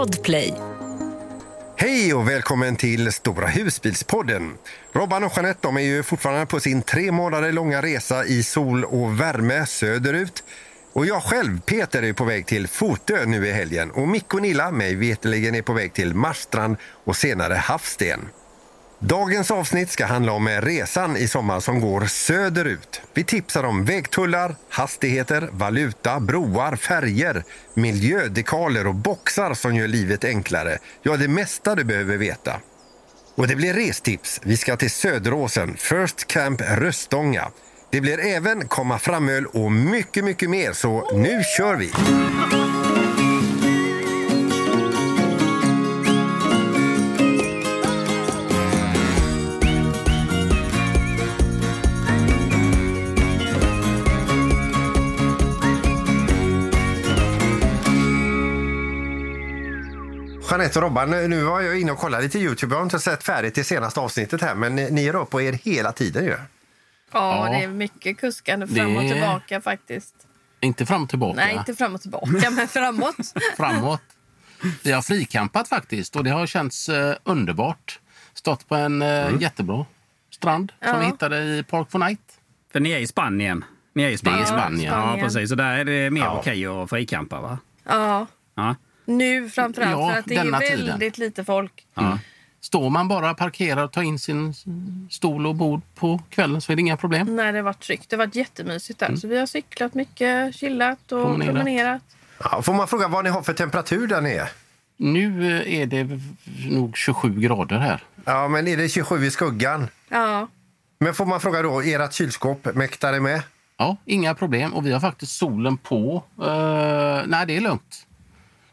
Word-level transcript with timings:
Podplay. 0.00 0.54
Hej 1.76 2.14
och 2.14 2.28
välkommen 2.28 2.76
till 2.76 3.12
Stora 3.12 3.46
husbilspodden. 3.46 4.52
Robban 4.92 5.24
och 5.24 5.32
Jeanette 5.36 5.58
de 5.62 5.76
är 5.76 5.80
ju 5.80 6.02
fortfarande 6.02 6.46
på 6.46 6.60
sin 6.60 6.82
tre 6.82 7.12
månader 7.12 7.52
långa 7.52 7.82
resa 7.82 8.24
i 8.24 8.42
sol 8.42 8.84
och 8.84 9.20
värme 9.20 9.66
söderut. 9.66 10.44
Och 10.92 11.06
jag 11.06 11.22
själv, 11.22 11.60
Peter, 11.60 12.02
är 12.02 12.12
på 12.12 12.24
väg 12.24 12.46
till 12.46 12.68
Fotö 12.68 13.26
nu 13.26 13.46
i 13.46 13.52
helgen 13.52 13.90
och 13.90 14.08
Mick 14.08 14.34
och 14.34 14.42
Nilla, 14.42 14.70
mig 14.70 14.94
veterligen, 14.94 15.54
är 15.54 15.62
på 15.62 15.72
väg 15.72 15.92
till 15.92 16.14
Marstrand 16.14 16.76
och 17.04 17.16
senare 17.16 17.54
Havsten. 17.54 18.20
Dagens 19.02 19.50
avsnitt 19.50 19.90
ska 19.90 20.06
handla 20.06 20.32
om 20.32 20.48
resan 20.48 21.16
i 21.16 21.28
sommar 21.28 21.60
som 21.60 21.80
går 21.80 22.04
söderut. 22.04 23.02
Vi 23.14 23.24
tipsar 23.24 23.64
om 23.64 23.84
vägtullar, 23.84 24.56
hastigheter, 24.68 25.48
valuta, 25.52 26.20
broar, 26.20 26.76
färger, 26.76 27.44
miljödekaler 27.74 28.86
och 28.86 28.94
boxar 28.94 29.54
som 29.54 29.74
gör 29.74 29.88
livet 29.88 30.24
enklare. 30.24 30.78
Ja, 31.02 31.16
det 31.16 31.28
mesta 31.28 31.74
du 31.74 31.84
behöver 31.84 32.16
veta. 32.16 32.60
Och 33.34 33.48
det 33.48 33.56
blir 33.56 33.74
restips. 33.74 34.40
Vi 34.44 34.56
ska 34.56 34.76
till 34.76 34.90
Söderåsen, 34.90 35.76
First 35.76 36.26
Camp 36.26 36.60
Röstånga. 36.60 37.50
Det 37.90 38.00
blir 38.00 38.20
även 38.20 38.68
komma 38.68 38.98
framöl 38.98 39.46
och 39.46 39.72
mycket, 39.72 40.24
mycket 40.24 40.50
mer. 40.50 40.72
Så 40.72 41.16
nu 41.16 41.42
kör 41.56 41.76
vi! 41.76 41.92
Jeanette 60.60 60.78
och 60.78 60.82
Robban, 60.82 61.10
nu 61.10 61.42
var 61.44 61.60
jag 61.60 61.80
inne 61.80 61.92
och 61.92 61.98
kollade 61.98 62.22
lite 62.22 62.38
Youtube. 62.38 62.74
Jag 62.74 62.78
har 62.78 62.84
inte 62.84 62.98
sett 62.98 63.22
färdigt 63.24 63.54
det 63.54 63.64
senaste 63.64 64.00
avsnittet 64.00 64.40
här, 64.42 64.54
men 64.54 64.74
ni 64.76 65.06
är 65.06 65.16
upp 65.16 65.30
på 65.30 65.40
er 65.42 65.52
hela 65.52 65.92
tiden 65.92 66.24
ju. 66.24 66.30
Ja, 66.30 67.46
Ja. 67.46 67.52
det 67.52 67.64
är 67.64 67.68
mycket 67.68 68.18
kuskande 68.18 68.66
fram 68.66 68.96
och 68.96 69.02
tillbaka 69.02 69.60
faktiskt. 69.60 70.14
Inte 70.60 70.86
fram 70.86 71.02
och 71.02 71.08
tillbaka. 71.08 71.36
Nej, 71.36 71.54
inte 71.56 71.74
fram 71.74 71.94
och 71.94 72.00
tillbaka, 72.00 72.50
men 72.50 72.68
framåt. 72.68 73.16
Framåt. 73.56 74.00
Vi 74.82 74.92
har 74.92 75.02
frikampat 75.02 75.68
faktiskt 75.68 76.16
och 76.16 76.24
det 76.24 76.30
har 76.30 76.46
känts 76.46 76.88
eh, 76.88 77.14
underbart. 77.24 78.00
Stått 78.34 78.68
på 78.68 78.74
en 78.74 79.02
eh, 79.02 79.30
jättebra 79.40 79.86
strand 80.34 80.72
som 80.82 80.88
Ja. 80.88 80.98
vi 80.98 81.06
hittade 81.06 81.42
i 81.42 81.62
Park 81.62 81.90
for 81.90 81.98
Night. 81.98 82.20
För 82.72 82.80
ni 82.80 82.90
är 82.90 82.98
i 82.98 83.06
Spanien. 83.06 83.64
Ni 83.94 84.02
är 84.02 84.06
i 84.08 84.10
Det 84.10 84.14
är 84.14 84.16
Spanien. 84.18 84.42
i 84.42 84.46
Spanien. 84.46 84.92
Ja, 84.92 85.02
Spanien. 85.02 85.24
precis. 85.26 85.48
Så 85.48 85.54
där 85.54 85.78
är 85.78 85.84
det 85.84 86.10
mer 86.10 86.20
Ja. 86.20 86.36
okej 86.38 86.66
att 86.66 86.90
fricampa, 86.90 87.40
va? 87.40 87.58
Ja, 87.88 88.26
Ja. 88.54 88.74
Nu 89.10 89.50
framförallt 89.50 89.90
Ja, 89.92 90.10
för 90.12 90.18
att 90.18 90.24
det 90.26 90.36
är 90.36 90.50
väldigt 90.50 91.14
tiden. 91.14 91.26
lite 91.26 91.44
folk. 91.44 91.86
Ja. 91.94 92.18
Står 92.60 92.90
man 92.90 93.08
bara 93.08 93.34
parkerad 93.34 93.84
och 93.84 93.92
tar 93.92 94.02
in 94.02 94.18
sin 94.18 94.54
stol 95.10 95.46
och 95.46 95.54
bord 95.54 95.80
på 95.94 96.20
kvällen 96.30 96.60
så 96.60 96.72
är 96.72 96.76
det 96.76 96.80
inga 96.82 96.96
problem. 96.96 97.36
När 97.36 97.52
det 97.52 97.62
var 97.62 97.72
tryggt. 97.72 98.10
Det 98.10 98.16
var 98.16 98.30
jättemysigt 98.32 98.98
där. 98.98 99.16
Så 99.16 99.28
vi 99.28 99.38
har 99.38 99.46
cyklat 99.46 99.94
mycket, 99.94 100.54
chillat 100.56 101.12
och 101.12 101.22
Promenerat. 101.22 101.54
promenerat. 101.54 102.02
Ja, 102.44 102.62
får 102.62 102.74
man 102.74 102.88
fråga 102.88 103.08
vad 103.08 103.24
ni 103.24 103.30
har 103.30 103.42
för 103.42 103.52
temperatur 103.52 104.06
där 104.06 104.20
nere? 104.20 104.48
Nu 104.96 105.56
eh, 105.62 105.74
är 105.80 105.86
det 105.86 106.08
nog 106.70 106.96
27 106.96 107.40
grader 107.40 107.78
här. 107.78 108.02
Ja, 108.24 108.48
men 108.48 108.68
är 108.68 108.76
det 108.76 108.88
27 108.88 109.24
i 109.26 109.30
skuggan? 109.30 109.88
Ja, 110.08 110.48
Men 110.98 111.14
får 111.14 111.26
man 111.26 111.40
fråga 111.40 111.62
då, 111.62 111.80
ert 111.80 112.12
kylskåp, 112.12 112.74
mäktar 112.74 113.12
det 113.12 113.20
med? 113.20 113.42
Ja, 113.76 113.96
inga 114.04 114.34
problem. 114.34 114.74
Och 114.74 114.86
vi 114.86 114.92
har 114.92 115.00
faktiskt 115.00 115.32
solen 115.36 115.76
på. 115.76 116.22
Eh, 116.42 117.22
nej, 117.26 117.46
det 117.46 117.56
är 117.56 117.60
lugnt. 117.60 118.06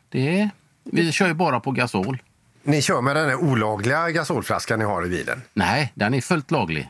Det 0.09 0.39
är, 0.39 0.49
vi 0.83 1.11
kör 1.11 1.27
ju 1.27 1.33
bara 1.33 1.59
på 1.59 1.71
gasol. 1.71 2.17
Ni 2.63 2.81
kör 2.81 3.01
med 3.01 3.15
den 3.15 3.35
olagliga 3.35 4.09
gasolflaskan 4.09 4.79
ni 4.79 4.85
har 4.85 5.05
i 5.05 5.09
bilen? 5.09 5.41
Nej, 5.53 5.91
den 5.95 6.13
är 6.13 6.21
fullt 6.21 6.51
laglig. 6.51 6.89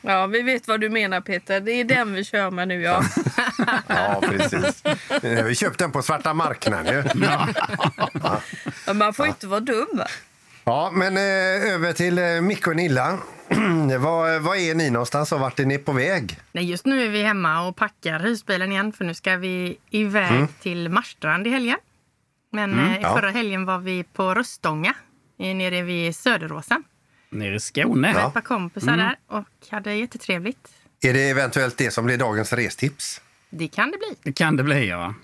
ja, 0.00 0.26
vi 0.26 0.42
vet 0.42 0.68
vad 0.68 0.80
du 0.80 0.88
menar 0.88 1.20
Peter. 1.20 1.60
Det 1.60 1.72
är 1.72 1.84
den 1.84 2.14
vi 2.14 2.24
kör 2.24 2.50
med 2.50 2.68
nu 2.68 2.82
ja. 2.82 3.02
ja, 3.86 4.22
precis. 4.28 4.82
Ni 5.22 5.34
har 5.40 5.48
ju 5.48 5.54
köpt 5.54 5.78
den 5.78 5.92
på 5.92 6.02
svarta 6.02 6.34
marknaden 6.34 6.94
ju. 6.94 7.04
Men 7.14 8.98
Man 8.98 9.14
får 9.14 9.26
ju 9.26 9.30
inte 9.30 9.46
vara 9.46 9.60
dum. 9.60 10.02
Ja, 10.64 10.90
men 10.92 11.16
eh, 11.16 11.74
över 11.74 11.92
till 11.92 12.18
eh, 12.18 12.40
Micke 12.40 12.66
och 12.66 12.76
Nilla. 12.76 13.18
var, 13.98 14.38
var 14.38 14.56
är 14.56 14.74
ni 14.74 14.90
någonstans 14.90 15.32
och 15.32 15.40
vart 15.40 15.60
är 15.60 15.64
ni 15.64 15.78
på 15.78 15.92
väg? 15.92 16.38
Nej, 16.52 16.70
just 16.70 16.86
nu 16.86 17.04
är 17.06 17.08
vi 17.08 17.22
hemma 17.22 17.68
och 17.68 17.76
packar 17.76 18.18
husbilen 18.20 18.72
igen 18.72 18.92
för 18.92 19.04
nu 19.04 19.14
ska 19.14 19.36
vi 19.36 19.76
iväg 19.90 20.46
till 20.60 20.88
Marstrand 20.88 21.46
i 21.46 21.50
helgen. 21.50 21.78
Men 22.50 22.78
eh, 22.78 23.00
ja. 23.02 23.14
förra 23.16 23.30
helgen 23.30 23.64
var 23.64 23.78
vi 23.78 24.04
på 24.04 24.34
Röstånga 24.34 24.94
eh, 25.38 25.56
nere 25.56 25.82
vid 25.82 26.16
Söderåsen. 26.16 26.84
Nere 27.30 27.54
i 27.54 27.60
Skåne. 27.60 28.12
Med 28.12 28.26
ett 28.26 28.34
par 28.34 28.40
kompisar 28.40 28.96
där 28.96 29.16
och 29.26 29.44
hade 29.70 29.94
jättetrevligt. 29.94 30.68
Är 31.00 31.12
det 31.14 31.30
eventuellt 31.30 31.78
det 31.78 31.90
som 31.90 32.04
blir 32.04 32.18
dagens 32.18 32.52
restips? 32.52 33.20
Det 33.50 33.68
kan 33.68 33.90
det 33.90 33.98
bli. 33.98 34.16
Det 34.22 34.32
kan 34.32 34.56
det 34.56 34.62
bli, 34.62 34.88
ja. 34.88 35.14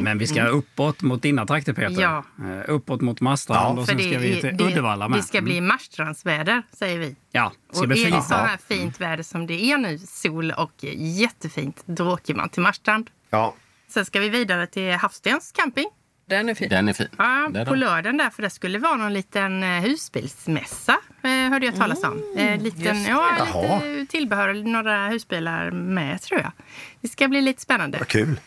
Men 0.00 0.18
vi 0.18 0.26
ska 0.26 0.46
uppåt 0.46 1.02
mot 1.02 1.22
dina 1.22 1.46
trakter, 1.46 1.72
Peter. 1.72 2.02
Ja. 2.02 2.24
Eh, 2.38 2.70
Uppåt 2.74 3.00
mot 3.00 3.20
Marstrand 3.20 3.78
och 3.78 3.86
För 3.86 3.92
sen 3.92 4.10
ska 4.10 4.18
vi 4.18 4.40
till 4.40 4.56
det, 4.56 4.64
Uddevalla 4.64 5.08
med. 5.08 5.18
det 5.18 5.22
ska 5.22 5.40
bli 5.40 5.60
Marstrandsväder, 5.60 6.62
säger 6.72 6.98
vi. 6.98 7.16
Ja, 7.30 7.52
det 7.68 7.74
ska 7.76 7.82
Och 7.82 7.88
bli 7.88 8.04
är 8.04 8.10
det 8.10 8.22
så 8.22 8.34
här 8.34 8.58
fint 8.68 9.00
väder 9.00 9.22
som 9.22 9.46
det 9.46 9.64
är 9.72 9.78
nu, 9.78 9.98
sol 9.98 10.50
och 10.50 10.72
jättefint, 10.96 11.82
då 11.86 12.12
åker 12.12 12.34
man 12.34 12.48
till 12.48 12.62
Marstrand. 12.62 13.10
Ja. 13.30 13.54
Sen 13.88 14.04
ska 14.04 14.20
vi 14.20 14.28
vidare 14.28 14.66
till 14.66 14.92
Havstens 14.92 15.52
camping. 15.52 15.86
Den 16.28 16.48
är 16.48 16.54
fin. 16.54 16.68
Den 16.68 16.88
är 16.88 16.92
fin. 16.92 17.08
Ja, 17.18 17.48
Där 17.52 17.64
på 17.64 17.70
då. 17.70 17.76
lördagen 17.80 18.16
där, 18.16 18.30
för 18.30 18.42
det 18.42 18.50
skulle 18.50 18.78
vara 18.78 18.96
någon 18.96 19.12
liten 19.14 19.62
eh, 19.62 19.68
husbilsmässa, 19.68 20.96
eh, 21.22 21.30
hörde 21.30 21.66
jag 21.66 21.76
talas 21.76 22.04
om. 22.04 22.22
Eh, 22.36 22.62
liten, 22.62 23.04
ja, 23.04 23.30
Jaha. 23.38 23.80
lite 23.84 24.12
tillbehör, 24.12 24.54
några 24.54 25.08
husbilar 25.08 25.70
med 25.70 26.22
tror 26.22 26.40
jag. 26.40 26.52
Det 27.00 27.08
ska 27.08 27.28
bli 27.28 27.40
lite 27.40 27.62
spännande. 27.62 27.98
Vad 27.98 28.08
kul. 28.08 28.40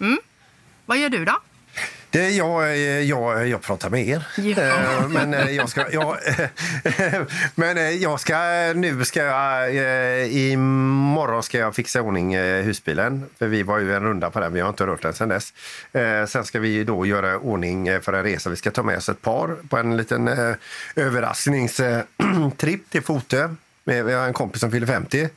Vad 0.85 0.97
gör 0.97 1.09
du 1.09 1.25
då? 1.25 1.39
Det, 2.11 2.29
jag, 2.29 2.63
eh, 2.63 2.77
jag, 3.01 3.47
jag 3.47 3.61
pratar 3.61 3.89
med 3.89 4.07
er. 4.07 4.27
Ja. 4.37 4.61
Eh, 4.63 5.07
Men 5.07 5.33
eh, 5.33 5.49
jag 5.51 5.69
ska... 5.69 5.85
Jag, 5.91 6.17
men 7.55 7.77
eh, 7.77 7.89
jag 7.89 8.19
ska... 8.19 8.37
Nu 8.75 9.05
ska 9.05 9.23
jag... 9.23 9.75
eh, 9.75 10.35
Imorgon 10.51 11.43
ska 11.43 11.57
jag 11.57 11.75
fixa 11.75 12.01
ordning 12.01 12.33
eh, 12.33 12.63
husbilen. 12.63 13.25
För 13.39 13.47
vi 13.47 13.63
var 13.63 13.79
ju 13.79 13.95
en 13.95 14.03
runda 14.03 14.29
på 14.29 14.39
den. 14.39 14.53
Vi 14.53 14.59
har 14.59 14.69
inte 14.69 14.85
rört 14.85 15.01
den 15.01 15.13
sen 15.13 15.29
dess. 15.29 15.53
Eh, 15.91 16.25
Sen 16.25 16.45
ska 16.45 16.59
vi 16.59 16.83
då 16.83 17.05
göra 17.05 17.37
ordning 17.37 17.87
eh, 17.87 18.01
för 18.01 18.13
en 18.13 18.23
resa. 18.23 18.49
Vi 18.49 18.55
ska 18.55 18.71
ta 18.71 18.83
med 18.83 18.97
oss 18.97 19.09
ett 19.09 19.21
par 19.21 19.55
på 19.69 19.77
en 19.77 19.97
liten 19.97 20.27
eh, 20.27 20.55
överraskningstripp 20.95 22.89
till 22.89 23.01
Fotö. 23.01 23.49
Vi 23.83 23.99
har 24.13 24.27
en 24.27 24.33
kompis 24.33 24.61
som 24.61 24.71
fyller 24.71 24.87
50. 24.87 25.29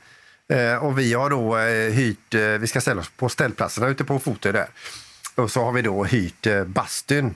Eh, 0.48 0.76
Och 0.84 0.98
vi 0.98 1.14
har 1.14 1.30
då 1.30 1.56
eh, 1.58 1.92
hyrt... 1.92 2.34
eh, 2.34 2.40
Vi 2.40 2.66
ska 2.66 2.80
ställa 2.80 3.00
oss 3.00 3.10
på 3.16 3.28
ställplatserna 3.28 3.88
ute 3.88 4.04
på 4.04 4.18
Fotö 4.18 4.52
där. 4.52 4.66
Och 5.34 5.50
så 5.50 5.64
har 5.64 5.72
vi 5.72 5.82
då 5.82 6.04
hyrt 6.04 6.46
eh, 6.46 6.64
bastun 6.64 7.34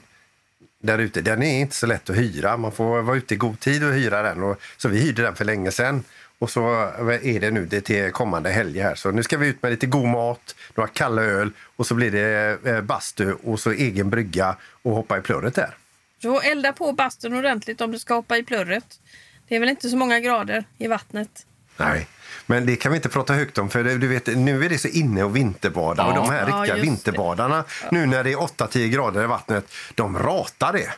där 0.83 0.99
ute. 0.99 1.21
Den 1.21 1.43
är 1.43 1.61
inte 1.61 1.75
så 1.75 1.87
lätt 1.87 2.11
att 2.11 2.17
hyra. 2.17 2.57
Man 2.57 2.73
får 2.73 3.03
vara 3.03 3.17
ute 3.17 3.35
i 3.35 3.37
god 3.37 3.61
tid 3.61 3.85
och 3.85 3.93
hyra 3.93 4.23
den. 4.23 4.43
Och, 4.43 4.61
så 4.77 4.89
vi 4.89 5.01
hyrde 5.01 5.23
den 5.23 5.35
för 5.35 5.45
länge 5.45 5.71
sedan. 5.71 6.05
Och 6.39 6.51
så 6.51 6.83
eh, 6.83 7.37
är 7.37 7.41
det 7.41 7.51
nu 7.51 7.67
det 7.67 7.81
till 7.81 8.13
kommande 8.13 8.51
helg 8.51 8.81
här. 8.81 8.95
Så 8.95 9.11
nu 9.11 9.23
ska 9.23 9.39
vi 9.39 9.49
ut 9.49 9.63
med 9.63 9.71
lite 9.71 9.87
god 9.87 10.09
mat, 10.09 10.55
några 10.75 10.89
kalla 10.89 11.23
öl 11.23 11.51
och 11.77 11.87
så 11.87 11.95
blir 11.95 12.11
det 12.11 12.59
eh, 12.65 12.81
bastu 12.81 13.33
och 13.33 13.61
så 13.61 13.71
egen 13.71 14.11
brygga 14.11 14.57
och 14.83 14.93
hoppa 14.93 15.19
i 15.19 15.21
plurret 15.21 15.55
där. 15.55 15.77
Du 16.21 16.29
får 16.29 16.45
elda 16.45 16.73
på 16.73 16.93
bastun 16.93 17.35
ordentligt 17.35 17.81
om 17.81 17.93
du 17.93 17.99
ska 17.99 18.15
hoppa 18.15 18.39
i 18.39 18.43
plurret. 18.43 19.01
Det 19.49 19.57
är 19.57 19.61
väl 19.61 19.69
inte 19.69 19.89
så 19.89 19.97
många 19.97 20.21
grader 20.21 20.65
i 20.79 20.87
vattnet. 20.87 21.47
Nej, 21.77 22.07
men 22.47 22.67
det 22.67 22.77
kan 22.77 22.93
vi 22.93 22.97
inte 22.97 23.09
prata 23.09 23.35
högt 23.35 23.59
om 23.59 23.71
för 23.71 23.85
du 23.85 24.07
vet, 24.09 24.27
nu 24.27 24.65
är 24.65 24.69
det 24.69 24.79
så 24.79 24.89
inne 24.89 25.23
och 25.23 25.37
vinterbada 25.37 26.05
och 26.05 26.11
Ja. 26.13 26.17
de 26.17 26.31
här 26.31 26.49
Ja, 26.49 26.57
riktiga 26.57 26.75
det. 26.77 26.81
vinterbadarna 26.83 27.65
nu 27.91 28.07
när 28.07 28.25
det 28.25 28.33
är 28.33 28.37
8-10 28.37 28.89
grader 28.89 29.25
i 29.25 29.27
vattnet, 29.27 29.65
de 29.95 30.19
ratar 30.19 30.73
det. 30.73 30.91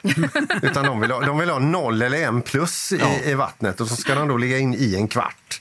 Utan 0.66 0.84
de 0.86 1.00
vill, 1.00 1.10
ha, 1.10 1.20
de 1.20 1.38
vill 1.38 1.50
ha 1.50 1.58
noll 1.58 2.02
eller 2.02 2.18
en 2.26 2.42
plus 2.42 2.92
i, 2.92 3.00
i 3.24 3.34
vattnet 3.34 3.80
och 3.80 3.88
så 3.88 3.96
ska 3.96 4.14
de 4.14 4.28
då 4.28 4.36
ligga 4.36 4.58
in 4.58 4.74
i 4.74 4.94
en 4.96 5.08
kvart. 5.08 5.60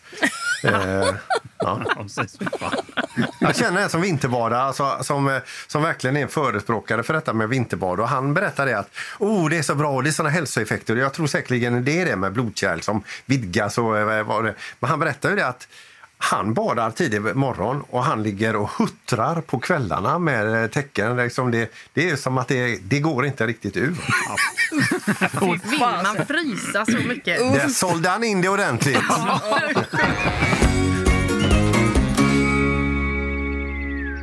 Eh, 0.68 1.16
ja. 1.60 1.82
Jag 3.40 3.56
känner 3.56 3.82
en 3.82 3.90
som 3.90 4.02
vinterbadare, 4.02 4.62
alltså, 4.62 4.98
som, 5.02 5.30
eh, 5.30 5.38
som 5.68 5.84
verkligen 5.84 6.18
är 6.18 6.22
en 6.22 6.28
förespråkare 6.28 7.04
för 7.04 7.14
detta 7.14 7.34
med 7.34 7.50
vinterbad. 7.50 8.00
Och 8.00 8.10
han 8.10 8.34
berättade 8.34 8.80
att 8.80 8.90
oh, 9.20 9.50
det 9.50 9.58
är 9.58 9.62
så 9.62 9.76
bra 9.76 9.92
och 9.92 10.04
det 10.04 10.10
är 10.10 10.12
såna 10.12 10.30
hälsoeffekter. 10.30 10.96
Jag 10.96 11.14
tror 11.14 11.28
säkerligen 11.28 11.86
det 11.86 12.02
är 12.02 12.06
det 12.06 12.16
med 12.16 12.34
blodkärl 12.34 12.80
som 12.80 13.04
vidgas. 13.26 13.78
Och, 13.78 13.98
eh, 13.98 14.24
vad 14.24 14.46
det. 14.46 14.56
Men 14.80 14.90
han 14.90 15.00
berättade 15.00 15.34
ju 15.34 15.40
det 15.40 15.48
att 15.48 15.68
han 16.18 16.54
badar 16.54 16.92
tidig 16.92 17.36
morgon 17.36 17.84
och 17.90 18.04
han 18.04 18.24
ligger 18.24 18.56
och 18.56 18.70
huttrar 18.70 19.42
på 19.42 19.60
kvällarna 19.60 20.20
med 20.20 20.64
eh, 20.64 20.70
tecken. 20.70 21.18
Liksom 21.18 21.52
det, 21.52 21.72
det 21.94 22.10
är 22.10 22.16
som 22.16 22.38
att 22.38 22.48
det, 22.48 22.80
det 22.84 23.00
går 23.00 23.26
inte 23.26 23.48
riktigt 23.48 23.78
ur. 23.78 23.96
Vill 25.42 25.80
man 25.80 26.26
frysa 26.28 26.86
så 26.86 26.98
mycket? 27.08 27.40
Där 27.40 27.68
sålde 27.68 28.10
han 28.10 28.24
in 28.24 28.42
det 28.42 28.50
ordentligt. 28.50 28.98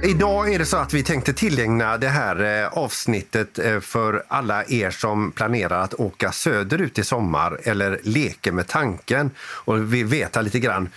Idag 0.04 0.54
är 0.54 0.58
det 0.58 0.66
så 0.66 0.76
att 0.76 0.94
vi 0.94 1.02
tänkte 1.02 1.32
tillägna 1.32 1.98
det 1.98 2.08
här 2.08 2.62
eh, 2.62 2.78
avsnittet 2.78 3.58
eh, 3.58 3.80
för 3.80 4.24
alla 4.28 4.64
er 4.64 4.90
som 4.90 5.32
planerar 5.32 5.80
att 5.80 5.94
åka 5.94 6.32
söderut 6.32 6.98
i 6.98 7.04
sommar 7.04 7.60
eller 7.62 8.00
leker 8.02 8.52
med 8.52 8.66
tanken 8.66 9.30
och 9.38 9.94
vill 9.94 10.06
veta 10.06 10.40
lite 10.40 10.58
grann 10.58 10.88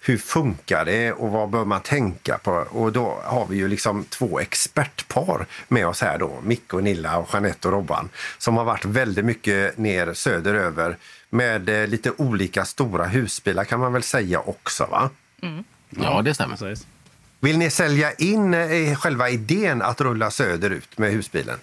hur 0.00 0.18
funkar 0.18 0.84
det 0.84 1.12
och 1.12 1.30
vad 1.30 1.50
bör 1.50 1.64
man 1.64 1.80
tänka 1.80 2.38
på? 2.38 2.50
Och 2.52 2.92
då 2.92 3.20
har 3.24 3.46
vi 3.46 3.56
ju 3.56 3.68
liksom 3.68 4.04
två 4.04 4.40
expertpar 4.40 5.46
med 5.68 5.86
oss 5.86 6.00
här 6.00 6.18
då, 6.18 6.40
Micke 6.42 6.74
och 6.74 6.82
Nilla 6.82 7.18
och 7.18 7.28
Jeanette 7.32 7.68
och 7.68 7.74
Robban, 7.74 8.08
som 8.38 8.56
har 8.56 8.64
varit 8.64 8.84
väldigt 8.84 9.24
mycket 9.24 9.78
ner 9.78 10.14
söderöver 10.14 10.96
med 11.30 11.68
eh, 11.68 11.88
lite 11.88 12.12
olika 12.16 12.64
stora 12.64 13.04
husbilar 13.04 13.64
kan 13.64 13.80
man 13.80 13.92
väl 13.92 14.02
säga 14.02 14.40
också 14.40 14.86
va? 14.86 15.10
Ja, 15.90 16.22
det 16.22 16.34
stämmer. 16.34 16.56
Precis. 16.56 16.86
Vill 17.40 17.58
ni 17.58 17.70
sälja 17.70 18.12
in 18.12 18.54
eh, 18.54 18.96
själva 18.96 19.30
idén 19.30 19.82
att 19.82 20.00
rulla 20.00 20.30
söderut 20.30 20.98
med 20.98 21.12
husbilen? 21.12 21.58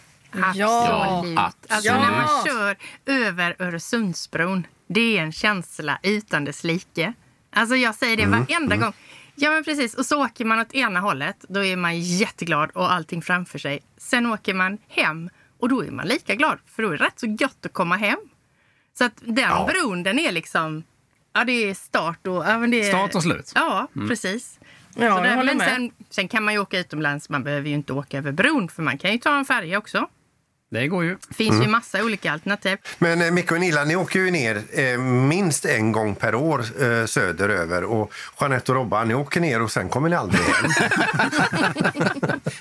Ja. 0.56 1.18
Absolut. 1.18 1.40
absolut. 1.40 1.72
Alltså 1.72 1.94
när 1.94 2.12
man 2.12 2.46
kör 2.46 2.78
över 3.06 3.56
Öresundsbron, 3.60 4.68
det 4.88 5.18
är 5.18 5.22
en 5.22 5.32
känsla 5.32 6.00
utan 6.04 6.46
dess 6.46 6.64
like. 6.64 7.14
Alltså 7.58 7.76
jag 7.76 7.96
säger 7.96 8.18
det 8.18 8.26
varenda 8.26 8.76
gång. 8.78 8.94
Ja 9.36 9.52
men 9.52 9.64
precis, 9.64 9.94
och 9.94 10.06
så 10.06 10.26
åker 10.26 10.46
man 10.46 10.60
åt 10.60 10.74
ena 10.74 11.00
hållet, 11.00 11.46
då 11.50 11.64
är 11.66 11.76
man 11.76 12.00
jätteglad 12.02 12.72
och 12.74 12.92
allting 12.92 13.22
framför 13.22 13.60
sig. 13.60 13.80
Sen 13.98 14.26
åker 14.26 14.54
man 14.54 14.78
hem 14.88 15.30
och 15.60 15.70
då 15.70 15.86
är 15.86 15.92
man 15.92 16.08
lika 16.08 16.36
glad, 16.36 16.60
för 16.66 16.84
då 16.84 16.90
är 16.90 16.98
det 16.98 17.06
rätt 17.06 17.20
så 17.20 17.26
gött 17.40 17.66
att 17.66 17.74
komma 17.74 17.96
hem. 17.96 18.18
Så 18.98 19.04
att 19.04 19.14
den 19.22 19.38
Ja. 19.38 19.70
bron, 19.74 20.04
den 20.04 20.20
är 20.20 20.32
liksom, 20.32 20.84
ja 21.34 21.44
det 21.44 21.52
är 21.52 21.74
start 21.74 22.28
och... 22.28 22.46
Ja, 22.46 22.60
men 22.60 22.72
det 22.72 22.82
är, 22.90 22.90
Start 22.90 23.16
och 23.16 23.24
slut. 23.24 23.52
Ja, 23.56 23.88
precis. 24.08 24.60
Ja, 24.96 25.10
håller 25.12 25.44
men 25.44 25.60
sen, 25.60 25.92
sen 26.10 26.28
kan 26.28 26.44
man 26.44 26.54
ju 26.54 26.60
åka 26.60 26.80
utomlands, 26.80 27.30
man 27.30 27.44
behöver 27.44 27.70
ju 27.70 27.76
inte 27.76 27.94
åka 27.94 28.18
över 28.18 28.32
bron 28.32 28.70
för 28.70 28.84
man 28.84 28.98
kan 28.98 29.12
ju 29.12 29.18
ta 29.18 29.38
en 29.38 29.46
färja 29.46 29.78
också. 29.78 30.08
Det 30.70 30.88
går 30.88 31.04
ju. 31.04 31.18
Det 31.28 31.36
finns 31.36 31.64
ju 31.64 31.68
massa 31.68 32.04
olika 32.04 32.32
alternativ. 32.32 32.78
Men 32.98 33.22
eh, 33.22 33.32
Micke 33.32 33.52
och 33.52 33.60
Nilla, 33.60 33.84
ni 33.84 33.96
åker 33.96 34.20
ju 34.20 34.32
ner 34.32 34.62
eh, 34.74 34.98
minst 35.00 35.66
en 35.66 35.92
gång 35.92 36.16
per 36.16 36.36
år 36.36 36.60
eh, 36.60 37.06
söderöver. 37.06 37.84
Och 37.84 38.14
Jeanette 38.40 38.72
och 38.72 38.76
Robban, 38.78 39.08
ni 39.08 39.14
åker 39.14 39.42
ner 39.42 39.62
och 39.62 39.72
sen 39.72 39.90
kommer 39.90 40.10
ni 40.10 40.16
aldrig 40.16 40.42
hem. 40.42 40.72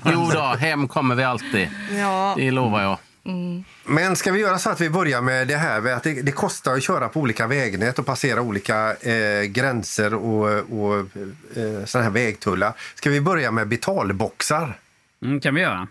Jo 0.12 0.30
då, 0.32 0.40
hem 0.40 0.88
kommer 0.88 1.14
vi 1.14 1.24
alltid. 1.24 1.68
Ja. 1.90 2.34
Det 2.36 2.50
lovar 2.50 2.82
jag. 2.82 2.98
Men 3.84 4.16
ska 4.16 4.32
vi 4.32 4.40
göra 4.40 4.58
så 4.58 4.70
att 4.70 4.80
vi 4.80 4.90
börjar 4.90 5.20
med 5.20 5.48
det 5.48 5.56
här 5.56 5.80
med 5.80 5.94
att 5.96 6.02
det, 6.02 6.22
det 6.22 6.32
kostar 6.32 6.74
att 6.74 6.82
köra 6.82 7.08
på 7.08 7.20
olika 7.20 7.46
vägnät 7.46 7.98
och 7.98 8.06
passera 8.06 8.40
olika 8.40 8.94
eh, 8.94 9.42
gränser 9.42 10.14
och, 10.14 10.48
och 10.80 10.98
eh, 11.56 11.84
såna 11.84 12.04
här 12.04 12.10
vägtullar. 12.10 12.72
Ska 12.94 13.10
vi 13.10 13.20
börja 13.20 13.50
med 13.50 13.68
betalboxar? 13.68 14.78
Mm, 15.22 15.40
kan 15.40 15.54
vi 15.54 15.60
göra. 15.60 15.88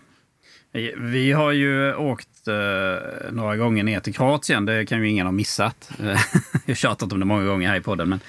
Vi- 0.96 1.32
har 1.32 1.52
ju 1.52 1.94
åkt 1.94 2.48
eh, 2.48 3.32
några 3.32 3.56
gånger 3.56 3.84
ner 3.84 4.00
till 4.00 4.14
Kroatien. 4.14 4.64
Det 4.64 4.86
kan 4.86 4.98
ju 5.02 5.08
ingen 5.08 5.26
ha 5.26 5.32
missat. 5.32 5.90
Jag 5.98 6.16
har 6.66 6.74
tjatat 6.74 7.12
om 7.12 7.18
det 7.20 7.26
många 7.26 7.44
gånger 7.44 7.68
här 7.68 7.76
i 7.76 7.80
podden. 7.80 8.08
Men, 8.08 8.20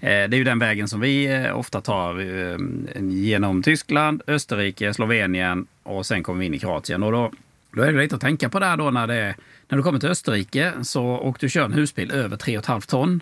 eh, 0.00 0.28
det 0.28 0.36
är 0.36 0.38
ju 0.38 0.44
den 0.44 0.58
vägen 0.58 0.88
som 0.88 1.00
vi 1.00 1.26
eh, 1.26 1.58
ofta 1.58 1.80
tar 1.80 2.20
eh, 2.20 2.56
genom 3.00 3.62
Tyskland, 3.62 4.22
Österrike, 4.26 4.94
Slovenien 4.94 5.66
och 5.82 6.06
sen 6.06 6.22
kommer 6.22 6.40
vi 6.40 6.46
in 6.46 6.54
i 6.54 6.58
Kroatien. 6.58 7.02
Och 7.02 7.12
då, 7.12 7.32
då 7.72 7.82
är 7.82 7.92
det 7.92 7.98
lite 7.98 8.14
att 8.14 8.20
tänka 8.20 8.48
på 8.48 8.58
där 8.60 8.76
då 8.76 8.90
när, 8.90 9.06
det, 9.06 9.34
när 9.68 9.76
du 9.76 9.82
kommer 9.82 9.98
till 9.98 10.08
Österrike 10.08 10.72
så, 10.82 11.06
och 11.06 11.36
du 11.40 11.48
kör 11.48 11.64
en 11.64 11.72
husbil 11.72 12.10
över 12.10 12.36
3,5 12.36 12.90
ton 12.90 13.20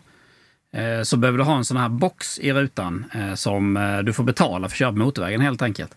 eh, 0.73 1.03
så 1.03 1.17
behöver 1.17 1.39
du 1.39 1.45
ha 1.45 1.57
en 1.57 1.65
sån 1.65 1.77
här 1.77 1.89
box 1.89 2.39
i 2.39 2.53
rutan 2.53 3.05
eh, 3.15 3.35
som 3.35 3.77
eh, 3.77 3.99
du 3.99 4.13
får 4.13 4.25
betala 4.25 4.69
för 4.69 4.75
att 4.75 4.79
köra 4.79 4.93
på 4.93 4.99
motorvägen 4.99 5.41
helt 5.41 5.63
enkelt. 5.63 5.95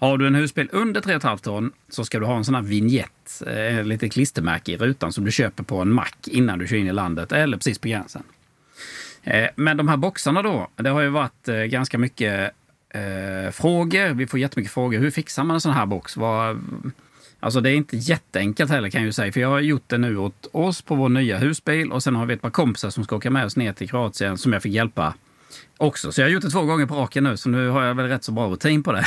Har 0.00 0.18
du 0.18 0.26
en 0.26 0.34
husbil 0.34 0.68
under 0.72 1.00
3,5 1.00 1.36
ton 1.38 1.72
så 1.88 2.04
ska 2.04 2.18
du 2.20 2.26
ha 2.26 2.36
en 2.36 2.44
sån 2.44 2.54
här 2.54 2.62
vignett, 2.62 3.42
eh, 3.46 3.84
lite 3.84 4.08
klistermärke 4.08 4.72
i 4.72 4.76
rutan 4.76 5.12
som 5.12 5.24
du 5.24 5.30
köper 5.32 5.62
på 5.64 5.80
en 5.80 5.92
mack 5.92 6.28
innan 6.28 6.58
du 6.58 6.66
kör 6.66 6.76
in 6.76 6.86
i 6.86 6.92
landet 6.92 7.32
eller 7.32 7.56
precis 7.56 7.78
på 7.78 7.88
gränsen. 7.88 8.22
Eh, 9.22 9.48
Men 9.56 9.76
de 9.76 9.88
här 9.88 9.96
boxarna 9.96 10.42
då, 10.42 10.68
det 10.76 10.90
har 10.90 11.00
ju 11.00 11.08
varit 11.08 11.48
eh, 11.48 11.54
ganska 11.56 11.98
mycket 11.98 12.50
eh, 12.90 13.50
frågor. 13.52 14.14
Vi 14.14 14.26
får 14.26 14.40
jättemycket 14.40 14.72
frågor. 14.72 14.98
Hur 14.98 15.10
fixar 15.10 15.44
man 15.44 15.54
en 15.54 15.60
sån 15.60 15.72
här 15.72 15.86
box? 15.86 16.16
Var, 16.16 16.60
alltså 17.40 17.60
det 17.60 17.70
är 17.70 17.74
inte 17.74 17.96
jätteenkelt 17.96 18.70
heller 18.70 18.90
kan 18.90 19.00
jag 19.00 19.06
ju 19.06 19.12
säga. 19.12 19.32
För 19.32 19.40
jag 19.40 19.48
har 19.48 19.60
gjort 19.60 19.84
det 19.88 19.98
nu 19.98 20.16
åt 20.16 20.46
oss 20.52 20.82
på 20.82 20.94
vår 20.94 21.08
nya 21.08 21.38
husbil 21.38 21.92
och 21.92 22.02
sen 22.02 22.16
har 22.16 22.26
vi 22.26 22.34
ett 22.34 22.42
par 22.42 22.50
kompisar 22.50 22.90
som 22.90 23.04
ska 23.04 23.16
åka 23.16 23.30
med 23.30 23.44
oss 23.44 23.56
ner 23.56 23.72
till 23.72 23.88
Kroatien 23.88 24.38
som 24.38 24.52
jag 24.52 24.62
fick 24.62 24.72
hjälpa 24.72 25.14
också. 25.76 26.12
Så 26.12 26.20
jag 26.20 26.26
har 26.26 26.30
gjort 26.32 26.42
det 26.42 26.50
två 26.50 26.64
gånger 26.64 26.86
på 26.86 26.94
raken 26.94 27.24
nu, 27.24 27.36
så 27.36 27.48
nu 27.48 27.68
har 27.68 27.84
jag 27.84 27.94
väl 27.94 28.06
rätt 28.06 28.24
så 28.24 28.32
bra 28.32 28.46
rutin 28.46 28.82
på 28.82 28.92
det. 28.92 29.06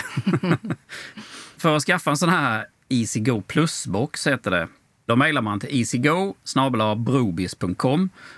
För 1.57 1.75
att 1.77 1.83
skaffa 1.83 2.09
en 2.09 2.17
sån 2.17 2.29
här 2.29 2.65
EasyGo 2.89 3.41
Plus-box 3.41 4.27
heter 4.27 4.51
det. 4.51 4.67
Då 5.05 5.15
mejlar 5.15 5.41
man 5.41 5.59
till 5.59 5.69
easygo 5.79 6.35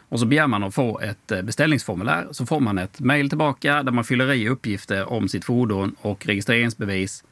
och 0.09 0.19
så 0.19 0.25
begär 0.25 0.47
man 0.47 0.63
att 0.63 0.75
få 0.75 0.99
ett 0.99 1.31
eh, 1.31 1.41
beställningsformulär. 1.41 2.27
Så 2.31 2.45
får 2.45 2.59
man 2.59 2.77
ett 2.77 2.99
mejl 2.99 3.29
tillbaka 3.29 3.83
där 3.83 3.91
man 3.91 4.03
fyller 4.03 4.33
i 4.33 4.49
uppgifter 4.49 5.09
om 5.09 5.29
sitt 5.29 5.45
fordon 5.45 5.95
och 6.01 6.25
registreringsbevis 6.25 7.23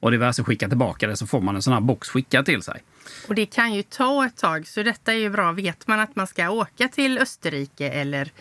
och 0.00 0.10
diverse 0.10 0.44
skickar 0.44 0.68
tillbaka 0.68 1.06
det 1.06 1.16
så 1.16 1.26
får 1.26 1.40
man 1.40 1.56
en 1.56 1.62
sån 1.62 1.72
här 1.72 1.80
box 1.80 2.08
skickad 2.08 2.46
till 2.46 2.62
sig. 2.62 2.82
Och 3.28 3.34
det 3.34 3.46
kan 3.46 3.74
ju 3.74 3.82
ta 3.82 4.26
ett 4.26 4.36
tag, 4.36 4.66
så 4.66 4.82
detta 4.82 5.12
är 5.12 5.16
ju 5.16 5.30
bra. 5.30 5.52
Vet 5.52 5.86
man 5.86 6.00
att 6.00 6.16
man 6.16 6.26
ska 6.26 6.50
åka 6.50 6.88
till 6.88 7.18
Österrike 7.18 7.90
eller 7.90 8.32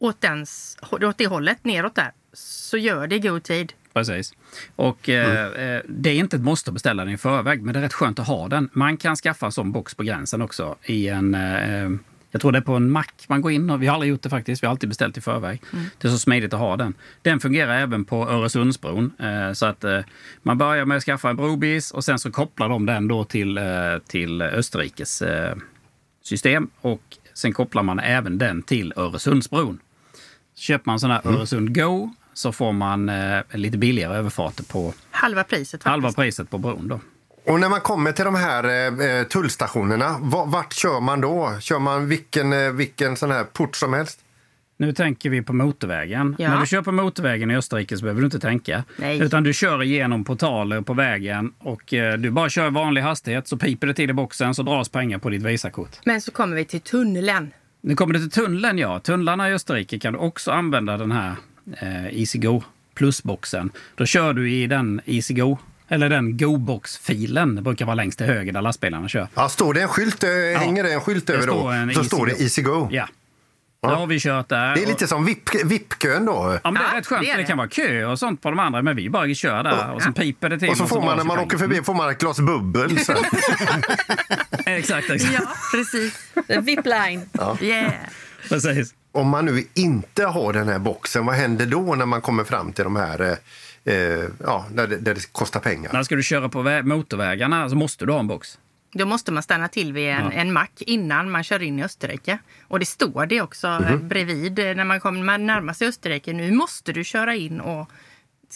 åt, 0.00 0.20
dens, 0.20 0.76
åt 0.90 1.18
det 1.18 1.26
hållet, 1.26 1.64
neråt 1.64 1.94
där, 1.94 2.12
så 2.32 2.76
gör 2.76 3.06
det 3.06 3.16
i 3.16 3.18
god 3.18 3.42
tid. 3.42 3.72
Precis. 3.92 4.32
Och 4.76 5.08
eh, 5.08 5.74
eh, 5.74 5.82
det 5.88 6.10
är 6.10 6.14
inte 6.14 6.36
ett 6.36 6.42
måste 6.42 6.70
att 6.70 6.74
beställa 6.74 7.04
den 7.04 7.14
i 7.14 7.18
förväg, 7.18 7.62
men 7.62 7.74
det 7.74 7.80
är 7.80 7.82
rätt 7.82 7.92
skönt 7.92 8.18
att 8.18 8.26
ha 8.26 8.48
den. 8.48 8.68
Man 8.72 8.96
kan 8.96 9.16
skaffa 9.16 9.46
en 9.46 9.52
sån 9.52 9.72
box 9.72 9.94
på 9.94 10.02
gränsen 10.02 10.42
också 10.42 10.76
i 10.82 11.08
en... 11.08 11.34
Eh, 11.34 11.90
jag 12.32 12.40
tror 12.40 12.52
det 12.52 12.58
är 12.58 12.62
på 12.62 12.74
en 12.74 12.90
mack 12.90 13.24
man 13.28 13.42
går 13.42 13.52
in. 13.52 13.70
Och 13.70 13.82
vi 13.82 13.86
har 13.86 13.94
aldrig 13.94 14.10
gjort 14.10 14.22
det 14.22 14.28
faktiskt. 14.28 14.62
Vi 14.62 14.66
har 14.66 14.70
alltid 14.70 14.88
beställt 14.88 15.16
i 15.16 15.20
förväg. 15.20 15.62
Det 15.98 16.08
är 16.08 16.12
så 16.12 16.18
smidigt 16.18 16.54
att 16.54 16.60
ha 16.60 16.76
den. 16.76 16.94
Den 17.22 17.40
fungerar 17.40 17.78
även 17.78 18.04
på 18.04 18.28
Öresundsbron. 18.28 19.12
Eh, 19.18 19.52
så 19.52 19.66
att 19.66 19.84
eh, 19.84 20.00
man 20.42 20.58
börjar 20.58 20.84
med 20.84 20.96
att 20.96 21.02
skaffa 21.02 21.30
en 21.30 21.36
brobis 21.36 21.90
och 21.90 22.04
sen 22.04 22.18
så 22.18 22.30
kopplar 22.30 22.68
de 22.68 22.86
den 22.86 23.08
då 23.08 23.24
till, 23.24 23.58
eh, 23.58 23.64
till 24.06 24.42
Österrikes 24.42 25.22
eh, 25.22 25.56
system. 26.22 26.70
Och 26.80 27.02
sen 27.34 27.52
kopplar 27.52 27.82
man 27.82 27.98
även 27.98 28.38
den 28.38 28.62
till 28.62 28.92
Öresundsbron. 28.96 29.80
Köper 30.56 30.90
man 30.90 31.00
sån 31.00 31.10
här 31.10 31.20
Öresund 31.26 31.74
Go 31.74 32.10
så 32.34 32.52
får 32.52 32.72
man 32.72 33.08
eh, 33.08 33.38
lite 33.52 33.78
billigare 33.78 34.14
överfarter 34.16 34.64
på 34.64 34.92
Halva 35.10 35.44
priset 35.44 35.70
faktiskt. 35.70 35.86
halva 35.86 36.12
priset 36.12 36.50
på 36.50 36.58
bron. 36.58 36.88
Då. 36.88 37.00
Och 37.46 37.60
när 37.60 37.68
man 37.68 37.80
kommer 37.80 38.12
till 38.12 38.24
de 38.24 38.34
här 38.34 38.64
eh, 39.18 39.24
tullstationerna, 39.24 40.16
va- 40.20 40.44
vart 40.44 40.72
kör 40.72 41.00
man 41.00 41.20
då? 41.20 41.56
Kör 41.60 41.78
man 41.78 42.08
vilken, 42.08 42.52
eh, 42.52 42.70
vilken 42.70 43.16
sån 43.16 43.30
här 43.30 43.44
port 43.44 43.76
som 43.76 43.92
helst? 43.92 44.20
Nu 44.76 44.92
tänker 44.92 45.30
vi 45.30 45.42
på 45.42 45.52
motorvägen. 45.52 46.36
Ja. 46.38 46.48
När 46.50 46.60
du 46.60 46.66
kör 46.66 46.82
på 46.82 46.92
motorvägen 46.92 47.50
i 47.50 47.56
Österrike 47.56 47.96
så 47.96 48.02
behöver 48.02 48.20
du 48.20 48.24
inte 48.24 48.38
tänka. 48.40 48.84
Nej. 48.96 49.18
Utan 49.20 49.42
du 49.42 49.52
kör 49.52 49.82
igenom 49.82 50.24
portaler 50.24 50.80
på 50.80 50.92
vägen 50.94 51.52
och 51.58 51.94
eh, 51.94 52.18
du 52.18 52.30
bara 52.30 52.48
kör 52.50 52.66
i 52.66 52.70
vanlig 52.70 53.02
hastighet 53.02 53.48
så 53.48 53.56
piper 53.56 53.86
det 53.86 53.94
till 53.94 54.10
i 54.10 54.12
boxen 54.12 54.54
så 54.54 54.62
dras 54.62 54.88
pengar 54.88 55.18
på 55.18 55.30
ditt 55.30 55.42
Visakort. 55.42 55.90
Men 56.04 56.20
så 56.20 56.30
kommer 56.30 56.56
vi 56.56 56.64
till 56.64 56.80
tunneln. 56.80 57.50
Nu 57.80 57.96
kommer 57.96 58.14
det 58.14 58.20
till 58.20 58.30
tunneln, 58.30 58.78
ja. 58.78 58.98
Tunnlarna 59.00 59.50
i 59.50 59.52
Österrike 59.52 59.98
kan 59.98 60.12
du 60.12 60.18
också 60.18 60.50
använda 60.50 60.96
den 60.96 61.12
här 61.12 61.34
eh, 61.80 62.20
EasyGo 62.20 62.62
Plus-boxen. 62.94 63.70
Då 63.94 64.06
kör 64.06 64.32
du 64.32 64.52
i 64.52 64.66
den 64.66 65.00
EasyGo, 65.06 65.58
eller 65.88 66.08
den 66.08 66.36
Go-box-filen. 66.36 67.54
Det 67.54 67.62
brukar 67.62 67.84
vara 67.84 67.94
längst 67.94 68.18
till 68.18 68.26
höger 68.26 68.52
där 68.52 68.62
lastbilarna 68.62 69.08
kör. 69.08 69.28
Ja, 69.34 69.48
står 69.48 69.74
det 69.74 69.82
en 69.82 69.88
skylt, 69.88 70.24
eh, 70.24 70.30
hänger 70.60 70.82
det 70.84 70.92
en 70.92 71.00
skylt 71.00 71.30
över 71.30 71.46
då, 71.46 71.68
en 71.68 71.94
så 71.94 72.00
Easy 72.00 72.08
står 72.08 72.26
det 72.26 72.32
Go. 72.32 72.38
Easy 72.42 72.62
Go. 72.62 72.88
Ja. 73.82 73.88
Då 73.88 73.94
har 73.94 74.06
vi 74.06 74.20
kört 74.20 74.48
där. 74.48 74.74
Det 74.74 74.82
är 74.82 74.86
lite 74.86 75.06
som 75.06 75.28
VIP- 75.28 75.64
VIP-kön 75.64 76.24
då. 76.26 76.58
Ja, 76.64 76.70
men 76.70 76.74
det 76.82 76.88
är 76.88 76.92
Ja, 76.92 76.98
rätt 76.98 77.06
skönt. 77.06 77.20
det 77.22 77.26
Det, 77.26 77.32
är 77.32 77.36
det. 77.38 77.44
kan 77.44 77.58
vara 77.58 77.68
kö 77.68 78.04
och 78.04 78.18
sånt 78.18 78.42
på 78.42 78.50
de 78.50 78.58
andra, 78.58 78.82
men 78.82 78.96
vi 78.96 79.10
bara 79.10 79.34
kör 79.34 79.62
där 79.62 79.90
och 79.92 80.02
så 80.02 80.12
piper 80.12 80.48
det 80.48 80.58
till. 80.58 80.68
Och 80.70 80.76
så 80.76 80.86
får 80.86 81.02
man 81.02 81.16
när 81.16 81.24
man 81.24 81.38
åker 81.38 81.58
förbi 81.58 81.82
får 81.82 81.94
man 81.94 82.10
ett 82.10 82.18
glas 82.18 82.40
bubbel. 82.40 82.98
Så. 83.04 83.12
Exakt, 84.66 85.10
exakt. 85.10 85.32
Ja, 85.34 85.40
precis. 85.74 86.32
VIP-line. 86.62 87.28
Yeah. 87.60 87.92
Precis. 88.48 88.94
Om 89.12 89.28
man 89.28 89.44
nu 89.44 89.64
inte 89.74 90.24
har 90.24 90.52
den 90.52 90.68
här 90.68 90.78
boxen, 90.78 91.26
vad 91.26 91.34
händer 91.34 91.66
då 91.66 91.94
när 91.94 92.06
man 92.06 92.20
kommer 92.20 92.44
fram 92.44 92.72
till 92.72 92.84
de 92.84 92.96
här, 92.96 93.20
eh, 93.84 93.94
eh, 93.94 94.24
ja, 94.44 94.66
där 94.72 94.86
det, 94.86 94.96
där 94.96 95.14
det 95.14 95.32
kostar 95.32 95.60
pengar? 95.60 95.92
När 95.92 96.02
ska 96.02 96.14
du 96.16 96.22
köra 96.22 96.48
på 96.48 96.62
vä- 96.62 96.82
motorvägarna 96.82 97.68
så 97.68 97.76
måste 97.76 98.06
du 98.06 98.12
ha 98.12 98.20
en 98.20 98.26
box. 98.26 98.58
Då 98.92 99.06
måste 99.06 99.32
man 99.32 99.42
stanna 99.42 99.68
till 99.68 99.92
vid 99.92 100.08
en, 100.08 100.24
Ja. 100.24 100.32
en 100.32 100.52
mack 100.52 100.82
innan 100.86 101.30
man 101.30 101.44
kör 101.44 101.62
in 101.62 101.78
i 101.78 101.82
Österrike. 101.84 102.38
Och 102.68 102.78
det 102.78 102.86
står 102.86 103.26
det 103.26 103.40
också 103.40 103.66
eh, 103.66 103.96
bredvid 103.96 104.58
eh, 104.58 104.74
när 104.74 104.84
man 104.84 105.00
kommer 105.00 105.22
man 105.24 105.46
närmar 105.46 105.72
sig 105.72 105.88
Österrike. 105.88 106.32
Nu 106.32 106.50
måste 106.52 106.92
du 106.92 107.04
köra 107.04 107.34
in 107.34 107.60
och 107.60 107.90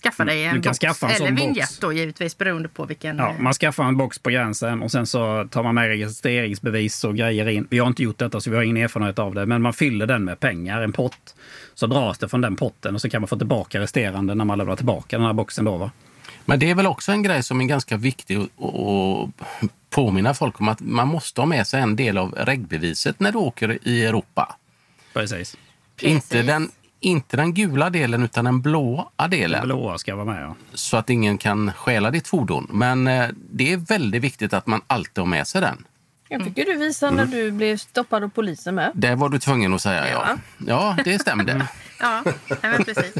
skaffa 0.02 0.24
dig 0.24 0.44
en 0.44 0.50
Mm. 0.50 0.62
Du 0.62 0.62
kan 0.80 0.90
box. 0.90 1.02
en 1.02 1.10
Eller 1.10 1.30
vignett 1.36 1.80
då 1.80 1.92
givetvis 1.92 2.38
beroende 2.38 2.68
på 2.68 2.84
vilken. 2.84 3.16
Ja, 3.18 3.30
eh, 3.30 3.38
man 3.40 3.52
skaffar 3.52 3.84
en 3.84 3.96
box 3.96 4.18
på 4.18 4.30
gränsen 4.30 4.82
och 4.82 4.90
sen 4.90 5.06
så 5.06 5.48
tar 5.50 5.62
man 5.62 5.74
med 5.74 5.88
registreringsbevis 5.88 7.04
och 7.04 7.16
grejer 7.16 7.48
in. 7.48 7.66
Vi 7.70 7.78
har 7.78 7.86
inte 7.86 8.02
gjort 8.02 8.18
detta 8.18 8.40
så 8.40 8.50
vi 8.50 8.56
har 8.56 8.62
ingen 8.62 8.76
erfarenhet 8.76 9.18
av 9.18 9.34
det. 9.34 9.46
Men 9.46 9.62
man 9.62 9.72
fyller 9.72 10.06
den 10.06 10.24
med 10.24 10.40
pengar, 10.40 10.80
en 10.80 10.92
pott. 10.92 11.34
Så 11.74 11.86
dras 11.86 12.18
det 12.18 12.28
från 12.28 12.40
den 12.40 12.56
potten 12.56 12.94
och 12.94 13.00
så 13.00 13.10
kan 13.10 13.20
man 13.20 13.28
få 13.28 13.36
tillbaka 13.36 13.80
resterande 13.80 14.34
när 14.34 14.44
man 14.44 14.58
lämnar 14.58 14.76
tillbaka 14.76 15.16
den 15.18 15.26
här 15.26 15.32
boxen 15.32 15.64
då. 15.64 15.76
Va? 15.76 15.90
Men 16.44 16.58
det 16.58 16.70
är 16.70 16.74
väl 16.74 16.86
också 16.86 17.12
en 17.12 17.22
grej 17.22 17.42
som 17.42 17.60
är 17.60 17.64
ganska 17.64 17.96
viktig 17.96 18.36
att- 18.38 19.44
påminna 19.90 20.34
folk 20.34 20.60
om 20.60 20.68
att 20.68 20.80
man 20.80 21.08
måste 21.08 21.40
ha 21.40 21.46
med 21.46 21.66
sig 21.66 21.80
en 21.80 21.96
del 21.96 22.18
av 22.18 22.32
regbeviset 22.32 23.20
när 23.20 23.32
du 23.32 23.38
åker 23.38 23.78
i 23.88 24.04
Europa. 24.04 24.56
Precis. 25.12 25.56
Inte 26.00 26.42
den, 26.42 26.70
inte 27.00 27.36
den 27.36 27.54
gula 27.54 27.90
delen 27.90 28.22
utan 28.22 28.44
den 28.44 28.60
blåa 28.60 29.28
delen. 29.30 29.64
Blåa 29.64 29.98
ska 29.98 30.14
vara 30.14 30.24
med. 30.24 30.42
Ja. 30.42 30.54
Så 30.74 30.96
att 30.96 31.10
ingen 31.10 31.38
kan 31.38 31.72
stjäla 31.72 32.10
ditt 32.10 32.28
fordon. 32.28 32.66
Men 32.72 33.06
eh, 33.06 33.28
det 33.50 33.72
är 33.72 33.76
väldigt 33.76 34.22
viktigt 34.22 34.52
att 34.52 34.66
man 34.66 34.80
alltid 34.86 35.18
har 35.18 35.26
med 35.26 35.46
sig 35.46 35.60
den. 35.60 35.84
Jag 36.28 36.44
tycker 36.44 36.64
du 36.64 36.74
visade 36.76 37.12
Mm. 37.12 37.30
när 37.30 37.36
du 37.36 37.50
blev 37.50 37.76
stoppad 37.76 38.24
av 38.24 38.28
polisen 38.28 38.74
med. 38.74 38.90
Det 38.94 39.14
var 39.14 39.28
du 39.28 39.38
tvungen 39.38 39.74
att 39.74 39.82
säga 39.82 40.10
ja. 40.10 40.24
Ja. 40.28 40.96
Ja, 40.96 40.96
det 41.04 41.18
stämde. 41.18 41.66
Ja, 42.00 42.22
ja 42.48 42.56
men 42.62 42.84
precis. 42.84 43.14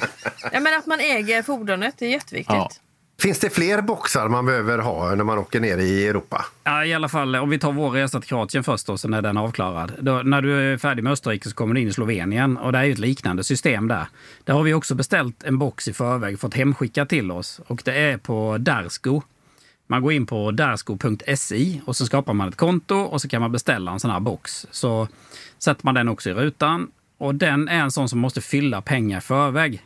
Ja, 0.52 0.61
men 0.61 0.78
att 0.78 0.87
man 0.87 1.00
äger 1.00 1.42
fordonet 1.42 1.94
det 1.99 2.06
är 2.06 2.11
jätteviktigt. 2.11 2.54
Ja. 2.56 2.70
Finns 3.21 3.38
det 3.38 3.50
fler 3.50 3.83
boxar 3.83 4.28
man 4.28 4.47
behöver 4.47 4.78
ha 4.78 5.14
när 5.14 5.25
man 5.25 5.38
åker 5.38 5.61
ner 5.61 5.78
i 5.78 6.06
Europa? 6.06 6.44
Ja, 6.64 6.85
I 6.85 6.94
alla 6.94 7.09
fall 7.09 7.37
om 7.37 7.50
vi 7.50 7.59
tar 7.59 7.73
vår 7.73 7.90
resa 7.90 8.21
till 8.21 8.28
Kroatien 8.28 8.64
först 8.64 8.88
och 8.88 9.00
sen 9.00 9.14
är 9.14 9.23
den 9.23 9.37
avklarad. 9.37 9.92
Då, 10.00 10.23
när 10.25 10.42
du 10.42 10.73
är 10.73 10.78
färdig 10.78 11.04
med 11.04 11.12
Österrike 11.12 11.49
så 11.49 11.54
kommer 11.54 11.75
du 11.75 11.80
in 11.80 11.88
i 11.88 11.92
Slovenien 11.92 12.56
och 12.56 12.73
det 12.73 12.78
är 12.78 12.85
ju 12.85 12.92
ett 12.92 12.99
liknande 12.99 13.44
system 13.44 13.88
där. 13.88 14.06
Där 14.44 14.54
har 14.54 14.62
vi 14.62 14.75
också 14.75 14.94
beställt 14.94 15.42
en 15.42 15.59
box 15.59 15.88
i 15.88 15.92
förväg, 15.92 16.40
fått 16.40 16.54
hemskicka 16.54 17.06
till 17.06 17.30
oss 17.30 17.61
och 17.66 17.83
det 17.85 17.94
är 17.94 18.16
på 18.16 18.59
Darsko. 18.59 19.23
Man 19.87 20.02
går 20.02 20.12
in 20.12 20.26
på 20.26 20.50
darsko.si 20.50 21.80
och 21.87 21.97
så 21.97 22.06
skapar 22.06 22.33
man 22.33 22.49
ett 22.49 22.56
konto 22.56 22.97
och 22.97 23.21
så 23.21 23.28
kan 23.28 23.40
man 23.40 23.52
beställa 23.52 23.92
en 23.92 24.00
sån 24.00 24.11
här 24.11 24.21
box. 24.21 24.66
Så 24.71 25.09
sätter 25.59 25.85
man 25.85 25.94
den 25.94 26.09
också 26.09 26.30
i 26.30 26.35
rutan 26.35 26.90
och 27.18 27.35
den 27.35 27.68
är 27.68 27.80
en 27.80 27.90
sån 27.90 28.09
som 28.09 28.18
måste 28.18 28.40
fylla 28.40 28.83
pengar 28.83 29.18
i 29.18 29.21
förväg. 29.21 29.83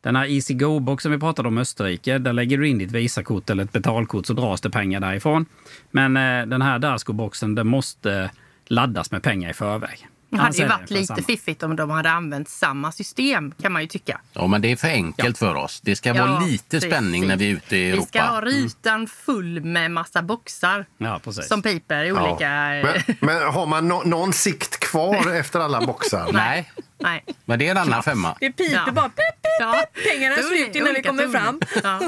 Den 0.00 0.16
här 0.16 0.26
Easy 0.26 0.54
Go-boxen 0.54 1.12
vi 1.12 1.18
pratade 1.18 1.48
om 1.48 1.58
i 1.58 1.60
Österrike, 1.60 2.18
där 2.18 2.32
lägger 2.32 2.58
du 2.58 2.68
in 2.68 2.78
ditt 2.78 2.92
Visakort 2.92 3.50
eller 3.50 3.64
ett 3.64 3.72
betalkort 3.72 4.26
så 4.26 4.32
dras 4.32 4.60
det 4.60 4.70
pengar 4.70 5.00
därifrån. 5.00 5.46
Men 5.90 6.16
eh, 6.16 6.46
den 6.46 6.62
här 6.62 6.78
Dasco-boxen, 6.78 7.54
den 7.54 7.66
måste 7.66 8.30
laddas 8.66 9.10
med 9.10 9.22
pengar 9.22 9.50
i 9.50 9.54
förväg. 9.54 10.08
Det 10.30 10.36
hade 10.36 10.56
ju 10.58 10.66
varit 10.68 10.90
lite 10.90 11.06
samma. 11.06 11.22
fiffigt 11.22 11.62
om 11.62 11.76
de 11.76 11.90
hade 11.90 12.10
använt 12.10 12.48
samma 12.48 12.92
system 12.92 13.52
kan 13.62 13.72
man 13.72 13.82
ju 13.82 13.88
tycka. 13.88 14.20
Ja, 14.32 14.46
men 14.46 14.62
det 14.62 14.72
är 14.72 14.76
för 14.76 14.88
enkelt 14.88 15.38
för 15.38 15.54
oss. 15.54 15.80
Det 15.80 15.96
ska 15.96 16.12
vara 16.14 16.26
Ja, 16.26 16.40
lite 16.46 16.64
precis. 16.70 16.90
spänning 16.90 17.26
när 17.28 17.36
vi 17.36 17.50
är 17.50 17.54
ute 17.56 17.76
i 17.76 17.92
Vi 17.92 18.02
ska 18.02 18.22
ha 18.22 18.38
Europa. 18.38 18.46
rutan 18.50 19.06
full 19.06 19.60
med 19.64 19.90
massa 19.90 20.22
boxar 20.22 20.86
Ja, 20.98 21.20
precis. 21.24 21.48
som 21.48 21.62
piper 21.62 22.04
i 22.04 22.08
Ja. 22.08 22.30
olika... 22.30 22.48
Men, 22.48 23.16
men 23.20 23.42
har 23.52 23.66
man 23.66 23.88
nå- 23.88 24.02
någon 24.04 24.32
sikt 24.32 24.80
kvar 24.80 25.32
efter 25.40 25.60
alla 25.60 25.80
boxar? 25.86 26.28
Nej, 26.32 26.72
Nej. 27.00 27.24
men 27.44 27.58
det 27.58 27.66
är 27.66 27.70
en 27.70 27.78
annan 27.78 28.02
femma. 28.02 28.36
Det 28.40 28.52
piper 28.52 28.82
Ja. 28.86 28.92
bara. 28.92 29.08
Pip, 29.08 29.16
pip, 29.16 29.50
Ja. 29.60 29.84
Pengarna 30.12 30.36
är 30.36 30.42
slut 30.42 30.76
innan 30.76 30.94
vi 30.94 31.02
kommer 31.02 31.28
fram. 31.28 31.60
Ja. 31.82 32.00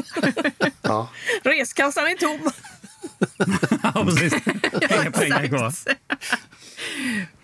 Ja. 0.83 1.09
Reskassan 1.43 2.05
är 2.07 2.17
tom. 2.17 2.50
ja, 3.83 4.05
precis. 4.05 4.35
Inga 4.91 5.11
pengar 5.11 5.47
kvar. 5.47 5.73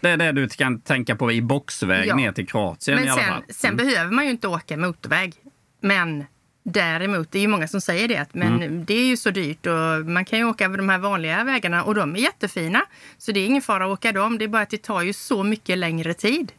Det 0.01 0.09
är 0.11 0.17
det 0.17 0.33
du 0.33 0.49
kan 0.49 0.81
tänka 0.81 1.17
på 1.17 1.33
i 1.33 1.43
boxväg 1.43 2.07
Ja. 2.09 2.17
ner 2.17 2.33
till 2.33 2.47
Kroatien 2.47 2.99
i 2.99 3.01
Men 3.01 3.11
alla 3.13 3.23
sen, 3.23 3.33
fall. 3.33 3.43
sen 3.49 3.77
behöver 3.77 4.11
man 4.13 4.25
ju 4.25 4.31
inte 4.31 4.49
åka 4.49 4.77
motorväg. 4.77 5.35
Men 5.81 6.25
däremot, 6.65 7.33
det 7.33 7.39
är 7.39 7.41
ju 7.43 7.49
många 7.49 7.69
som 7.69 7.81
säger 7.81 8.09
det, 8.09 8.27
men 8.33 8.55
Mm. 8.63 8.85
det 8.85 8.95
är 8.95 9.07
ju 9.07 9.17
så 9.17 9.31
dyrt 9.31 9.67
och 9.67 10.07
man 10.07 10.25
kan 10.25 10.39
ju 10.39 10.45
åka 10.45 10.65
över 10.65 10.77
de 10.77 10.89
här 10.89 10.99
vanliga 10.99 11.45
vägarna 11.45 11.83
och 11.85 11.95
de 11.95 12.15
är 12.17 12.19
jättefina. 12.21 12.83
Så 13.19 13.33
det 13.33 13.41
är 13.41 13.47
ingen 13.47 13.63
fara 13.63 13.85
att 13.85 13.91
åka 13.91 14.13
dem, 14.13 14.39
det 14.39 14.45
är 14.45 14.49
bara 14.49 14.63
att 14.63 14.71
det 14.71 14.83
tar 14.83 15.03
ju 15.03 15.13
så 15.13 15.43
mycket 15.43 15.79
längre 15.79 16.15
tid. 16.15 16.53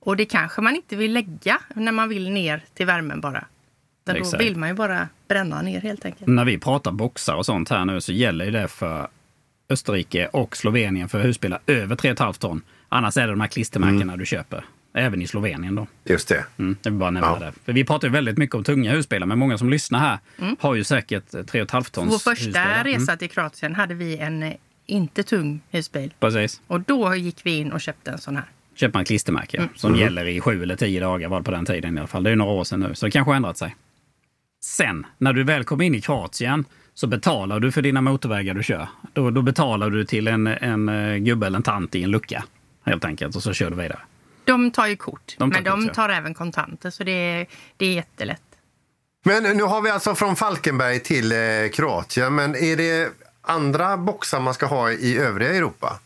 Och 0.00 0.16
det 0.16 0.24
kanske 0.24 0.60
man 0.62 0.76
inte 0.76 0.96
vill 0.96 1.12
lägga 1.12 1.58
när 1.74 1.92
man 1.92 2.08
vill 2.08 2.30
ner 2.30 2.64
till 2.74 2.86
värmen 2.86 3.20
bara. 3.20 3.44
Utan 4.08 4.30
Då 4.32 4.38
vill 4.38 4.56
man 4.56 4.68
ju 4.68 4.74
bara 4.74 5.08
bränna 5.28 5.62
ner 5.62 5.80
helt 5.80 6.04
enkelt. 6.04 6.26
När 6.26 6.44
vi 6.44 6.58
pratar 6.58 6.92
boxar 6.92 7.34
och 7.34 7.46
sånt 7.46 7.68
här 7.70 7.84
nu 7.84 8.00
så 8.00 8.12
gäller 8.12 8.50
det 8.50 8.68
för 8.68 9.08
Österrike 9.68 10.26
och 10.26 10.56
Slovenien 10.56 11.08
för 11.08 11.20
husbilar 11.22 11.60
över 11.66 11.96
3,5 11.96 12.32
ton. 12.38 12.62
Annars 12.88 13.16
är 13.16 13.26
det 13.26 13.32
de 13.32 13.40
här 13.40 13.48
klistermärkena 13.48 14.16
du 14.16 14.26
köper. 14.26 14.64
Även 14.96 15.22
i 15.22 15.26
Slovenien 15.26 15.74
då. 15.74 15.86
Just 16.04 16.28
det. 16.28 16.44
Mm, 16.58 16.76
jag 16.82 16.90
vill 16.90 16.98
bara 17.00 17.10
nämna 17.10 17.28
Ja. 17.40 17.46
det. 17.46 17.52
För 17.64 17.72
vi 17.72 17.84
pratar 17.84 18.08
ju 18.08 18.12
väldigt 18.12 18.38
mycket 18.38 18.54
om 18.54 18.64
tunga 18.64 18.92
husbilar, 18.92 19.26
men 19.26 19.38
många 19.38 19.58
som 19.58 19.70
lyssnar 19.70 19.98
här 19.98 20.18
har 20.58 20.74
ju 20.74 20.84
säkert 20.84 21.24
3,5 21.32 21.90
tons 21.92 22.12
Vår 22.12 22.18
första 22.18 22.30
husbilar. 22.44 22.80
Mm, 22.80 23.00
resa 23.00 23.16
till 23.16 23.30
Kroatien 23.30 23.74
hade 23.74 23.94
vi 23.94 24.16
en 24.18 24.42
eh, 24.42 24.52
inte 24.86 25.22
tung 25.22 25.60
husbil. 25.70 26.14
Precis. 26.20 26.60
Och 26.66 26.80
då 26.80 27.14
gick 27.14 27.40
vi 27.46 27.56
in 27.58 27.72
och 27.72 27.80
köpte 27.80 28.10
en 28.10 28.18
sån 28.18 28.36
här. 28.36 28.44
Köper 28.74 28.98
man 28.98 29.04
klistermärke 29.04 29.68
som 29.76 29.96
gäller 29.96 30.24
i 30.26 30.40
sju 30.40 30.62
eller 30.62 30.76
tio 30.76 31.00
dagar 31.00 31.28
var 31.28 31.38
det 31.40 31.44
på 31.44 31.50
den 31.50 31.66
tiden 31.66 31.96
i 31.96 32.00
alla 32.00 32.06
fall. 32.08 32.22
Det 32.22 32.28
är 32.28 32.32
ju 32.32 32.36
några 32.36 32.52
år 32.52 32.64
sedan 32.64 32.80
nu, 32.80 32.94
så 32.94 33.06
det 33.06 33.10
kanske 33.10 33.30
har 33.30 33.36
ändrat 33.36 33.58
sig. 33.58 33.76
Sen, 34.64 35.06
när 35.18 35.32
du 35.32 35.44
väl 35.44 35.64
kommer 35.64 35.84
in 35.84 35.94
i 35.94 36.00
Kroatien 36.00 36.64
så 36.94 37.06
betalar 37.06 37.60
du 37.60 37.72
för 37.72 37.82
dina 37.82 38.00
motorvägar 38.00 38.54
du 38.54 38.62
kör. 38.62 38.88
Då, 39.12 39.30
då 39.30 39.42
betalar 39.42 39.90
du 39.90 40.04
till 40.04 40.28
en, 40.28 40.46
en 40.46 40.88
eh, 40.88 41.16
gubbe 41.16 41.46
eller 41.46 41.56
en 41.56 41.62
tant 41.62 41.94
i 41.94 42.02
en 42.02 42.10
lucka. 42.10 42.44
Helt 42.84 43.04
enkelt. 43.04 43.36
Och 43.36 43.42
så 43.42 43.52
kör 43.52 43.70
du 43.70 43.76
vidare. 43.76 43.98
De 44.44 44.70
tar 44.70 44.86
ju 44.86 44.96
kort, 44.96 45.34
De 45.38 45.50
tar 45.50 45.56
men 45.56 45.64
de 45.64 45.70
kort, 45.70 45.86
ja. 45.86 45.94
tar 45.94 46.08
även 46.08 46.34
kontanter 46.34 46.90
så 46.90 47.04
det 47.04 47.12
är, 47.12 47.46
det 47.76 47.86
är 47.86 47.92
jättelätt. 47.92 48.42
Men 49.24 49.56
nu 49.56 49.62
har 49.62 49.82
vi 49.82 49.90
alltså 49.90 50.14
från 50.14 50.36
Falkenberg 50.36 51.00
till 51.00 51.32
eh, 51.32 51.38
Kroatien. 51.72 52.34
Men 52.34 52.56
är 52.56 52.76
det 52.76 53.12
andra 53.42 53.96
boxar 53.96 54.40
man 54.40 54.54
ska 54.54 54.66
ha 54.66 54.90
i 54.90 55.18
övriga 55.18 55.54
Europa? 55.54 55.98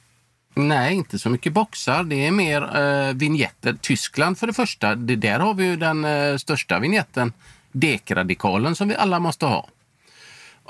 Nej, 0.54 0.95
inte 0.95 1.18
så 1.18 1.30
mycket 1.30 1.52
boxar. 1.52 2.02
Det 2.04 2.26
är 2.26 2.30
mer 2.30 2.76
eh, 2.76 3.14
vignetter. 3.14 3.76
Tyskland 3.80 4.38
för 4.38 4.47
det 4.47 4.52
första. 4.52 4.95
Det, 4.95 5.16
där 5.16 5.38
har 5.38 5.54
vi 5.54 5.64
ju 5.64 5.76
den 5.76 6.04
eh, 6.04 6.37
största 6.37 6.78
vignetten. 6.78 7.33
Dekradikalen 7.73 8.75
som 8.75 8.88
vi 8.88 8.95
alla 8.95 9.18
måste 9.18 9.47
ha. 9.47 9.68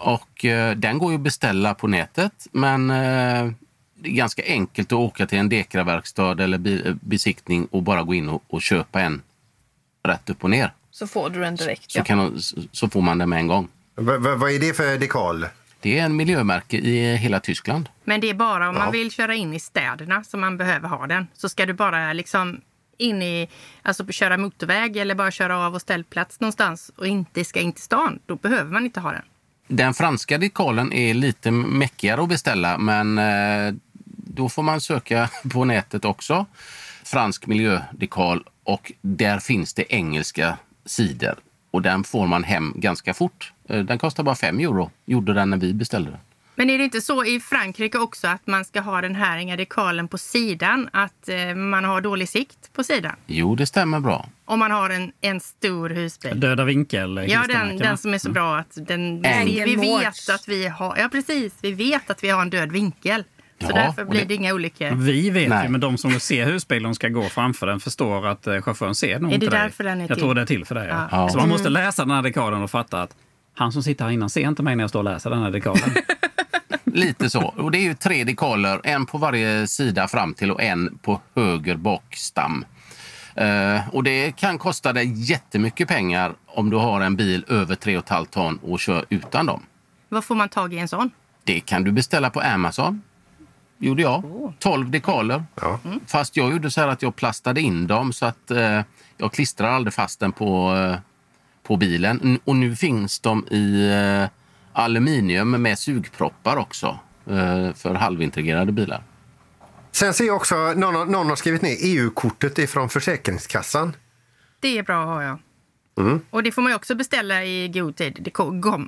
Och 0.00 0.44
eh, 0.44 0.76
den 0.76 0.98
går 0.98 1.10
ju 1.12 1.14
att 1.16 1.20
beställa 1.24 1.74
på 1.74 1.86
nätet. 1.86 2.46
Men 2.52 2.90
eh, 2.90 3.52
det 3.94 4.08
är 4.08 4.12
ganska 4.14 4.42
enkelt 4.46 4.88
att 4.92 4.98
åka 4.98 5.26
till 5.26 5.38
en 5.38 5.48
Dekra-verkstad 5.48 6.40
eller 6.44 6.58
bi, 6.58 6.82
eh, 6.86 6.94
besiktning 7.00 7.66
och 7.70 7.82
bara 7.82 8.02
gå 8.02 8.14
in 8.14 8.28
och, 8.28 8.42
och 8.48 8.62
köpa 8.62 9.00
en 9.00 9.22
rätt 10.04 10.30
upp 10.30 10.44
och 10.44 10.50
ner. 10.50 10.72
Så 10.90 11.06
får 11.06 11.30
du 11.30 11.40
den 11.40 11.56
direkt. 11.56 11.90
Så, 11.90 11.98
Ja. 11.98 12.04
kan, 12.04 12.40
så 12.72 12.88
får 12.88 13.00
man 13.02 13.18
den 13.18 13.28
med 13.28 13.38
en 13.38 13.46
gång. 13.46 13.68
V- 13.96 14.16
vad 14.18 14.50
är 14.52 14.58
det 14.60 14.76
för 14.76 14.98
dekal? 14.98 15.46
Det 15.80 15.98
är 15.98 16.04
en 16.04 16.16
miljömärke 16.16 16.76
i 16.76 17.16
hela 17.16 17.40
Tyskland. 17.40 17.88
Men 18.04 18.20
det 18.20 18.30
är 18.30 18.34
bara 18.34 18.68
om 18.68 18.76
Ja. 18.76 18.82
man 18.82 18.92
vill 18.92 19.10
köra 19.10 19.34
in 19.34 19.54
i 19.54 19.60
städerna 19.60 20.24
som 20.24 20.40
man 20.40 20.56
behöver 20.56 20.88
ha 20.88 21.06
den. 21.06 21.26
Så 21.34 21.48
ska 21.48 21.66
du 21.66 21.72
bara 21.72 22.12
liksom 22.12 22.60
in 22.98 23.22
i, 23.22 23.48
alltså 23.82 24.06
köra 24.12 24.36
motorväg 24.36 24.96
eller 24.96 25.14
bara 25.14 25.30
köra 25.30 25.58
av 25.66 25.74
och 25.74 25.80
ställplats 25.80 26.40
någonstans 26.40 26.90
och 26.96 27.06
inte 27.06 27.44
ska 27.44 27.60
in 27.60 27.72
till 27.72 27.82
stan, 27.82 28.18
då 28.26 28.36
behöver 28.36 28.72
man 28.72 28.84
inte 28.84 29.00
ha 29.00 29.12
den. 29.12 29.22
Den 29.68 29.94
franska 29.94 30.38
dekalen 30.38 30.92
är 30.92 31.14
lite 31.14 31.50
mäckigare 31.50 32.22
att 32.22 32.28
beställa, 32.28 32.78
men 32.78 33.18
eh, 33.18 33.74
då 34.16 34.48
får 34.48 34.62
man 34.62 34.80
söka 34.80 35.30
på 35.52 35.64
nätet 35.64 36.04
också. 36.04 36.46
Fransk 37.04 37.46
miljödekal 37.46 38.44
och 38.64 38.92
där 39.00 39.38
finns 39.38 39.74
det 39.74 39.92
engelska 39.94 40.58
sidor 40.84 41.34
och 41.70 41.82
den 41.82 42.04
får 42.04 42.26
man 42.26 42.44
hem 42.44 42.72
ganska 42.76 43.14
fort. 43.14 43.52
Eh, 43.68 43.84
den 43.84 43.98
kostar 43.98 44.22
bara 44.22 44.34
5 44.34 44.60
euro, 44.60 44.90
gjorde 45.04 45.34
den 45.34 45.50
när 45.50 45.56
vi 45.56 45.74
beställde 45.74 46.10
den. 46.10 46.20
Men 46.58 46.70
är 46.70 46.78
det 46.78 46.84
inte 46.84 47.00
så 47.00 47.24
i 47.24 47.40
Frankrike 47.40 47.98
också 47.98 48.28
att 48.28 48.46
man 48.46 48.64
ska 48.64 48.80
ha 48.80 49.00
den 49.00 49.14
här 49.14 49.38
inga 49.38 49.56
dekalen 49.56 50.08
på 50.08 50.18
sidan? 50.18 50.88
Att 50.92 51.28
eh, 51.28 51.54
man 51.54 51.84
har 51.84 52.00
dålig 52.00 52.28
sikt 52.28 52.72
på 52.72 52.84
sidan? 52.84 53.12
Jo, 53.26 53.54
det 53.54 53.66
stämmer 53.66 54.00
bra. 54.00 54.28
Om 54.44 54.58
man 54.58 54.70
har 54.70 54.90
en, 54.90 55.12
en 55.20 55.40
stor 55.40 55.90
husbil. 55.90 56.40
Döda 56.40 56.64
vinkel 56.64 57.24
Ja, 57.28 57.44
den, 57.48 57.76
den 57.78 57.98
som 57.98 58.14
är 58.14 58.18
så 58.18 58.30
bra 58.30 58.56
att 58.56 58.72
den, 58.88 59.24
Angle 59.26 59.64
vi 59.64 59.74
vet 59.76 60.28
att 60.34 60.48
vi 60.48 60.66
har, 60.68 60.96
ja 60.96 61.08
precis, 61.12 61.54
vi 61.62 61.72
vet 61.72 62.10
att 62.10 62.24
vi 62.24 62.28
har 62.28 62.42
en 62.42 62.50
död 62.50 62.72
vinkel. 62.72 63.24
Så 63.60 63.66
Ja, 63.70 63.74
därför 63.74 64.04
blir 64.04 64.20
det- 64.20 64.26
det 64.26 64.34
inga 64.34 64.54
olyckor. 64.54 64.90
Vi 64.94 65.30
vet 65.30 65.48
Nej. 65.48 65.64
ju, 65.64 65.68
men 65.70 65.80
de 65.80 65.98
som 65.98 66.20
ser 66.20 66.46
husbilen 66.46 66.94
ska 66.94 67.08
gå 67.08 67.22
framför 67.22 67.66
den 67.66 67.80
förstår 67.80 68.26
att 68.26 68.46
eh, 68.46 68.60
chauffören 68.62 68.94
ser 68.94 69.18
nog 69.20 69.32
Är 69.32 69.38
det 69.38 69.44
inte 69.44 69.56
dig. 69.56 69.62
därför 69.64 69.84
den 69.84 69.98
är 69.98 70.02
Jag 70.02 70.08
till? 70.08 70.16
tror 70.18 70.34
det 70.34 70.40
är 70.40 70.46
till 70.46 70.64
för 70.64 70.74
det. 70.74 70.86
Ja. 70.88 71.08
Ja. 71.10 71.28
Så 71.28 71.38
man 71.38 71.48
måste 71.48 71.68
läsa 71.68 72.02
den 72.02 72.10
här 72.10 72.22
dekalen 72.22 72.62
och 72.62 72.70
fatta 72.70 73.02
att 73.02 73.16
han 73.58 73.72
som 73.72 73.82
sitter 73.82 74.04
här 74.04 74.12
innan 74.12 74.30
ser 74.30 74.48
inte 74.48 74.62
mig 74.62 74.76
när 74.76 74.82
jag 74.82 74.90
står 74.90 75.00
och 75.00 75.04
läser 75.04 75.30
den 75.30 75.42
här 75.42 75.50
dekalen. 75.50 75.90
Lite 76.84 77.30
så. 77.30 77.42
Och 77.42 77.70
det 77.70 77.78
är 77.78 77.82
ju 77.82 77.94
tre 77.94 78.24
dekaler, 78.24 78.80
en 78.84 79.06
på 79.06 79.18
varje 79.18 79.66
sida 79.66 80.08
fram 80.08 80.34
till 80.34 80.50
och 80.50 80.62
en 80.62 80.98
på 81.02 81.20
höger 81.34 81.76
bakstam. 81.76 82.64
Eh, 83.34 83.88
och 83.94 84.04
det 84.04 84.36
kan 84.36 84.58
kosta 84.58 84.92
dig 84.92 85.30
jättemycket 85.30 85.88
pengar 85.88 86.34
om 86.46 86.70
du 86.70 86.76
har 86.76 87.00
en 87.00 87.16
bil 87.16 87.44
över 87.48 87.74
3,5 87.74 88.24
ton 88.24 88.58
och 88.62 88.80
kör 88.80 89.04
utan 89.08 89.46
dem. 89.46 89.62
Vad 90.08 90.24
får 90.24 90.34
man 90.34 90.48
tag 90.48 90.74
i 90.74 90.78
en 90.78 90.88
sån? 90.88 91.10
Det 91.44 91.60
kan 91.60 91.84
du 91.84 91.92
beställa 91.92 92.30
på 92.30 92.40
Amazon. 92.40 93.02
Gjorde 93.78 94.02
jag. 94.02 94.22
12 94.58 94.90
dekaler. 94.90 95.44
Ja. 95.54 95.80
Fast 96.06 96.36
jag 96.36 96.52
gjorde 96.52 96.70
så 96.70 96.80
här 96.80 96.88
att 96.88 97.02
jag 97.02 97.16
plastade 97.16 97.60
in 97.60 97.86
dem 97.86 98.12
så 98.12 98.26
att 98.26 98.50
eh, 98.50 98.80
jag 99.16 99.32
klistrar 99.32 99.68
aldrig 99.68 99.94
fast 99.94 100.20
den 100.20 100.32
på, 100.32 100.76
eh, 100.76 100.98
på 101.68 101.76
bilen. 101.76 102.38
Och 102.44 102.56
nu 102.56 102.76
finns 102.76 103.20
de 103.20 103.46
i 103.50 103.90
eh, 103.90 104.28
aluminium 104.72 105.50
med 105.62 105.78
sugproppar 105.78 106.56
också 106.56 106.98
eh, 107.30 107.72
för 107.74 107.94
halvintegrerade 107.94 108.72
bilar. 108.72 109.02
Sen 109.92 110.14
ser 110.14 110.24
jag 110.24 110.36
också 110.36 110.54
någon, 110.56 110.94
har- 110.94 111.06
någon 111.06 111.28
har 111.28 111.36
skrivit 111.36 111.62
ner 111.62 111.76
EU-kortet 111.80 112.58
ifrån 112.58 112.88
Försäkringskassan. 112.88 113.96
Det 114.60 114.78
är 114.78 114.82
bra 114.82 115.00
att 115.02 115.06
ha, 115.08 115.22
ja. 115.22 115.38
Och 116.30 116.42
det 116.42 116.52
får 116.52 116.62
man 116.62 116.72
ju 116.72 116.76
också 116.76 116.94
beställa 116.94 117.44
i 117.44 117.68
god 117.68 117.96
tid. 117.96 118.30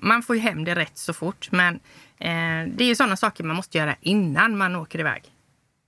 Man 0.02 0.22
får 0.22 0.36
ju 0.36 0.42
hem 0.42 0.64
det 0.64 0.74
rätt 0.74 0.98
så 0.98 1.12
fort. 1.12 1.48
Men 1.52 1.74
eh, 2.18 2.68
det 2.76 2.84
är 2.84 2.86
ju 2.86 2.94
sådana 2.94 3.16
saker 3.16 3.44
man 3.44 3.56
måste 3.56 3.78
göra 3.78 3.94
innan 4.00 4.58
man 4.58 4.76
åker 4.76 4.98
iväg. 4.98 5.22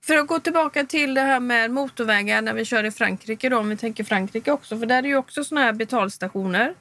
För 0.05 0.17
att 0.17 0.27
gå 0.27 0.39
tillbaka 0.39 0.83
till 0.83 1.13
det 1.13 1.21
här 1.21 1.39
med 1.39 1.71
motorvägar 1.71 2.41
när 2.41 2.53
vi 2.53 2.65
kör 2.65 2.83
i 2.83 2.91
Frankrike 2.91 3.49
då, 3.49 3.57
om 3.57 3.69
vi 3.69 3.77
tänker 3.77 4.03
Frankrike 4.03 4.51
också, 4.51 4.79
för 4.79 4.85
där 4.85 4.97
är 4.97 5.01
det 5.01 5.07
ju 5.07 5.15
också 5.17 5.43
såna 5.43 5.61
här 5.61 5.73
betalstationer. 5.73 6.73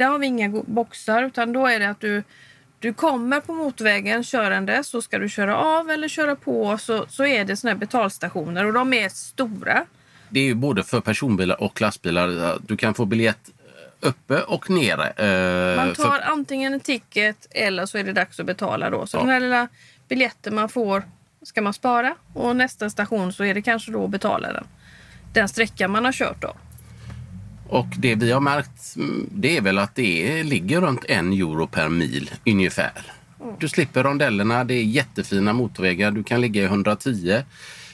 Där 0.00 0.06
har 0.08 0.18
vi 0.18 0.26
inga 0.26 0.48
boxar 0.66 1.22
utan 1.22 1.52
då 1.52 1.66
är 1.66 1.78
det 1.80 1.90
att 1.90 2.00
du, 2.00 2.22
du 2.78 2.92
kommer 2.94 3.40
på 3.40 3.54
motorvägen 3.54 4.24
körande 4.24 4.84
så 4.84 5.02
ska 5.02 5.18
du 5.18 5.28
köra 5.28 5.56
av 5.56 5.90
eller 5.90 6.08
köra 6.08 6.36
på 6.36 6.78
så, 6.78 7.06
så 7.08 7.24
är 7.26 7.44
det 7.44 7.56
såna 7.56 7.70
här 7.72 7.78
betalstationer 7.78 8.64
och 8.66 8.72
de 8.72 8.92
är 8.92 9.08
stora. 9.08 9.84
Det 10.28 10.40
är 10.40 10.44
ju 10.44 10.54
både 10.54 10.82
för 10.82 11.00
personbilar 11.00 11.62
och 11.62 11.80
lastbilar. 11.80 12.58
Du 12.66 12.76
kan 12.76 12.94
få 12.94 13.04
biljett 13.04 13.50
uppe 14.00 14.40
och 14.42 14.70
nere. 14.70 15.06
eh, 15.10 15.76
Man 15.76 15.94
för- 15.94 16.02
tar 16.02 16.20
antingen 16.20 16.72
en 16.74 16.80
ticket 16.80 17.46
eller 17.50 17.86
så 17.86 17.98
är 17.98 18.04
det 18.04 18.12
dags 18.12 18.40
att 18.40 18.46
betala 18.46 18.90
då. 18.90 19.06
Så 19.06 19.16
Ja. 19.16 19.20
den 19.20 19.30
här 19.30 19.40
lilla 19.40 19.68
biljetten 20.08 20.54
man 20.54 20.68
får 20.68 21.02
ska 21.42 21.62
man 21.62 21.74
spara 21.74 22.14
och 22.34 22.56
nästa 22.56 22.90
station 22.90 23.32
så 23.32 23.44
är 23.44 23.54
det 23.54 23.62
kanske 23.62 23.92
då 23.92 24.04
att 24.04 24.10
betala 24.10 24.52
den. 24.52 24.66
Den 25.32 25.48
sträcka 25.48 25.88
man 25.88 26.04
har 26.04 26.12
kört 26.12 26.42
då. 26.42 26.54
Och 27.70 27.86
det 27.98 28.14
vi 28.14 28.32
har 28.32 28.40
märkt 28.40 28.96
mm, 28.96 29.28
det 29.34 29.56
är 29.56 29.60
väl 29.60 29.78
att 29.78 29.94
det 29.94 30.42
ligger 30.42 30.80
runt 30.80 31.04
en 31.08 31.32
euro 31.32 31.66
per 31.66 31.88
mil 31.88 32.30
ungefär. 32.46 32.92
Du 33.58 33.68
slipper 33.68 34.02
rondellerna, 34.02 34.64
det 34.64 34.74
är 34.74 34.82
jättefina 34.82 35.52
motorvägar. 35.52 36.10
Du 36.10 36.22
kan 36.22 36.40
ligga 36.40 36.62
i 36.62 36.64
110 36.64 37.42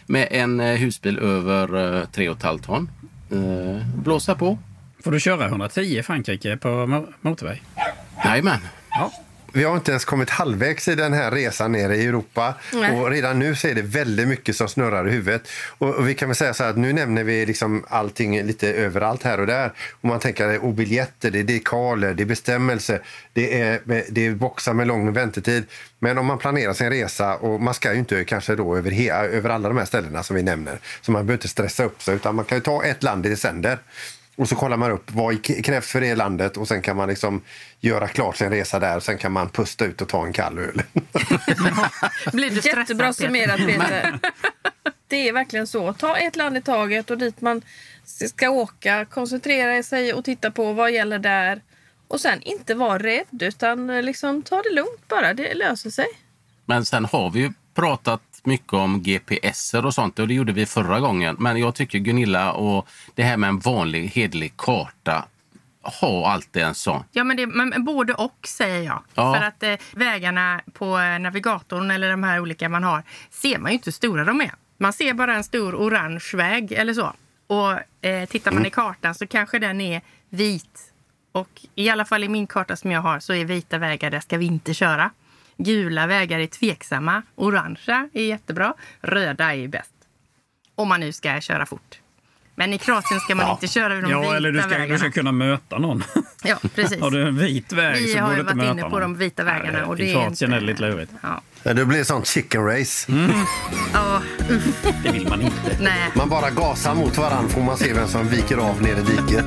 med 0.06 0.28
en 0.30 0.60
eh, 0.60 0.66
husbil 0.76 1.18
över 1.18 1.68
eh, 2.00 2.02
3,5 2.06 2.58
ton. 2.62 2.90
Eh, 3.30 3.86
Blåsa 3.96 4.34
på. 4.34 4.58
Får 5.04 5.10
du 5.12 5.20
köra 5.20 5.46
110 5.46 5.80
i 5.80 6.02
Frankrike 6.02 6.56
på 6.56 6.68
mo- 6.68 7.12
motorväg? 7.20 7.62
Jajamän. 8.24 8.60
Ja. 8.90 9.12
Vi 9.56 9.64
har 9.64 9.76
inte 9.76 9.90
ens 9.90 10.04
kommit 10.04 10.30
halvvägs 10.30 10.88
i 10.88 10.94
den 10.94 11.12
här 11.12 11.30
resan 11.30 11.72
nere 11.72 11.96
i 11.96 12.06
Europa. 12.06 12.54
Nej. 12.72 12.90
Och 12.90 13.10
redan 13.10 13.38
nu 13.38 13.54
så 13.54 13.68
är 13.68 13.74
det 13.74 13.82
väldigt 13.82 14.28
mycket 14.28 14.56
som 14.56 14.68
snurrar 14.68 15.08
i 15.08 15.10
huvudet. 15.10 15.48
Och, 15.78 15.94
och 15.94 16.08
vi 16.08 16.14
kan 16.14 16.28
väl 16.28 16.36
säga 16.36 16.54
så 16.54 16.64
att 16.64 16.76
nu 16.76 16.92
nämner 16.92 17.24
vi 17.24 17.46
liksom 17.46 17.84
allting 17.88 18.42
lite 18.42 18.72
överallt 18.72 19.22
här 19.22 19.40
och 19.40 19.46
där. 19.46 19.72
Och 20.00 20.08
man 20.08 20.20
tänker 20.20 20.48
är 20.48 20.72
biljetter, 20.72 21.30
det 21.30 21.40
är 21.40 21.44
dekaler, 21.44 22.14
det 22.14 22.22
är 22.22 22.26
bestämmelser, 22.26 23.02
det 23.32 23.60
är, 23.60 23.80
det 24.08 24.26
är 24.26 24.34
boxar 24.34 24.74
med 24.74 24.86
lång 24.86 25.12
väntetid. 25.12 25.64
Men 25.98 26.18
om 26.18 26.26
man 26.26 26.38
planerar 26.38 26.72
sin 26.72 26.90
resa, 26.90 27.36
och 27.36 27.60
man 27.60 27.74
ska 27.74 27.92
ju 27.92 27.98
inte 27.98 28.24
kanske 28.24 28.54
då 28.54 28.76
över, 28.76 28.90
he, 28.90 29.12
över 29.12 29.50
alla 29.50 29.68
de 29.68 29.78
här 29.78 29.84
ställena 29.84 30.22
som 30.22 30.36
vi 30.36 30.42
nämner, 30.42 30.78
så 31.00 31.12
man 31.12 31.26
behöver 31.26 31.38
inte 31.38 31.48
stressa 31.48 31.84
upp 31.84 32.02
sig, 32.02 32.14
utan 32.14 32.34
man 32.34 32.44
kan 32.44 32.58
ju 32.58 32.62
ta 32.62 32.84
ett 32.84 33.02
land 33.02 33.26
i 33.26 33.36
sänder. 33.36 33.78
Och 34.36 34.48
så 34.48 34.56
kollar 34.56 34.76
man 34.76 34.90
upp 34.90 35.10
vad 35.12 35.44
krävs 35.64 35.86
för 35.86 36.00
det 36.00 36.14
landet 36.14 36.56
och 36.56 36.68
sen 36.68 36.82
kan 36.82 36.96
man 36.96 37.08
liksom 37.08 37.42
göra 37.80 38.08
klart 38.08 38.36
sin 38.36 38.50
resa 38.50 38.78
där. 38.78 39.00
Sen 39.00 39.18
kan 39.18 39.32
man 39.32 39.48
pusta 39.48 39.84
ut 39.84 40.00
och 40.00 40.08
ta 40.08 40.26
en 40.26 40.32
kall 40.32 40.58
öl. 40.58 40.82
Blir 42.32 42.50
du 42.50 42.60
stressad, 42.60 42.78
Jättebra 42.78 43.06
Peter? 43.06 43.24
summerat 43.24 43.56
Peter. 43.56 44.18
Det 45.08 45.28
är 45.28 45.32
verkligen 45.32 45.66
så. 45.66 45.92
Ta 45.92 46.16
ett 46.16 46.36
land 46.36 46.56
i 46.56 46.62
taget 46.62 47.10
och 47.10 47.18
dit 47.18 47.40
man 47.40 47.62
ska 48.04 48.50
åka. 48.50 49.04
Koncentrera 49.04 49.82
sig 49.82 50.12
och 50.12 50.24
titta 50.24 50.50
på 50.50 50.72
vad 50.72 50.92
gäller 50.92 51.18
där. 51.18 51.62
Och 52.08 52.20
sen 52.20 52.42
inte 52.42 52.74
vara 52.74 52.98
rädd 52.98 53.42
utan 53.42 53.86
liksom 53.86 54.42
ta 54.42 54.62
det 54.62 54.74
lugnt 54.74 55.08
bara. 55.08 55.34
Det 55.34 55.54
löser 55.54 55.90
sig. 55.90 56.06
Men 56.64 56.86
sen 56.86 57.04
har 57.04 57.30
vi 57.30 57.40
ju 57.40 57.52
pratat 57.74 58.22
mycket 58.46 58.72
om 58.72 59.02
GPSer 59.02 59.86
och 59.86 59.94
sånt 59.94 60.18
och 60.18 60.28
det 60.28 60.34
gjorde 60.34 60.52
vi 60.52 60.66
förra 60.66 61.00
gången. 61.00 61.36
Men 61.38 61.56
jag 61.56 61.74
tycker 61.74 61.98
Gunilla 61.98 62.52
och 62.52 62.88
det 63.14 63.22
här 63.22 63.36
med 63.36 63.48
en 63.48 63.58
vanlig 63.58 64.08
hederlig 64.08 64.56
karta, 64.56 65.24
ha 65.82 66.30
alltid 66.30 66.62
en 66.62 66.74
sån. 66.74 67.04
Ja, 67.12 67.24
men, 67.24 67.36
det, 67.36 67.46
men 67.46 67.84
både 67.84 68.14
och 68.14 68.38
säger 68.46 68.82
jag. 68.82 69.02
Ja. 69.14 69.34
För 69.34 69.44
att 69.44 69.62
eh, 69.62 69.74
vägarna 69.92 70.60
på 70.72 70.98
eh, 70.98 71.18
navigatorn 71.18 71.90
eller 71.90 72.10
de 72.10 72.22
här 72.22 72.40
olika 72.40 72.68
man 72.68 72.84
har 72.84 73.02
ser 73.30 73.58
man 73.58 73.70
ju 73.70 73.74
inte 73.74 73.86
hur 73.86 73.92
stora 73.92 74.24
de 74.24 74.40
är. 74.40 74.52
Man 74.78 74.92
ser 74.92 75.14
bara 75.14 75.34
en 75.36 75.44
stor 75.44 75.74
orange 75.74 76.30
väg 76.34 76.72
eller 76.72 76.94
så. 76.94 77.12
Och 77.46 78.06
eh, 78.06 78.28
tittar 78.28 78.52
man 78.52 78.66
i 78.66 78.70
kartan 78.70 79.14
så 79.14 79.26
kanske 79.26 79.58
den 79.58 79.80
är 79.80 80.02
vit. 80.28 80.92
Och 81.32 81.60
i 81.74 81.90
alla 81.90 82.04
fall 82.04 82.24
i 82.24 82.28
min 82.28 82.46
karta 82.46 82.76
som 82.76 82.90
jag 82.90 83.00
har 83.00 83.20
så 83.20 83.34
är 83.34 83.44
vita 83.44 83.78
vägar, 83.78 84.10
där 84.10 84.20
ska 84.20 84.38
vi 84.38 84.46
inte 84.46 84.74
köra. 84.74 85.10
Gula 85.58 86.06
vägar 86.06 86.38
är 86.38 86.46
tveksamma. 86.46 87.22
Orangea 87.34 88.08
är 88.12 88.22
jättebra. 88.24 88.74
Röda 89.00 89.54
är 89.54 89.68
bäst. 89.68 89.92
Om 90.74 90.88
man 90.88 91.00
nu 91.00 91.12
ska 91.12 91.40
köra 91.40 91.66
fort. 91.66 91.98
Men 92.58 92.72
i 92.72 92.78
Kroatien 92.78 93.20
ska 93.20 93.34
man 93.34 93.50
inte 93.50 93.68
köra 93.68 93.92
över 93.92 94.02
de 94.02 94.10
Ja, 94.10 94.20
vita 94.20 94.36
eller 94.36 94.52
du 94.52 94.58
ska, 94.60 94.68
vägarna. 94.68 94.92
du 94.92 94.98
ska 94.98 95.10
kunna 95.10 95.32
möta 95.32 95.78
någon. 95.78 96.04
Ja, 96.44 96.56
precis. 96.74 97.00
Har 97.00 97.10
du 97.10 97.28
en 97.28 97.38
vit 97.38 97.72
väg 97.72 98.02
Vi 98.02 98.12
så 98.12 98.18
har 98.20 98.36
ju 98.36 98.42
varit 98.42 98.54
inne 98.54 98.82
på 98.82 98.88
någon. 98.88 99.00
de 99.00 99.16
vita 99.16 99.44
vägarna. 99.44 99.72
Nej, 99.72 99.82
och 99.82 99.96
det 99.96 100.04
I 100.04 100.10
är 100.10 100.12
Kroatien 100.14 100.32
inte- 100.52 100.56
är 100.56 100.60
det 100.60 100.66
lite 100.66 100.82
lurigt. 100.82 101.12
Ja. 101.22 101.40
Ja, 101.62 101.74
Det 101.74 101.84
blir 101.84 102.04
sånt 102.04 102.26
chicken 102.26 102.64
race. 102.64 103.12
Ja, 103.92 104.20
Det 105.02 105.10
vill 105.12 105.28
man 105.28 105.42
inte. 105.42 105.76
nej. 105.80 106.10
Man 106.14 106.28
bara 106.28 106.50
gasar 106.50 106.94
mot 106.94 107.18
varandra 107.18 107.48
får 107.48 107.62
man 107.62 107.76
se 107.76 107.92
vem 107.92 108.08
som 108.08 108.28
viker 108.28 108.56
av 108.56 108.82
ner 108.82 108.96
i 108.96 109.02
diket. 109.02 109.46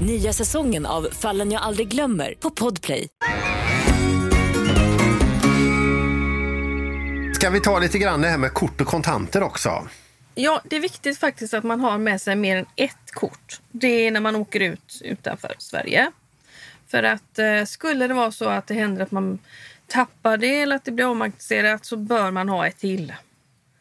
Nya 0.00 0.32
säsongen 0.32 0.86
av 0.86 1.08
Fallen 1.12 1.50
jag 1.50 1.62
aldrig 1.62 1.88
glömmer 1.88 2.34
på 2.40 2.50
Podplay. 2.50 3.08
Ska 7.34 7.50
vi 7.50 7.60
ta 7.60 7.78
lite 7.78 7.98
grann 7.98 8.20
det 8.20 8.28
här 8.28 8.38
med 8.38 8.52
kort 8.52 8.80
och 8.80 8.86
kontanter 8.86 9.42
också? 9.42 9.88
Ja, 10.34 10.62
det 10.64 10.76
är 10.76 10.80
viktigt 10.80 11.18
faktiskt 11.18 11.54
att 11.54 11.64
man 11.64 11.80
har 11.80 11.98
med 11.98 12.20
sig 12.20 12.36
mer 12.36 12.56
än 12.56 12.66
ett 12.76 13.12
kort. 13.12 13.60
Det 13.70 14.06
är 14.06 14.10
när 14.10 14.20
man 14.20 14.36
åker 14.36 14.60
ut 14.60 15.00
utanför 15.04 15.54
Sverige. 15.58 16.10
För 16.88 17.02
att 17.02 17.38
eh, 17.38 17.64
skulle 17.64 18.06
det 18.06 18.14
vara 18.14 18.32
så 18.32 18.48
att 18.48 18.66
det 18.66 18.74
händer 18.74 19.02
att 19.02 19.10
man 19.10 19.38
tappar 19.86 20.36
det 20.36 20.60
eller 20.60 20.76
att 20.76 20.84
det 20.84 20.92
blir 20.92 21.06
omagnetisierat 21.06 21.84
så 21.84 21.96
bör 21.96 22.30
man 22.30 22.48
ha 22.48 22.66
ett 22.66 22.78
till. 22.78 23.14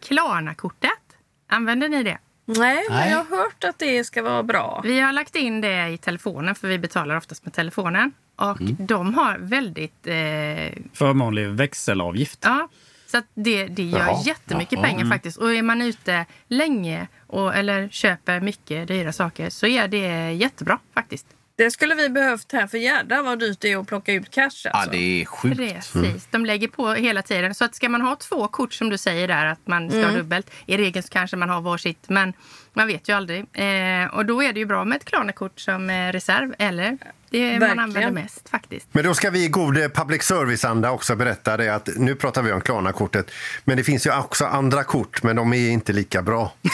Klarna-kortet, 0.02 1.18
använder 1.48 1.90
ni 1.90 2.04
det? 2.04 2.18
Nej, 2.46 2.84
men 2.90 2.98
Nej. 2.98 3.12
jag 3.12 3.18
har 3.18 3.38
hört 3.38 3.64
att 3.64 3.80
det 3.80 4.04
ska 4.04 4.22
vara 4.22 4.44
bra. 4.44 4.82
Vi 4.84 5.00
har 5.00 5.12
lagt 5.14 5.36
in 5.36 5.62
det 5.62 5.88
i 5.90 5.98
telefonen, 5.98 6.56
för 6.56 6.68
vi 6.68 6.80
betalar 6.80 7.16
oftast 7.18 7.46
med 7.46 7.54
telefonen. 7.54 8.12
Och 8.36 8.58
de 8.62 9.14
har 9.14 9.38
väldigt... 9.38 10.08
Eh, 10.08 10.84
Förmånlig 10.94 11.48
växelavgift. 11.48 12.40
ja, 12.42 12.68
så 13.08 13.18
att 13.18 13.26
det, 13.34 13.66
det 13.68 13.84
gör 13.84 14.00
Jaha. 14.00 14.22
jättemycket 14.26 14.82
pengar 14.82 15.06
faktiskt. 15.06 15.38
Och 15.38 15.54
är 15.54 15.62
man 15.62 15.82
ute 15.82 16.26
länge 16.48 17.08
och, 17.28 17.56
eller 17.56 17.90
köper 17.90 18.40
mycket 18.40 18.88
dyra 18.88 19.12
saker 19.12 19.50
så 19.50 19.68
är 19.68 19.88
det 19.88 20.32
jättebra 20.32 20.80
faktiskt. 20.94 21.26
Det 21.56 21.72
skulle 21.72 21.96
vi 21.96 22.10
behövt 22.10 22.52
här 22.52 22.68
för 22.68 22.78
jädrar 22.78 23.24
vad 23.24 23.40
dyrt 23.40 23.60
det 23.60 23.72
är 23.72 23.78
att 23.78 23.88
plocka 23.88 24.14
ut 24.14 24.32
cash 24.32 24.50
Ja, 24.64 24.72
alltså. 24.72 24.92
det 24.92 25.22
är 25.22 25.26
sjukt. 25.26 25.58
Precis, 25.58 26.28
de 26.32 26.46
lägger 26.46 26.68
på 26.68 26.94
hela 26.94 27.22
tiden. 27.22 27.56
Så 27.56 27.66
att 27.66 27.76
ska 27.76 27.90
man 27.90 28.02
ha 28.02 28.16
två 28.16 28.48
kort 28.48 28.74
som 28.74 28.90
du 28.90 28.98
säger 28.98 29.28
där, 29.28 29.46
att 29.46 29.68
man 29.68 29.90
ska 29.90 30.06
ha 30.06 30.12
dubbelt. 30.12 30.52
I 30.66 30.78
regel 30.78 31.04
så 31.04 31.10
kanske 31.10 31.38
man 31.38 31.50
har 31.50 31.62
varsitt, 31.62 32.10
men 32.10 32.34
man 32.74 32.88
vet 32.88 33.10
ju 33.10 33.16
aldrig. 33.16 33.40
Eh, 33.54 34.06
och 34.14 34.26
då 34.26 34.44
är 34.44 34.54
det 34.54 34.60
ju 34.60 34.66
bra 34.66 34.86
med 34.86 34.96
ett 34.96 35.06
Klarna-kort 35.06 35.60
som 35.60 35.90
eh, 35.90 36.12
reserv, 36.12 36.54
eller 36.60 36.98
det 37.30 37.52
man 37.52 37.60
Verkligen. 37.60 37.80
använder 37.80 38.12
mest 38.12 38.50
faktiskt. 38.50 38.88
Men 38.92 39.04
då 39.04 39.14
ska 39.14 39.30
vi 39.30 39.44
i 39.44 39.48
god 39.48 39.78
eh, 39.78 39.88
public 39.90 40.24
service-anda 40.24 40.92
också 40.92 41.16
berätta 41.16 41.58
det 41.58 41.70
att 41.76 41.90
nu 41.98 42.16
pratar 42.16 42.42
vi 42.42 42.52
om 42.52 42.62
Klarna-kortet. 42.62 43.32
Men 43.64 43.78
det 43.78 43.84
finns 43.84 44.08
ju 44.08 44.18
också 44.18 44.46
andra 44.46 44.84
kort, 44.84 45.24
men 45.24 45.36
de 45.36 45.54
är 45.54 45.70
inte 45.70 45.94
lika 45.94 46.22
bra. 46.22 46.54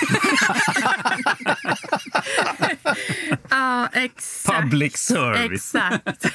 Ja, 3.49 3.88
exakt. 3.93 4.62
Public 4.62 4.97
service. 4.97 5.75
Exakt. 5.75 6.25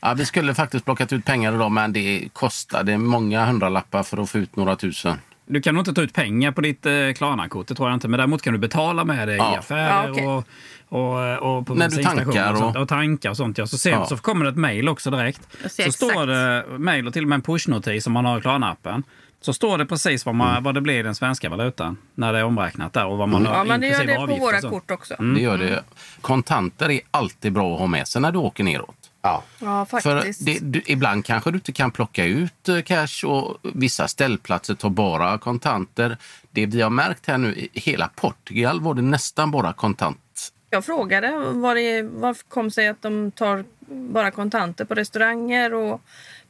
Ja, 0.00 0.14
vi 0.14 0.26
skulle 0.26 0.54
faktiskt 0.54 0.84
plockat 0.84 1.12
ut 1.12 1.24
pengar 1.24 1.54
idag 1.54 1.72
men 1.72 1.92
det 1.92 2.28
kostade 2.32 2.98
många 2.98 3.46
hundralappar 3.46 4.02
för 4.02 4.22
att 4.22 4.30
få 4.30 4.38
ut 4.38 4.56
några 4.56 4.76
tusen. 4.76 5.18
Du 5.52 5.62
kan 5.62 5.74
nog 5.74 5.80
inte 5.80 5.92
ta 5.94 6.02
ut 6.02 6.12
pengar 6.14 6.52
på 6.52 6.60
ditt 6.60 6.86
eh, 6.86 6.92
Klarna-kort, 7.16 7.66
det 7.66 7.74
tror 7.74 7.88
jag 7.88 7.96
inte. 7.96 8.08
Men 8.08 8.18
däremot 8.18 8.42
kan 8.42 8.52
du 8.52 8.58
betala 8.58 9.04
med 9.04 9.28
det 9.28 9.36
Ja. 9.36 9.54
i 9.54 9.56
affärer 9.58 9.88
Ja, 10.06 10.10
okej. 10.10 10.26
och, 10.26 10.44
och, 10.88 11.58
och 11.58 11.66
på 11.66 11.74
När 11.74 11.88
du 11.88 11.96
bensinstationer 11.96 12.24
tankar 12.24 12.52
och, 12.52 12.58
sånt, 12.58 12.76
och- 12.76 12.82
och 12.82 12.88
tankar 12.88 13.30
och 13.30 13.36
sånt. 13.36 13.58
Ja. 13.58 13.66
Så 13.66 13.78
sen 13.78 13.92
Ja. 13.92 14.06
så 14.06 14.16
kommer 14.16 14.44
det 14.44 14.50
ett 14.50 14.56
mejl 14.56 14.88
också 14.88 15.10
direkt. 15.10 15.40
Så 15.62 15.68
ser 15.68 15.90
står 15.90 16.08
exakt. 16.10 16.26
det 16.26 16.64
mejl 16.78 17.06
och 17.06 17.12
till 17.12 17.22
och 17.22 17.28
med 17.28 17.36
en 17.36 17.42
pushnotis 17.42 18.06
om 18.06 18.12
man 18.12 18.24
har 18.24 18.40
Klarna-appen. 18.40 19.02
Så 19.40 19.52
står 19.52 19.78
det 19.78 19.86
precis 19.86 20.26
vad, 20.26 20.34
man, 20.34 20.62
vad 20.62 20.74
det 20.74 20.80
blir 20.80 20.94
i 20.98 21.02
den 21.02 21.14
svenska 21.14 21.48
valutan 21.48 21.96
när 22.14 22.32
det 22.32 22.38
är 22.38 22.44
omräknat 22.44 22.92
där 22.92 23.06
och 23.06 23.18
vad 23.18 23.28
man 23.28 23.46
har 23.46 23.54
Ja, 23.54 23.64
men 23.64 23.80
det 23.80 23.86
gör 23.88 24.04
det 24.06 24.14
på 24.14 24.26
våra 24.36 24.60
kort 24.60 24.90
också. 24.90 25.14
Det 25.18 25.40
gör 25.40 25.58
det. 25.58 25.82
Kontanter 26.20 26.90
är 26.90 27.00
alltid 27.10 27.52
bra 27.52 27.72
att 27.74 27.80
ha 27.80 27.86
med 27.86 28.08
sig 28.08 28.22
när 28.22 28.32
du 28.32 28.38
åker 28.38 28.64
neråt. 28.64 29.01
Ja. 29.22 29.42
Ja, 29.58 29.84
För 29.86 30.00
faktiskt. 30.00 30.46
det, 30.46 30.58
du, 30.62 30.82
ibland 30.86 31.24
kanske 31.24 31.50
du 31.50 31.56
inte 31.56 31.72
kan 31.72 31.90
plocka 31.90 32.24
ut 32.24 32.68
eh, 32.68 32.80
cash 32.82 33.24
och 33.26 33.58
vissa 33.74 34.08
ställplatser 34.08 34.74
tar 34.74 34.90
bara 34.90 35.38
kontanter. 35.38 36.16
Det 36.50 36.66
vi 36.66 36.80
har 36.82 36.90
märkt 36.90 37.26
här 37.26 37.38
nu, 37.38 37.54
i 37.54 37.68
hela 37.72 38.08
Portugal 38.08 38.80
var 38.80 38.94
det 38.94 39.02
nästan 39.02 39.50
bara 39.50 39.72
kontant. 39.72 40.52
Jag 40.70 40.84
frågade 40.84 41.38
vad 41.38 41.76
det 41.76 42.02
vad 42.02 42.48
kom 42.48 42.70
sig 42.70 42.88
att 42.88 43.02
de 43.02 43.30
tar 43.30 43.64
bara 43.88 44.30
kontanter 44.30 44.84
på 44.84 44.94
restauranger 44.94 45.74
och 45.74 46.02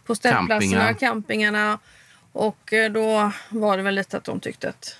på 0.06 0.14
ställplatserna, 0.14 0.58
Campingar. 0.60 0.92
campingarna. 0.94 1.78
Och 2.32 2.72
eh, 2.72 2.92
då 2.92 3.32
var 3.48 3.76
det 3.76 3.82
väl 3.82 3.94
lite 3.94 4.16
att 4.16 4.24
de 4.24 4.40
tyckte 4.40 4.68
att 4.68 4.96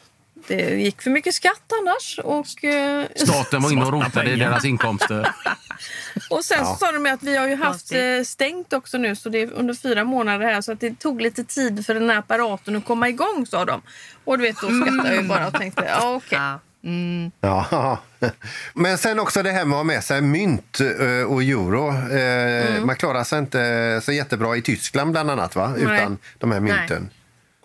det 0.49 0.81
gick 0.81 1.03
för 1.03 1.11
mycket 1.11 1.35
skatt 1.35 1.73
annars. 1.83 2.19
Och, 2.25 2.65
eh, 2.65 3.07
Staten 3.17 3.63
var 3.63 3.73
inne 3.73 3.85
och 3.85 3.93
rotade 3.93 4.31
i 4.31 4.37
deras 4.37 4.65
inkomster. 4.65 5.35
och 6.31 6.45
sen 6.45 6.67
så 6.67 6.75
sa 6.75 6.93
de 6.93 7.07
att 7.07 7.23
vi 7.23 7.37
har 7.37 7.49
ju 7.49 7.57
haft 7.57 7.93
eh, 7.93 8.23
stängt 8.25 8.73
också 8.73 8.99
nu 8.99 9.17
så 9.17 9.29
det 9.29 9.39
är 9.43 9.53
under 9.53 9.75
fyra 9.75 10.05
månader 10.05 10.47
här 10.47 10.61
så 10.61 10.73
att 10.73 10.81
det 10.81 10.99
tog 10.99 11.21
lite 11.21 11.45
tid 11.45 11.87
för 11.87 11.95
den 11.95 12.11
här 12.11 12.17
apparaten 12.19 12.77
att 12.77 12.85
komma 12.85 13.09
igång 13.09 13.47
sa 13.47 13.65
de. 13.65 13.83
Och 14.25 14.39
du 14.39 14.43
vet 14.45 14.57
då 14.61 14.67
skrattade 14.69 15.09
jag 15.15 15.23
ju 15.23 15.29
bara 15.29 15.47
och 15.47 15.55
tänkte 15.55 15.85
ja 15.85 16.15
okej. 16.15 16.39
Ja. 16.39 16.59
Mm. 16.85 17.31
Ja. 17.41 17.99
Men 18.75 18.99
sen 18.99 19.19
också 19.21 19.43
det 19.43 19.51
här 19.51 19.65
med 19.65 19.73
att 19.73 19.79
ha 19.79 19.85
med 19.85 20.05
sig 20.05 20.21
mynt 20.21 20.81
eh, 20.81 21.23
och 21.33 21.43
euro. 21.43 21.89
Eh, 22.17 22.85
Man 22.85 22.97
klarar 22.97 23.25
sig 23.25 23.39
inte 23.39 24.01
så 24.05 24.13
jättebra 24.13 24.57
i 24.57 24.63
Tyskland 24.63 25.13
bland 25.13 25.31
annat 25.31 25.57
va? 25.57 25.69
Nej. 25.69 25.83
utan 25.97 26.19
de 26.39 26.53
här 26.53 26.61
mynten. 26.61 27.11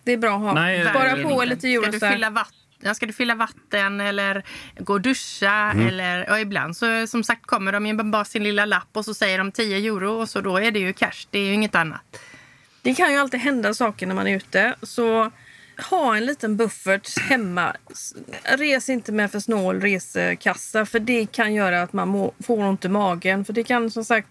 Det 0.03 0.13
är 0.13 0.17
bra 0.17 0.35
att 0.35 0.41
ha. 0.41 0.53
Nej, 0.53 0.89
Spara 0.89 1.23
på 1.23 1.43
lite 1.43 1.67
euro. 1.67 1.81
Ska 1.81 1.91
du 1.91 1.99
fylla 1.99 2.29
vatten? 2.29 2.53
Ja, 2.79 2.93
ska 2.93 3.05
du 3.05 3.13
fylla 3.13 3.35
vatten 3.35 4.01
eller 4.01 4.43
gå 4.79 4.93
och 4.93 5.01
duscha? 5.01 5.73
Eller, 5.87 6.25
ja, 6.27 6.39
ibland 6.39 6.77
så 6.77 7.07
som 7.07 7.23
sagt 7.23 7.45
kommer 7.45 7.71
de 7.71 7.83
med 7.83 8.09
bara 8.11 8.25
sin 8.25 8.43
lilla 8.43 8.65
lapp 8.65 8.89
och 8.93 9.05
så 9.05 9.13
säger 9.13 9.37
de 9.37 9.51
10 9.51 9.77
euro 9.77 10.11
och 10.11 10.29
så 10.29 10.41
då 10.41 10.57
är 10.57 10.71
det 10.71 10.79
ju 10.79 10.93
cash. 10.93 11.27
Det 11.29 11.39
är 11.39 11.45
ju 11.45 11.53
inget 11.53 11.75
annat. 11.75 12.19
Det 12.81 12.95
kan 12.95 13.11
ju 13.11 13.17
alltid 13.17 13.39
hända 13.39 13.73
saker 13.73 14.07
när 14.07 14.15
man 14.15 14.27
är 14.27 14.35
ute. 14.35 14.75
Så 14.81 15.31
ha 15.89 16.17
en 16.17 16.25
liten 16.25 16.57
buffert 16.57 17.19
hemma. 17.19 17.75
Res 18.43 18.89
inte 18.89 19.11
med 19.11 19.31
för 19.31 19.39
snål 19.39 19.81
resekassa 19.81 20.85
för 20.85 20.99
det 20.99 21.31
kan 21.31 21.53
göra 21.53 21.81
att 21.81 21.93
man 21.93 22.07
må, 22.07 22.33
får 22.43 22.63
ont 22.63 22.85
i 22.85 22.89
magen. 22.89 23.45
För 23.45 23.53
det 23.53 23.63
kan 23.63 23.91
som 23.91 24.05
sagt 24.05 24.27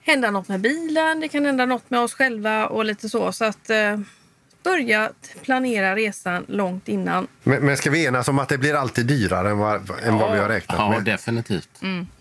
hända 0.00 0.30
något 0.30 0.48
med 0.48 0.60
bilen, 0.60 1.20
det 1.20 1.28
kan 1.28 1.44
hända 1.44 1.66
något 1.66 1.90
med 1.90 2.00
oss 2.00 2.14
själva 2.14 2.66
och 2.66 2.84
lite 2.84 3.08
så. 3.08 3.32
Så 3.32 3.44
att 3.44 3.70
eh, 3.70 4.00
börja 4.70 5.10
planera 5.44 5.96
resan 5.96 6.44
långt 6.48 6.88
innan. 6.88 7.26
Men, 7.42 7.66
men 7.66 7.76
ska 7.76 7.90
vi 7.90 8.06
enas 8.06 8.28
om 8.28 8.38
att 8.38 8.48
det 8.48 8.58
blir 8.58 8.74
alltid 8.74 9.06
dyrare 9.06 9.50
än 9.50 9.58
vad, 9.58 9.90
än 10.04 10.18
vad 10.18 10.32
vi 10.32 10.38
har 10.38 10.48
räknat 10.48 10.78
Ja, 10.78 10.90
med? 10.90 11.04
definitivt. 11.04 11.68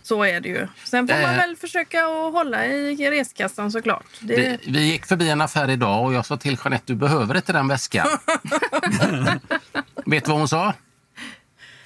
Så 0.04 0.24
är 0.24 0.40
det 0.42 0.50
ju. 0.50 0.68
Sen 0.84 1.08
får 1.08 1.16
man 1.22 1.32
Eh. 1.32 1.38
väl 1.38 1.56
försaka 1.56 2.06
att 2.06 2.34
hålla 2.34 2.66
i 2.66 3.12
reskassan 3.12 3.72
såklart. 3.72 4.06
Det, 4.20 4.36
Vi, 4.36 4.58
vi 4.72 4.92
gick 4.92 5.06
förbi 5.06 5.30
en 5.30 5.42
affär 5.42 5.70
idag 5.70 6.06
och 6.06 6.14
jag 6.14 6.26
sa 6.26 6.38
till 6.38 6.58
Jeanette, 6.64 6.84
du 6.86 6.96
behöver 6.96 7.36
inte 7.36 7.54
den 7.54 7.68
väskan. 7.68 8.06
Vet 10.06 10.26
du 10.26 10.32
vad 10.32 10.40
hon 10.40 10.48
sa? 10.48 10.74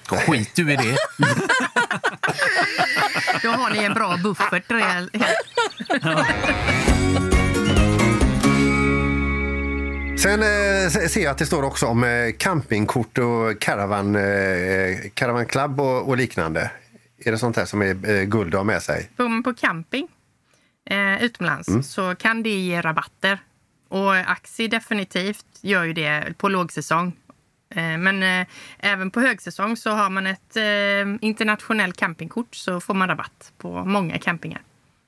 Skit 0.06 0.50
du 0.54 0.72
i 0.72 0.76
det. 0.76 0.96
Då 3.42 3.48
har 3.50 3.70
ni 3.70 3.84
en 3.84 3.94
bra 3.94 4.16
buffert. 4.16 4.62
Sen 10.22 10.42
eh, 10.42 10.90
se- 10.90 11.08
ser 11.08 11.22
jag 11.22 11.30
att 11.30 11.38
det 11.38 11.46
står 11.46 11.62
också 11.62 11.86
om 11.86 12.04
eh, 12.04 12.32
campingkort 12.38 13.18
och 13.18 13.60
caravan, 13.60 14.16
eh, 14.16 14.98
caravan 15.14 15.46
club 15.46 15.80
och, 15.80 16.08
och 16.08 16.16
liknande. 16.16 16.70
Är 17.24 17.32
det 17.32 17.38
sånt 17.38 17.56
här 17.56 17.64
som 17.64 17.82
är 17.82 18.10
eh, 18.10 18.22
guld 18.24 18.54
att 18.54 18.58
ha 18.58 18.64
med 18.64 18.82
sig? 18.82 19.10
På, 19.16 19.42
på 19.44 19.54
camping 19.54 20.08
eh, 20.90 21.22
utomlands 21.24 21.68
så 21.82 22.14
kan 22.14 22.42
det 22.42 22.48
ge 22.50 22.80
rabatter. 22.80 23.38
Och 23.88 24.14
Axi 24.16 24.68
definitivt 24.68 25.46
gör 25.60 25.84
ju 25.84 25.92
det 25.92 26.34
på 26.38 26.48
lågsäsong. 26.48 27.12
Eh, 27.74 27.98
men 27.98 28.22
eh, 28.22 28.46
även 28.78 29.10
på 29.10 29.20
högsäsong 29.20 29.76
så 29.76 29.90
har 29.90 30.10
man 30.10 30.26
ett 30.26 30.56
eh, 30.56 31.26
internationellt 31.28 31.96
campingkort 31.96 32.54
så 32.54 32.80
får 32.80 32.94
man 32.94 33.08
rabatt 33.08 33.52
på 33.58 33.84
många 33.84 34.18
campingar. 34.18 34.60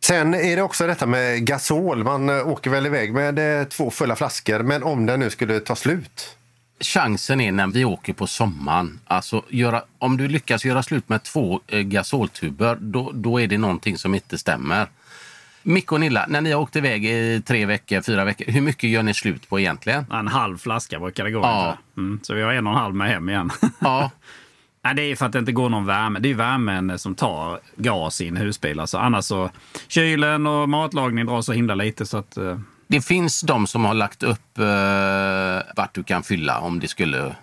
Sen 0.05 0.35
är 0.35 0.57
det 0.57 0.63
också 0.63 0.87
detta 0.87 1.07
med 1.07 1.47
gasol. 1.47 2.05
Man 2.05 2.29
eh, 2.29 2.49
åker 2.49 2.71
väl 2.71 2.87
iväg 2.87 3.15
med 3.15 3.61
eh, 3.61 3.67
två 3.67 3.91
fulla 3.91 4.17
flaskor, 4.17 4.63
men 4.63 4.83
om 4.83 5.07
den 5.07 5.21
nu 5.21 5.31
skulle 5.31 5.61
ta 5.61 5.77
slut? 5.77 6.37
Chansen 6.81 7.41
är 7.41 7.53
när 7.53 7.67
vi 7.67 7.85
åker 7.85 8.13
på 8.13 8.27
sommaren. 8.27 9.01
Alltså, 9.05 9.45
göra, 9.49 9.83
om 9.99 10.17
du 10.17 10.29
lyckas 10.29 10.65
göra 10.65 10.83
slut 10.83 11.09
med 11.09 11.23
två 11.23 11.61
eh, 11.67 11.81
gasoltuber, 11.81 12.77
då, 12.81 13.11
då 13.15 13.41
är 13.41 13.47
det 13.47 13.59
någonting 13.59 13.99
som 13.99 14.15
inte 14.15 14.39
stämmer. 14.39 14.87
Micke 15.63 15.93
och 15.93 16.01
Nilla, 16.01 16.27
när 16.29 16.41
ni 16.41 16.53
har 16.53 16.61
åkt 16.61 16.77
iväg 16.77 17.07
i 17.07 17.43
tre 17.47 17.67
veckor, 17.67 18.03
fyra 18.03 18.25
veckor, 18.25 18.53
hur 18.53 18.61
mycket 18.61 18.91
gör 18.91 19.03
ni 19.03 19.15
slut 19.15 19.49
på 19.49 19.61
egentligen? 19.61 20.07
En 20.13 20.29
halv 20.29 20.59
flaska 20.59 21.01
brukar 21.01 21.25
det 21.25 21.31
gå. 21.31 21.41
Ja. 21.41 21.79
Mm, 21.97 22.21
så 22.23 22.35
vi 22.35 22.43
har 22.43 22.53
en 22.53 22.67
och 22.67 22.73
en 22.73 22.79
halv 22.79 22.95
med 22.95 23.09
hem 23.09 23.29
igen. 23.29 23.51
Ja, 23.79 24.11
Nej, 24.85 24.95
det 24.95 25.03
är 25.03 25.17
för 25.17 25.27
att 25.27 25.33
det 25.33 25.39
inte 25.39 25.53
går 25.53 25.69
någon 25.69 25.87
värme. 25.87 26.19
Det 26.19 26.31
är 26.31 26.35
värmen 26.35 26.99
som 26.99 27.15
tar 27.15 27.61
gas 27.77 28.21
i 28.21 28.29
en 28.29 28.37
husbil. 28.37 28.81
Alltså, 28.81 28.99
annars 28.99 29.25
så 29.25 29.51
kylen 29.89 30.47
och 30.47 30.69
matlagning 30.69 31.27
drar 31.27 31.43
så 31.43 31.53
himla 31.53 31.75
lite 31.75 32.07
så 32.07 32.17
att... 32.17 32.37
eh, 32.37 32.59
det 32.87 33.01
finns 33.01 33.41
de 33.41 33.67
som 33.67 33.85
har 33.85 33.95
lagt 33.95 34.23
upp 34.23 34.59
eh, 34.59 35.75
vart 35.77 35.95
du 35.95 36.03
kan 36.03 36.23
fylla 36.23 36.61
om 36.61 36.81
det 36.81 36.89
skulle... 36.89 37.37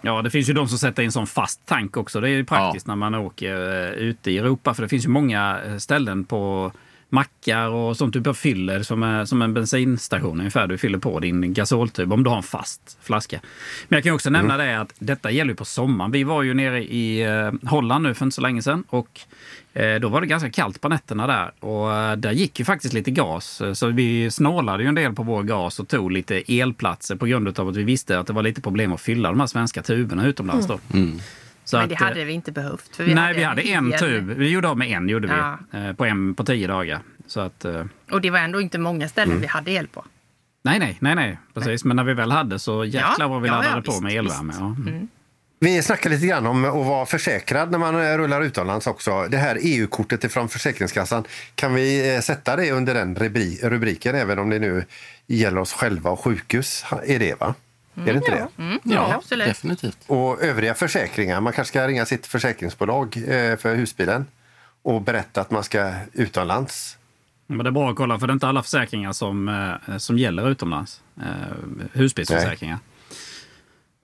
Ja, 0.00 0.22
det 0.22 0.30
finns 0.30 0.48
ju 0.48 0.52
de 0.52 0.68
som 0.68 0.78
sätter 0.78 1.02
in 1.02 1.12
sån 1.12 1.26
fast 1.26 1.66
tank 1.66 1.96
också. 1.96 2.20
Det 2.20 2.28
är 2.28 2.32
ju 2.32 2.44
praktiskt 2.44 2.86
när 2.86 2.96
man 2.96 3.14
åker 3.14 3.54
eh, 3.54 3.90
ute 3.90 4.30
i 4.30 4.38
Europa. 4.38 4.74
För 4.74 4.82
det 4.82 4.88
finns 4.88 5.04
ju 5.04 5.08
många 5.08 5.60
eh, 5.66 5.76
ställen 5.76 6.24
på 6.24 6.72
mackar 7.08 7.68
och 7.68 7.96
sånt 7.96 8.12
du 8.12 8.20
bara 8.20 8.34
fyller 8.34 8.82
som, 8.82 9.02
är, 9.02 9.24
som 9.24 9.42
en 9.42 9.54
bensinstation 9.54 10.38
ungefär. 10.38 10.66
Du 10.66 10.78
fyller 10.78 10.98
på 10.98 11.20
din 11.20 11.54
gasoltub 11.54 12.12
om 12.12 12.22
du 12.24 12.30
har 12.30 12.36
en 12.36 12.42
fast 12.42 12.98
flaska. 13.02 13.40
Men 13.88 13.96
jag 13.96 14.04
kan 14.04 14.14
också 14.14 14.30
nämna 14.30 14.56
det 14.56 14.80
att 14.80 14.92
detta 14.98 15.30
gäller 15.30 15.54
på 15.54 15.64
sommaren. 15.64 16.10
Vi 16.10 16.24
var 16.24 16.42
ju 16.42 16.54
nere 16.54 16.84
i 16.84 17.22
eh, 17.22 17.68
Holland 17.70 18.02
nu 18.02 18.14
för 18.14 18.24
inte 18.24 18.34
så 18.34 18.40
länge 18.40 18.62
sedan 18.62 18.84
och 18.88 19.20
eh, 19.72 20.00
då 20.00 20.08
var 20.08 20.20
det 20.20 20.26
ganska 20.26 20.50
kallt 20.50 20.80
på 20.80 20.88
nätterna 20.88 21.26
där 21.26 21.52
och 21.60 21.94
eh, 21.94 22.16
där 22.16 22.32
gick 22.32 22.58
ju 22.58 22.64
faktiskt 22.64 22.94
lite 22.94 23.10
gas. 23.10 23.62
Så 23.74 23.86
vi 23.86 24.30
snålade 24.30 24.82
ju 24.82 24.88
en 24.88 24.94
del 24.94 25.12
på 25.12 25.22
vår 25.22 25.42
gas 25.42 25.80
och 25.80 25.88
tog 25.88 26.12
lite 26.12 26.42
elplatser 26.48 27.16
på 27.16 27.26
grund 27.26 27.58
av 27.58 27.68
att 27.68 27.76
vi 27.76 27.84
visste 27.84 28.18
att 28.18 28.26
det 28.26 28.32
var 28.32 28.42
lite 28.42 28.60
problem 28.60 28.92
att 28.92 29.00
fylla 29.00 29.28
de 29.28 29.40
här 29.40 29.46
svenska 29.46 29.82
tuberna 29.82 30.26
utomlands 30.26 30.66
då. 30.66 30.78
Så 31.68 31.76
Men 31.78 31.88
det 31.88 31.94
att, 31.94 32.00
eh, 32.00 32.06
hade 32.08 32.24
vi 32.24 32.32
inte 32.32 32.52
behövt. 32.52 32.96
För 32.96 33.04
vi 33.04 33.14
nej, 33.14 33.34
vi 33.34 33.42
hade 33.42 33.62
en 33.62 33.90
hel- 33.92 34.00
tub. 34.00 34.26
Vi 34.30 34.48
gjorde 34.50 34.68
av 34.68 34.78
med 34.78 34.88
en, 34.88 35.08
gjorde 35.08 35.28
Ja. 35.28 35.58
vi. 35.72 35.78
Eh, 35.86 35.92
På, 35.92 36.04
en, 36.04 36.34
på 36.34 36.44
tio 36.44 36.66
dagar. 36.66 37.00
Så 37.26 37.40
att, 37.40 37.64
eh, 37.64 37.84
Och 38.10 38.20
det 38.20 38.30
var 38.30 38.38
ändå 38.38 38.60
inte 38.60 38.78
många 38.78 39.08
ställen 39.08 39.40
vi 39.40 39.46
hade 39.46 39.70
el 39.70 39.86
på. 39.88 40.04
nej, 40.64 40.78
nej, 40.78 40.96
nej, 41.00 41.14
nej, 41.14 41.38
precis. 41.54 41.84
Men 41.84 41.96
när 41.96 42.04
vi 42.04 42.14
väl 42.14 42.30
hade 42.30 42.58
så 42.58 42.84
jäklar 42.84 43.28
vad 43.28 43.42
vi 43.42 43.48
ja, 43.48 43.54
laddade 43.54 43.76
ja, 43.76 43.82
på 43.82 43.90
visst, 43.90 44.02
med 44.02 44.12
elvärme. 44.12 44.52
Ja. 44.58 44.76
Mm. 44.90 45.08
Vi 45.60 45.82
snackar 45.82 46.10
lite 46.10 46.26
grann 46.26 46.46
om 46.46 46.64
att 46.64 46.72
vara 46.86 47.06
försäkrad 47.06 47.70
när 47.70 47.78
man 47.78 48.16
rullar 48.18 48.42
utomlands 48.42 48.86
också. 48.86 49.26
Det 49.30 49.36
här 49.36 49.58
EU-kortet 49.60 50.32
från 50.32 50.48
Försäkringskassan, 50.48 51.24
kan 51.54 51.74
vi 51.74 52.18
sätta 52.22 52.56
det 52.56 52.70
under 52.72 52.94
den 52.94 53.16
rubri- 53.16 53.68
rubriken 53.68 54.14
även 54.14 54.38
om 54.38 54.50
det 54.50 54.58
nu 54.58 54.84
gäller 55.26 55.60
oss 55.60 55.72
själva 55.72 56.10
och 56.10 56.20
sjukhus? 56.24 56.84
Är 57.06 57.18
det 57.18 57.40
va? 57.40 57.54
Är 57.96 58.04
det 58.04 58.12
inte 58.12 58.30
det? 58.30 58.62
Mm, 58.62 58.78
Ja, 58.84 59.14
absolut. 59.14 59.46
definitivt. 59.46 59.98
Och 60.06 60.42
övriga 60.42 60.74
försäkringar, 60.74 61.40
man 61.40 61.52
kanske 61.52 61.72
ska 61.72 61.88
ringa 61.88 62.06
sitt 62.06 62.26
försäkringsbolag 62.26 63.16
eh, 63.16 63.56
för 63.56 63.74
husbilen 63.74 64.26
och 64.82 65.02
berätta 65.02 65.40
att 65.40 65.50
man 65.50 65.64
ska 65.64 65.92
utomlands. 66.12 66.98
Men 67.46 67.58
det 67.64 67.68
är 67.68 67.72
bra 67.72 67.90
att 67.90 67.96
kolla, 67.96 68.18
för 68.18 68.26
det 68.26 68.30
är 68.30 68.34
inte 68.34 68.48
alla 68.48 68.62
försäkringar 68.62 69.12
som, 69.12 69.48
eh, 69.88 69.96
som 69.96 70.18
gäller 70.18 70.50
utomlands. 70.50 71.00
Eh, 71.16 71.24
husbilsförsäkringar. 71.92 72.78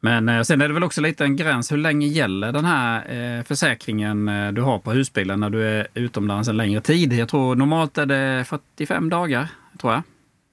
Men 0.00 0.44
sen 0.44 0.61
är 0.61 0.68
det 0.68 0.74
väl 0.74 0.85
också 0.85 1.00
lite 1.00 1.24
en 1.24 1.37
gräns. 1.37 1.72
Hur 1.72 1.76
länge 1.76 2.07
gäller 2.07 2.52
den 2.52 2.64
här 2.64 3.42
försäkringen 3.42 4.26
du 4.55 4.62
har 4.62 4.78
på 4.78 4.92
husbilen 4.92 5.40
när 5.40 5.50
du 5.50 5.68
är 5.68 5.87
utomlands 5.94 6.48
en 6.48 6.57
längre 6.57 6.81
tid? 6.81 7.12
Jag 7.12 7.28
tror 7.28 7.55
normalt 7.55 7.98
är 7.98 8.07
det 8.07 8.44
45 8.44 9.09
dagar, 9.09 9.48
tror 9.81 9.92
jag. 9.92 10.02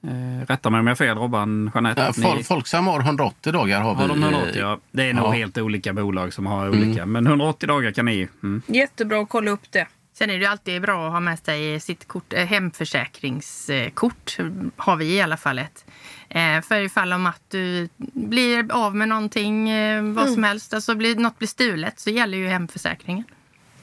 Eh, 0.04 0.46
rätta 0.48 0.70
mig 0.70 0.80
om 0.80 0.88
jag 0.88 0.92
har 0.92 0.96
fel, 0.96 1.18
Robban, 1.18 1.72
Jeanette. 1.74 2.02
Ja, 2.02 2.14
Ni- 2.18 2.24
Fol 2.24 2.44
Folksam 2.44 2.88
har 2.88 3.00
180 3.00 3.52
dagar. 3.52 3.82
Har, 3.82 3.94
Har 3.96 4.04
vi, 4.04 4.10
de 4.10 4.24
eh, 4.24 4.30
180? 4.30 4.60
Ja. 4.62 4.80
Det 4.92 5.10
är 5.10 5.14
nog 5.14 5.26
ja. 5.26 5.32
helt 5.32 5.58
olika 5.58 5.94
bolag 5.94 6.34
som 6.34 6.46
har 6.46 6.70
olika. 6.70 7.06
Men 7.06 7.28
180 7.28 7.68
dagar 7.68 7.92
kan 7.92 8.06
ni. 8.06 8.28
Mm. 8.44 8.62
Jättebra 8.68 9.22
att 9.22 9.30
kolla 9.30 9.52
upp 9.52 9.72
det. 9.72 9.88
Sen 10.14 10.30
är 10.30 10.40
det 10.40 10.46
alltid 10.46 10.82
bra 10.82 11.06
att 11.08 11.12
ha 11.12 11.20
med 11.20 11.40
sig 11.40 11.80
sitt 11.80 12.08
kort, 12.08 12.34
eh, 12.34 12.46
hemförsäkringskort. 12.46 14.38
Har 14.78 14.96
vi 14.96 15.06
i 15.16 15.22
alla 15.22 15.38
fall 15.38 15.60
ett. 15.60 15.86
Eh, 16.30 16.62
för 16.62 16.82
ifall 16.82 17.14
om 17.14 17.26
att 17.26 17.42
du 17.48 17.90
blir 18.14 18.72
av 18.72 18.96
med 18.96 19.08
någonting, 19.10 19.70
eh, 19.70 20.04
vad 20.04 20.30
som 20.30 20.44
helst, 20.44 20.74
alltså 20.74 20.96
blir, 20.96 21.16
något 21.16 21.38
blir 21.40 21.48
stulet 21.48 22.00
så 22.00 22.10
gäller 22.10 22.38
ju 22.38 22.48
hemförsäkringen. 22.48 23.24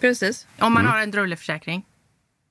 Precis. 0.00 0.46
Om 0.58 0.72
man 0.72 0.86
har 0.86 0.98
en 0.98 1.10
drulleförsäkring. 1.10 1.84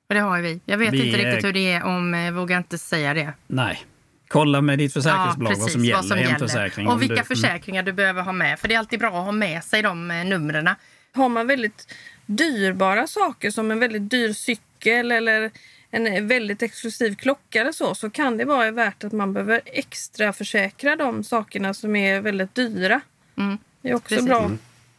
Det 0.07 0.19
har 0.19 0.41
vi. 0.41 0.59
Jag 0.65 0.77
vet 0.77 0.93
Vi 0.93 1.05
inte 1.07 1.21
är- 1.21 1.25
riktigt 1.25 1.45
hur 1.45 1.53
det 1.53 1.71
är 1.71 1.83
om, 1.83 2.13
eh, 2.13 2.31
vågar 2.31 2.57
inte 2.57 2.77
säga 2.77 3.13
det. 3.13 3.33
Nej. 3.47 3.85
Kolla 4.27 4.61
med 4.61 4.77
ditt 4.77 4.93
försäkringsbolag 4.93 5.53
Ja, 5.53 5.57
vad 5.59 5.71
som 5.71 5.83
gäller 5.85 6.17
i 6.17 6.23
en 6.23 6.39
försäkring. 6.39 6.87
Och 6.87 7.01
vilka 7.01 7.13
du, 7.13 7.19
mm. 7.19 7.25
försäkringar 7.25 7.83
du 7.83 7.91
behöver 7.91 8.21
ha 8.21 8.31
med. 8.31 8.59
För 8.59 8.67
det 8.67 8.73
är 8.73 8.79
alltid 8.79 8.99
bra 8.99 9.07
att 9.07 9.25
ha 9.25 9.31
med 9.31 9.63
sig 9.63 9.81
de 9.81 10.11
eh, 10.11 10.25
numren. 10.25 10.69
Har 11.13 11.29
man 11.29 11.47
väldigt 11.47 11.93
dyrbara 12.25 13.07
saker 13.07 13.51
som 13.51 13.71
en 13.71 13.79
väldigt 13.79 14.09
dyr 14.09 14.33
cykel 14.33 15.11
eller 15.11 15.51
en 15.91 16.27
väldigt 16.27 16.61
exklusiv 16.61 17.15
klocka 17.15 17.61
eller 17.61 17.71
så, 17.71 17.95
så 17.95 18.09
kan 18.09 18.37
det 18.37 18.45
vara 18.45 18.71
värt 18.71 19.03
att 19.03 19.11
man 19.11 19.33
behöver 19.33 19.61
extra 19.65 20.33
försäkra 20.33 20.95
de 20.95 21.23
sakerna 21.23 21.73
som 21.73 21.95
är 21.95 22.21
väldigt 22.21 22.55
dyra. 22.55 23.01
Mm. 23.37 23.57
Det 23.81 23.89
är 23.89 23.95
också 23.95 24.15
Precis. 24.15 24.25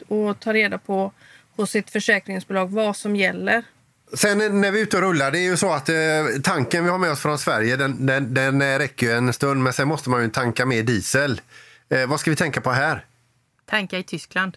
bra 0.08 0.30
att 0.30 0.40
ta 0.40 0.52
reda 0.52 0.78
på 0.78 1.12
hos 1.56 1.70
sitt 1.70 1.90
försäkringsbolag 1.90 2.70
vad 2.70 2.96
som 2.96 3.16
gäller. 3.16 3.64
Sen 4.14 4.60
när 4.60 4.70
vi 4.72 4.78
är 4.78 4.82
ute 4.82 4.96
och 4.96 5.02
rullar, 5.02 5.30
det 5.30 5.38
är 5.38 5.42
ju 5.50 5.56
så 5.56 5.72
att 5.72 5.88
eh, 5.88 5.94
tanken 6.42 6.84
vi 6.84 6.90
har 6.90 6.98
med 6.98 7.10
oss 7.10 7.20
från 7.20 7.38
Sverige 7.38 7.76
den, 7.76 8.06
den, 8.06 8.34
den 8.34 8.62
eh, 8.62 8.78
räcker 8.78 9.06
ju 9.06 9.12
en 9.12 9.32
stund 9.32 9.62
men 9.62 9.72
sen 9.72 9.88
måste 9.88 10.10
man 10.10 10.22
ju 10.22 10.28
tanka 10.30 10.66
med 10.66 10.86
diesel. 10.86 11.40
Eh, 11.88 12.06
vad 12.06 12.20
ska 12.20 12.30
vi 12.30 12.36
tänka 12.36 12.60
på 12.60 12.70
här? 12.70 13.04
Tanka 13.70 13.98
i 13.98 14.02
Tyskland. 14.02 14.56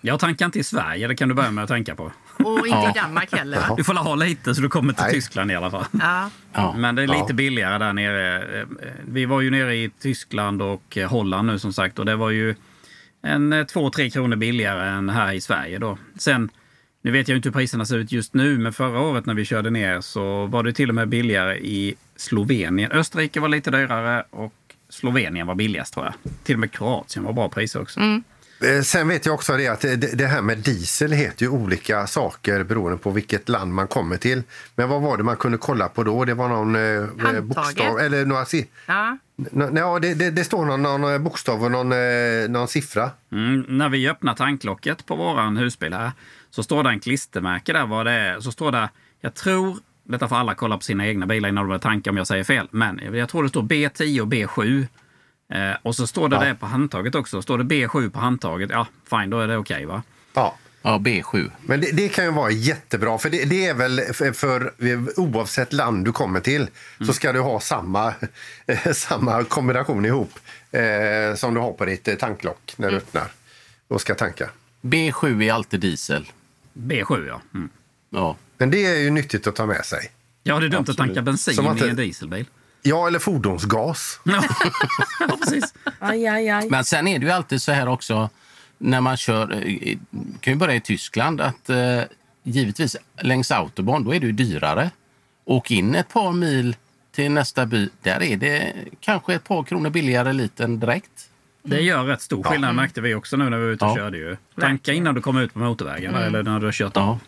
Jag 0.00 0.20
tankar 0.20 0.46
inte 0.46 0.58
i 0.58 0.64
Sverige, 0.64 1.08
det 1.08 1.14
kan 1.16 1.28
du 1.28 1.34
börja 1.34 1.50
med 1.50 1.64
att 1.64 1.70
tänka 1.70 1.94
på. 1.94 2.12
Och 2.38 2.66
inte 2.66 2.90
i 2.90 2.92
Danmark 3.02 3.32
heller. 3.32 3.58
Va? 3.68 3.74
Du 3.76 3.84
får 3.84 3.94
ha 3.94 4.14
lite 4.14 4.54
så 4.54 4.60
du 4.62 4.68
kommer 4.68 4.92
till 4.92 5.02
Nej. 5.04 5.12
Tyskland 5.12 5.50
i 5.50 5.54
alla 5.54 5.70
fall. 5.70 5.84
Ja. 6.00 6.30
Ja. 6.52 6.74
Men 6.78 6.94
det 6.94 7.02
är 7.02 7.06
lite 7.06 7.24
Ja. 7.28 7.34
billigare 7.34 7.78
där 7.78 7.92
nere. 7.92 8.60
Eh, 8.60 8.66
Vi 9.08 9.24
var 9.24 9.40
ju 9.40 9.50
nere 9.50 9.74
i 9.76 9.90
Tyskland 10.02 10.62
och 10.62 10.98
Holland 11.08 11.46
nu 11.46 11.58
som 11.58 11.72
sagt 11.72 11.98
och 11.98 12.06
det 12.06 12.16
var 12.16 12.30
ju 12.30 12.54
en 13.22 13.52
2-3 13.54 14.10
kronor 14.10 14.36
billigare 14.36 14.88
än 14.88 15.08
här 15.08 15.32
i 15.32 15.40
Sverige 15.40 15.78
då. 15.78 15.98
Sen, 16.18 16.50
nu 17.02 17.10
vet 17.10 17.28
jag 17.28 17.36
inte 17.38 17.48
hur 17.48 17.52
priserna 17.54 17.84
ser 17.86 17.96
ut 17.98 18.12
just 18.12 18.34
nu, 18.34 18.58
men 18.58 18.72
förra 18.72 19.00
året 19.00 19.26
när 19.26 19.34
vi 19.34 19.44
körde 19.44 19.70
ner 19.70 20.00
så 20.00 20.46
var 20.46 20.62
det 20.62 20.72
till 20.72 20.88
och 20.88 20.94
med 20.94 21.08
billigare 21.08 21.56
i 21.58 21.94
Slovenien. 22.16 22.92
Österrike 22.92 23.40
var 23.40 23.48
lite 23.48 23.70
dyrare 23.70 24.24
och 24.30 24.52
Slovenien 24.88 25.46
var 25.46 25.54
billigast 25.54 25.94
tror 25.94 26.06
jag. 26.06 26.14
Till 26.44 26.54
och 26.54 26.60
med 26.60 26.72
Kroatien 26.72 27.24
var 27.24 27.32
bra 27.32 27.48
priser 27.48 27.80
också. 27.82 28.00
Eh, 28.00 28.82
Sen 28.82 29.08
vet 29.08 29.26
jag 29.26 29.34
också 29.34 29.56
det 29.56 29.68
att 29.68 29.80
det, 30.14 30.26
här 30.26 30.42
med 30.42 30.58
diesel 30.58 31.12
heter 31.12 31.42
ju 31.44 31.48
olika 31.50 32.06
saker 32.06 32.62
beroende 32.64 32.98
på 32.98 33.10
vilket 33.10 33.48
land 33.48 33.74
man 33.74 33.86
kommer 33.86 34.16
till. 34.16 34.42
Men 34.76 34.88
vad 34.88 35.02
var 35.02 35.16
det 35.16 35.22
man 35.22 35.36
kunde 35.36 35.58
kolla 35.58 35.88
på 35.88 36.02
då? 36.04 36.24
Det 36.24 36.34
var 36.34 36.48
någon 36.48 36.76
eh, 36.76 37.00
Handtaget. 37.00 37.44
bokstav 37.44 37.98
eller 37.98 38.24
några 38.26 38.44
si- 38.44 38.66
Ja. 38.86 39.18
Ja, 39.74 39.98
det, 39.98 40.14
det, 40.14 40.30
det 40.30 40.44
står 40.44 40.64
någon, 40.64 40.82
någon 40.82 41.12
eh, 41.12 41.18
bokstav 41.18 41.64
och 41.64 41.70
någon, 41.70 41.92
eh, 41.92 42.48
någon 42.48 42.68
siffra. 42.68 43.10
Mm, 43.32 43.64
när 43.68 43.88
vi 43.88 44.08
öppnar 44.08 44.34
tanklocket 44.34 45.06
på 45.06 45.16
våran 45.16 45.56
husbil 45.56 45.92
här 45.92 46.10
så 46.50 46.62
står 46.62 46.82
det 46.82 46.90
en 46.90 47.00
klistermärke 47.00 47.72
där 47.72 47.86
vad 47.86 48.06
det 48.06 48.12
är. 48.12 48.40
Så 48.40 48.52
står 48.52 48.72
det, 48.72 48.88
jag 49.20 49.34
tror, 49.34 49.78
detta 50.04 50.28
får 50.28 50.36
alla 50.36 50.54
kolla 50.54 50.76
på 50.76 50.82
sina 50.82 51.06
egna 51.06 51.26
bilar 51.26 51.48
innan 51.48 51.64
de 51.64 51.68
börjar 51.68 51.78
tanka 51.80 52.10
om 52.10 52.16
jag 52.16 52.26
säger 52.26 52.44
fel. 52.44 52.68
Men 52.70 53.00
jag 53.14 53.28
tror 53.28 53.42
det 53.42 53.48
står 53.48 53.62
B10 53.62 54.20
och 54.20 54.26
B7. 54.28 54.86
Eh, 55.52 55.76
och 55.82 55.96
så 55.96 56.06
står 56.06 56.28
det 56.28 56.36
Ja. 56.36 56.44
det 56.44 56.54
på 56.54 56.66
handtaget 56.66 57.14
också. 57.14 57.42
Står 57.42 57.58
det 57.58 57.64
B7 57.74 58.10
på 58.10 58.18
handtaget, 58.18 58.70
ja 58.70 58.86
fine, 59.10 59.30
då 59.30 59.40
är 59.40 59.48
det 59.48 59.56
okej 59.56 59.84
va? 59.84 60.02
Ja. 60.34 60.54
Ja, 60.82 60.98
B7. 60.98 61.50
Men 61.62 61.80
det, 61.80 61.90
det 61.92 62.08
kan 62.08 62.24
ju 62.24 62.30
vara 62.30 62.50
jättebra, 62.50 63.18
för 63.18 63.30
det, 63.30 63.44
det 63.44 63.66
är 63.66 63.74
väl 63.74 64.00
för, 64.12 64.32
för 64.32 64.72
oavsett 65.16 65.72
land 65.72 66.04
du 66.04 66.12
kommer 66.12 66.40
till 66.40 66.68
så 67.06 67.12
ska 67.12 67.32
du 67.32 67.40
ha 67.40 67.60
samma, 67.60 68.14
samma 68.94 69.44
kombination 69.44 70.04
ihop 70.04 70.38
eh, 70.70 71.34
som 71.36 71.54
du 71.54 71.60
har 71.60 71.72
på 71.72 71.84
ditt 71.84 72.08
eh, 72.08 72.14
tanklock 72.14 72.74
när 72.76 72.90
du 72.90 72.96
öppnar 72.96 73.24
och 73.88 74.00
ska 74.00 74.14
tanka. 74.14 74.50
B7 74.82 75.42
är 75.42 75.52
alltid 75.52 75.80
diesel. 75.80 76.26
B7 76.80 77.26
ja. 77.28 77.40
Mm. 77.54 77.68
Ja. 78.10 78.36
Men 78.58 78.70
det 78.70 78.86
är 78.86 78.98
ju 78.98 79.10
nyttigt 79.10 79.46
att 79.46 79.56
ta 79.56 79.66
med 79.66 79.84
sig. 79.84 80.10
Ja, 80.42 80.58
det 80.60 80.66
är 80.66 80.68
dumt 80.68 80.80
att 80.80 80.86
tanka 80.86 81.02
Absolut. 81.02 81.24
bensin 81.24 81.54
Som 81.54 81.66
att 81.66 81.78
det- 81.78 81.86
i 81.86 81.90
en 81.90 81.96
dieselbil. 81.96 82.46
Ja, 82.82 83.06
eller 83.06 83.18
fordonsgas. 83.18 84.20
Ja, 84.24 84.42
ja 85.20 85.36
precis. 85.44 85.74
Aj, 85.98 86.26
aj, 86.26 86.48
aj. 86.48 86.68
Men 86.70 86.84
sen 86.84 87.08
är 87.08 87.18
det 87.18 87.24
ju 87.26 87.32
alltid 87.32 87.62
så 87.62 87.72
här 87.72 87.88
också 87.88 88.30
när 88.78 89.00
man 89.00 89.16
kör, 89.16 89.52
eh, 89.66 89.98
kan 90.40 90.52
ju 90.52 90.56
börja 90.58 90.74
i 90.74 90.80
Tyskland, 90.80 91.40
att 91.40 91.70
eh, 91.70 92.00
givetvis 92.42 92.96
längs 93.22 93.50
autobahn 93.50 94.04
då 94.04 94.14
är 94.14 94.20
det 94.20 94.26
ju 94.26 94.32
dyrare. 94.32 94.90
Åk 95.44 95.70
in 95.70 95.94
ett 95.94 96.08
par 96.08 96.32
mil 96.32 96.76
till 97.12 97.30
nästa 97.32 97.66
by, 97.66 97.88
där 98.02 98.22
är 98.22 98.36
det 98.36 98.72
kanske 99.00 99.34
ett 99.34 99.44
par 99.44 99.62
kronor 99.62 99.90
billigare 99.90 100.32
liten 100.32 100.80
direkt. 100.80 101.29
Det 101.62 101.80
gör 101.80 102.04
rätt 102.04 102.22
stor 102.22 102.42
skillnad 102.42 102.74
märkte 102.74 103.00
vi 103.00 103.14
också 103.14 103.36
nu 103.36 103.50
när 103.50 103.58
vi 103.58 103.64
var 103.64 103.72
ute 103.72 103.84
och 103.84 103.90
Ja. 103.90 103.96
körde. 103.96 104.18
Ju. 104.18 104.36
Tanka 104.60 104.92
innan 104.92 105.14
du 105.14 105.20
kommer 105.20 105.42
ut 105.42 105.52
på 105.54 105.58
motorvägen 105.58 106.14
eller 106.14 106.42
när 106.42 106.60
du 106.60 106.66
har 106.66 106.72
kört 106.72 106.96
av. 106.96 107.02
Ja. 107.02 107.18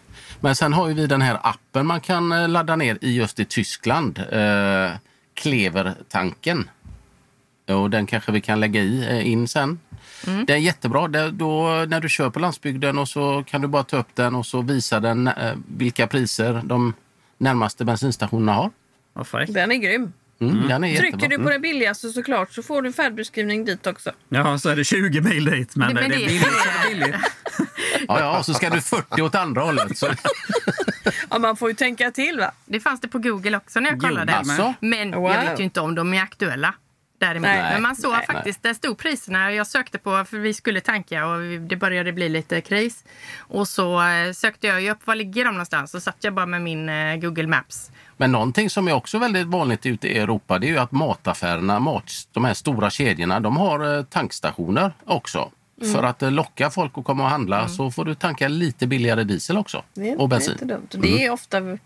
Men 0.40 0.56
sen 0.56 0.72
har 0.72 0.88
ju 0.88 0.94
vi 0.94 1.06
den 1.06 1.22
här 1.22 1.38
appen 1.42 1.86
man 1.86 2.00
kan 2.00 2.32
eh, 2.32 2.48
ladda 2.48 2.76
ner 2.76 2.98
i 3.00 3.14
just 3.16 3.40
i 3.40 3.44
Tyskland. 3.44 4.18
Eh, 4.32 4.90
Klevertanken. 5.34 6.70
Och 7.68 7.90
den 7.90 8.06
kanske 8.06 8.32
vi 8.32 8.40
kan 8.40 8.60
lägga 8.60 8.80
i, 8.80 9.06
eh, 9.10 9.28
in 9.32 9.48
sen. 9.48 9.78
Det 10.46 10.52
är 10.52 10.56
jättebra. 10.56 11.08
Det, 11.08 11.30
då, 11.30 11.84
när 11.88 12.00
du 12.00 12.08
kör 12.08 12.30
på 12.30 12.38
landsbygden 12.40 12.98
och 12.98 13.08
så 13.08 13.44
kan 13.46 13.60
du 13.60 13.68
bara 13.68 13.82
ta 13.84 13.96
upp 13.96 14.14
den 14.14 14.34
och 14.34 14.46
så 14.46 14.62
visar 14.62 15.00
den 15.00 15.28
eh, 15.28 15.54
vilka 15.76 16.06
priser 16.06 16.60
de 16.64 16.94
närmaste 17.38 17.84
bensinstationerna 17.84 18.52
har. 18.52 18.70
Den 19.48 19.72
är 19.72 19.76
grym. 19.76 20.12
Mm, 20.50 20.68
Den 20.68 20.84
är 20.84 20.96
Trycker 20.96 21.28
du 21.28 21.38
på 21.38 21.50
det 21.50 21.58
billigaste 21.58 22.08
såklart 22.08 22.52
så 22.52 22.62
får 22.62 22.82
du 22.82 22.92
färdbeskrivning 22.92 23.64
dit 23.64 23.86
också. 23.86 24.12
Ja, 24.28 24.58
så 24.58 24.68
är 24.68 24.76
det 24.76 24.84
20 24.84 25.20
mil 25.20 25.44
dit. 25.44 25.76
Men, 25.76 25.94
Nej, 25.94 26.02
men 26.02 26.10
det, 26.10 26.16
det 26.16 26.24
är 26.24 26.28
billigt. 26.28 26.42
så 26.42 26.48
är 26.68 26.84
det 26.84 26.94
billigt. 26.94 27.16
Ja, 28.08 28.20
ja, 28.20 28.38
och 28.38 28.44
så 28.44 28.54
ska 28.54 28.70
du 28.70 28.80
40 28.80 29.22
åt 29.22 29.34
andra 29.34 29.62
hållet. 29.62 29.98
Så, 29.98 30.08
Ja, 31.30 31.38
man 31.38 31.56
får 31.56 31.68
ju 31.70 31.74
tänka 31.74 32.10
till 32.10 32.38
va? 32.38 32.50
Det 32.64 32.80
fanns 32.80 33.00
det 33.00 33.08
på 33.08 33.18
Google 33.18 33.56
också 33.56 33.80
när 33.80 33.90
jag 33.90 34.00
kollade. 34.00 34.34
alltså? 34.34 34.74
Men 34.80 35.10
Wow. 35.14 35.30
jag 35.32 35.44
vet 35.50 35.60
ju 35.60 35.64
inte 35.64 35.80
om 35.80 35.94
de 35.94 36.14
är 36.14 36.22
aktuella. 36.22 36.74
Däremot. 37.20 37.42
Nej. 37.48 37.72
Men 37.72 37.82
man 37.82 37.96
såg 37.96 38.12
Nej. 38.12 38.26
faktiskt, 38.26 38.62
där 38.62 38.74
stod 38.74 38.98
priserna. 38.98 39.52
Jag 39.52 39.66
sökte 39.66 39.98
på, 39.98 40.24
för 40.24 40.38
vi 40.38 40.54
skulle 40.54 40.80
tanka 40.80 41.26
och 41.26 41.40
det 41.42 41.76
började 41.76 42.12
bli 42.12 42.28
lite 42.28 42.60
kris. 42.60 43.04
Och 43.38 43.68
så 43.68 44.02
eh, 44.02 44.32
sökte 44.32 44.66
jag 44.66 44.80
ju 44.82 44.90
upp, 44.90 45.06
var 45.06 45.14
ligger 45.14 45.44
de 45.44 45.50
någonstans? 45.50 45.90
Så 45.90 46.00
satt 46.00 46.16
jag 46.20 46.34
bara 46.34 46.46
med 46.46 46.62
min 46.62 46.88
eh, 46.88 47.16
Google 47.16 47.46
Maps. 47.46 47.90
Men 48.22 48.32
någonting 48.32 48.70
som 48.70 48.88
är 48.88 48.92
också 48.92 49.18
väldigt 49.18 49.46
vanligt 49.46 49.86
ute 49.86 50.08
i 50.08 50.18
Europa 50.18 50.58
det 50.58 50.66
är 50.66 50.68
ju 50.68 50.78
att 50.78 50.92
mataffärerna, 50.92 51.80
mat, 51.80 52.12
de 52.32 52.44
här 52.44 52.54
stora 52.54 52.90
kedjorna, 52.90 53.40
de 53.40 53.56
har 53.56 53.98
eh, 53.98 54.04
tankstationer 54.04 54.92
också. 55.04 55.50
Mm. 55.80 55.94
För 55.94 56.02
att 56.02 56.22
eh, 56.22 56.30
locka 56.30 56.70
folk 56.70 56.98
att 56.98 57.04
komma 57.04 57.22
och 57.22 57.30
handla 57.30 57.68
så 57.68 57.90
får 57.90 58.04
du 58.04 58.14
tanka 58.14 58.48
lite 58.48 58.86
billigare 58.86 59.24
diesel 59.24 59.58
också. 59.58 59.82
Det 59.94 60.10
är, 60.10 60.20
och 60.20 60.28
det 60.28 60.34
är 60.34 60.38
bensin. 60.38 60.52
inte 60.52 60.64
dumt. 60.64 60.88
Och 60.92 60.98
Det 60.98 61.24
är 61.24 61.30
ofta 61.30 61.60
det 61.60 61.78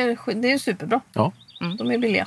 är, 0.00 0.34
det 0.34 0.52
är 0.52 0.58
superbra. 0.58 1.00
Ja. 1.12 1.32
De 1.78 1.90
är 1.90 1.98
billiga. 1.98 2.26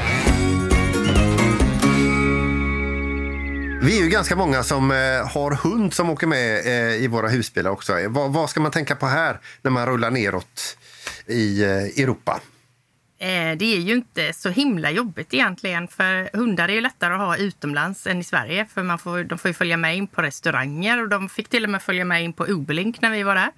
Vi 3.83 3.99
är 3.99 4.03
ju 4.03 4.09
ganska 4.09 4.35
många 4.35 4.63
som 4.63 4.91
eh, 4.91 4.97
har 5.33 5.51
hund 5.51 5.93
som 5.93 6.09
åker 6.09 6.27
med 6.27 6.65
eh, 6.65 7.03
i 7.03 7.07
våra 7.07 7.27
husbilar 7.29 7.71
också. 7.71 7.93
Vad, 8.09 8.49
ska 8.49 8.59
man 8.61 8.71
tänka 8.71 8.95
på 8.95 9.05
här 9.05 9.39
när 9.61 9.71
man 9.71 9.85
rullar 9.85 10.11
neråt 10.11 10.77
i 11.25 11.63
eh, 11.63 11.69
Europa? 12.03 12.39
Det 13.57 13.65
är 13.75 13.79
ju 13.79 13.93
inte 13.93 14.33
så 14.33 14.49
himla 14.49 14.91
jobbigt 14.91 15.33
egentligen. 15.33 15.87
För 15.87 16.37
hundar 16.37 16.69
är 16.69 16.73
ju 16.73 16.81
lättare 16.81 17.13
att 17.13 17.19
ha 17.19 17.37
utomlands 17.37 18.07
än 18.07 18.19
i 18.19 18.23
Sverige. 18.23 18.67
För 18.73 18.83
man 18.83 18.99
får, 18.99 19.23
de 19.23 19.37
får 19.37 19.53
följa 19.53 19.77
med 19.77 19.97
in 19.97 20.07
på 20.07 20.21
restauranger 20.21 21.01
och 21.01 21.09
de 21.09 21.29
fick 21.29 21.49
till 21.49 21.63
och 21.63 21.69
med 21.69 21.81
följa 21.81 22.05
med 22.05 22.23
in 22.23 22.33
på 22.33 22.45
Uberlink 22.47 23.01
när 23.01 23.11
vi 23.11 23.23
var 23.23 23.35
där. 23.35 23.51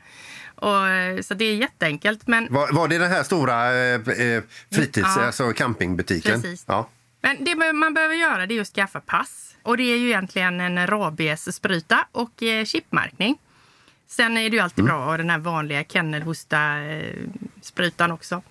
Och, 0.55 1.25
så 1.25 1.33
det 1.33 1.45
är 1.45 1.55
jätteenkelt. 1.55 2.27
Men 2.27 2.47
Var, 2.49 2.71
var 2.71 2.87
det 2.87 2.97
den 2.97 3.11
här 3.11 3.23
stora 3.23 3.83
eh, 3.93 3.99
fritids, 4.71 5.07
Ja. 5.15 5.25
alltså 5.25 5.53
campingbutiken? 5.53 6.41
Precis. 6.41 6.65
Ja. 6.67 6.89
Men 7.25 7.43
det 7.43 7.73
man 7.73 7.93
behöver 7.93 8.15
göra 8.15 8.45
det 8.45 8.57
är 8.57 8.61
att 8.61 8.67
skaffa 8.67 8.99
pass. 8.99 9.55
Och 9.63 9.77
det 9.77 9.83
är 9.83 9.97
ju 9.97 10.07
egentligen 10.07 10.61
en 10.61 10.87
rabiesspruta 10.87 12.07
och 12.11 12.43
eh, 12.43 12.65
chipmärkning. 12.65 13.37
Sen 14.07 14.37
är 14.37 14.49
det 14.49 14.55
ju 14.55 14.61
alltid 14.61 14.85
bra 14.85 14.99
att 14.99 15.05
ha 15.05 15.17
den 15.17 15.29
här 15.29 15.37
vanliga 15.37 15.83
kennelhosta-sprutan 15.83 18.11
också. 18.11 18.41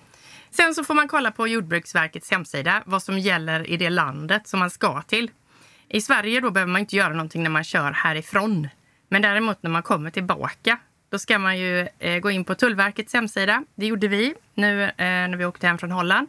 Sen 0.51 0.75
så 0.75 0.83
får 0.83 0.93
man 0.93 1.07
kolla 1.07 1.31
på 1.31 1.47
Jordbruksverkets 1.47 2.31
hemsida 2.31 2.83
vad 2.85 3.03
som 3.03 3.19
gäller 3.19 3.69
i 3.69 3.77
det 3.77 3.89
landet 3.89 4.47
som 4.47 4.59
man 4.59 4.69
ska 4.69 5.01
till. 5.01 5.31
I 5.87 6.01
Sverige 6.01 6.39
då 6.39 6.51
behöver 6.51 6.71
man 6.71 6.79
inte 6.79 6.95
göra 6.95 7.13
någonting 7.13 7.43
när 7.43 7.49
man 7.49 7.63
kör 7.63 7.91
härifrån. 7.91 8.67
Men 9.09 9.21
däremot 9.21 9.63
när 9.63 9.69
man 9.69 9.83
kommer 9.83 10.09
tillbaka, 10.09 10.79
då 11.09 11.19
ska 11.19 11.39
man 11.39 11.57
ju 11.57 11.87
eh, 11.99 12.19
gå 12.19 12.31
in 12.31 12.45
på 12.45 12.55
Tullverkets 12.55 13.13
hemsida. 13.13 13.63
Det 13.75 13.85
gjorde 13.85 14.07
vi 14.07 14.33
nu 14.53 14.83
eh, 14.83 14.91
när 14.97 15.37
vi 15.37 15.45
åkte 15.45 15.67
hem 15.67 15.77
från 15.77 15.91
Holland. 15.91 16.27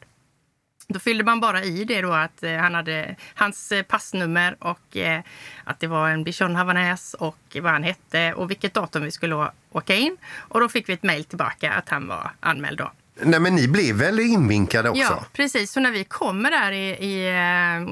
Då 0.88 0.98
fyllde 0.98 1.24
man 1.24 1.40
bara 1.40 1.62
i 1.62 1.84
det 1.84 2.00
då 2.00 2.12
att 2.12 2.42
eh, 2.42 2.56
han 2.56 2.74
hade 2.74 3.16
hans 3.34 3.72
eh, 3.72 3.82
passnummer 3.82 4.56
och 4.58 4.96
eh, 4.96 5.20
att 5.64 5.80
det 5.80 5.86
var 5.86 6.08
en 6.08 6.24
bichon 6.24 6.56
havanäs 6.56 7.14
och 7.14 7.56
vad 7.62 7.72
han 7.72 7.82
hette 7.82 8.34
och 8.34 8.50
vilket 8.50 8.74
datum 8.74 9.02
vi 9.02 9.10
skulle 9.10 9.50
åka 9.72 9.94
in. 9.94 10.16
Och 10.34 10.60
då 10.60 10.68
fick 10.68 10.88
vi 10.88 10.92
ett 10.92 11.02
mejl 11.02 11.24
tillbaka 11.24 11.72
att 11.72 11.88
han 11.88 12.08
var 12.08 12.30
anmäld 12.40 12.78
då. 12.78 12.92
Nej, 13.22 13.40
men 13.40 13.54
ni 13.54 13.68
blev 13.68 13.96
väl 13.96 14.20
invinkade 14.20 14.90
också? 14.90 15.02
Ja, 15.02 15.24
precis. 15.32 15.72
Så 15.72 15.80
när 15.80 15.90
vi 15.90 16.04
kommer 16.04 16.50
där 16.50 16.72
i, 16.72 16.88
i, 16.90 17.30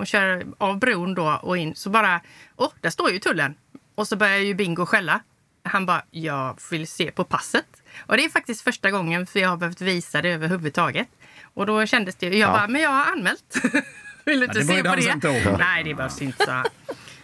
och 0.00 0.06
kör 0.06 0.46
av 0.58 0.78
bron 0.78 1.14
då 1.14 1.40
och 1.42 1.58
in 1.58 1.74
så 1.74 1.90
bara, 1.90 2.20
åh, 2.56 2.70
där 2.80 2.90
står 2.90 3.10
ju 3.10 3.18
tullen. 3.18 3.54
Och 3.94 4.08
så 4.08 4.16
börjar 4.16 4.38
ju 4.38 4.54
Bingo 4.54 4.86
skälla. 4.86 5.20
Han 5.62 5.86
bara, 5.86 6.02
jag 6.10 6.58
vill 6.70 6.86
se 6.86 7.10
på 7.10 7.24
passet. 7.24 7.66
Och 8.06 8.16
det 8.16 8.24
är 8.24 8.28
faktiskt 8.28 8.62
första 8.62 8.90
gången 8.90 9.26
för 9.26 9.40
jag 9.40 9.48
har 9.48 9.56
behövt 9.56 9.80
visa 9.80 10.22
det 10.22 10.28
överhuvudtaget. 10.28 11.08
Och 11.54 11.66
då 11.66 11.86
kändes 11.86 12.14
det, 12.16 12.26
jag 12.26 12.34
Ja. 12.34 12.52
bara, 12.52 12.68
men 12.68 12.80
jag 12.82 12.90
har 12.90 13.12
anmält. 13.12 13.54
vill 14.24 14.40
du 14.40 14.46
inte 14.46 14.58
det 14.58 14.64
se 14.64 14.82
på 14.82 14.96
det? 14.96 15.02
inte. 15.10 15.56
Nej, 15.58 15.84
det 15.84 15.94
behövs 15.94 16.22
inte. 16.22 16.44
Så, 16.46 16.62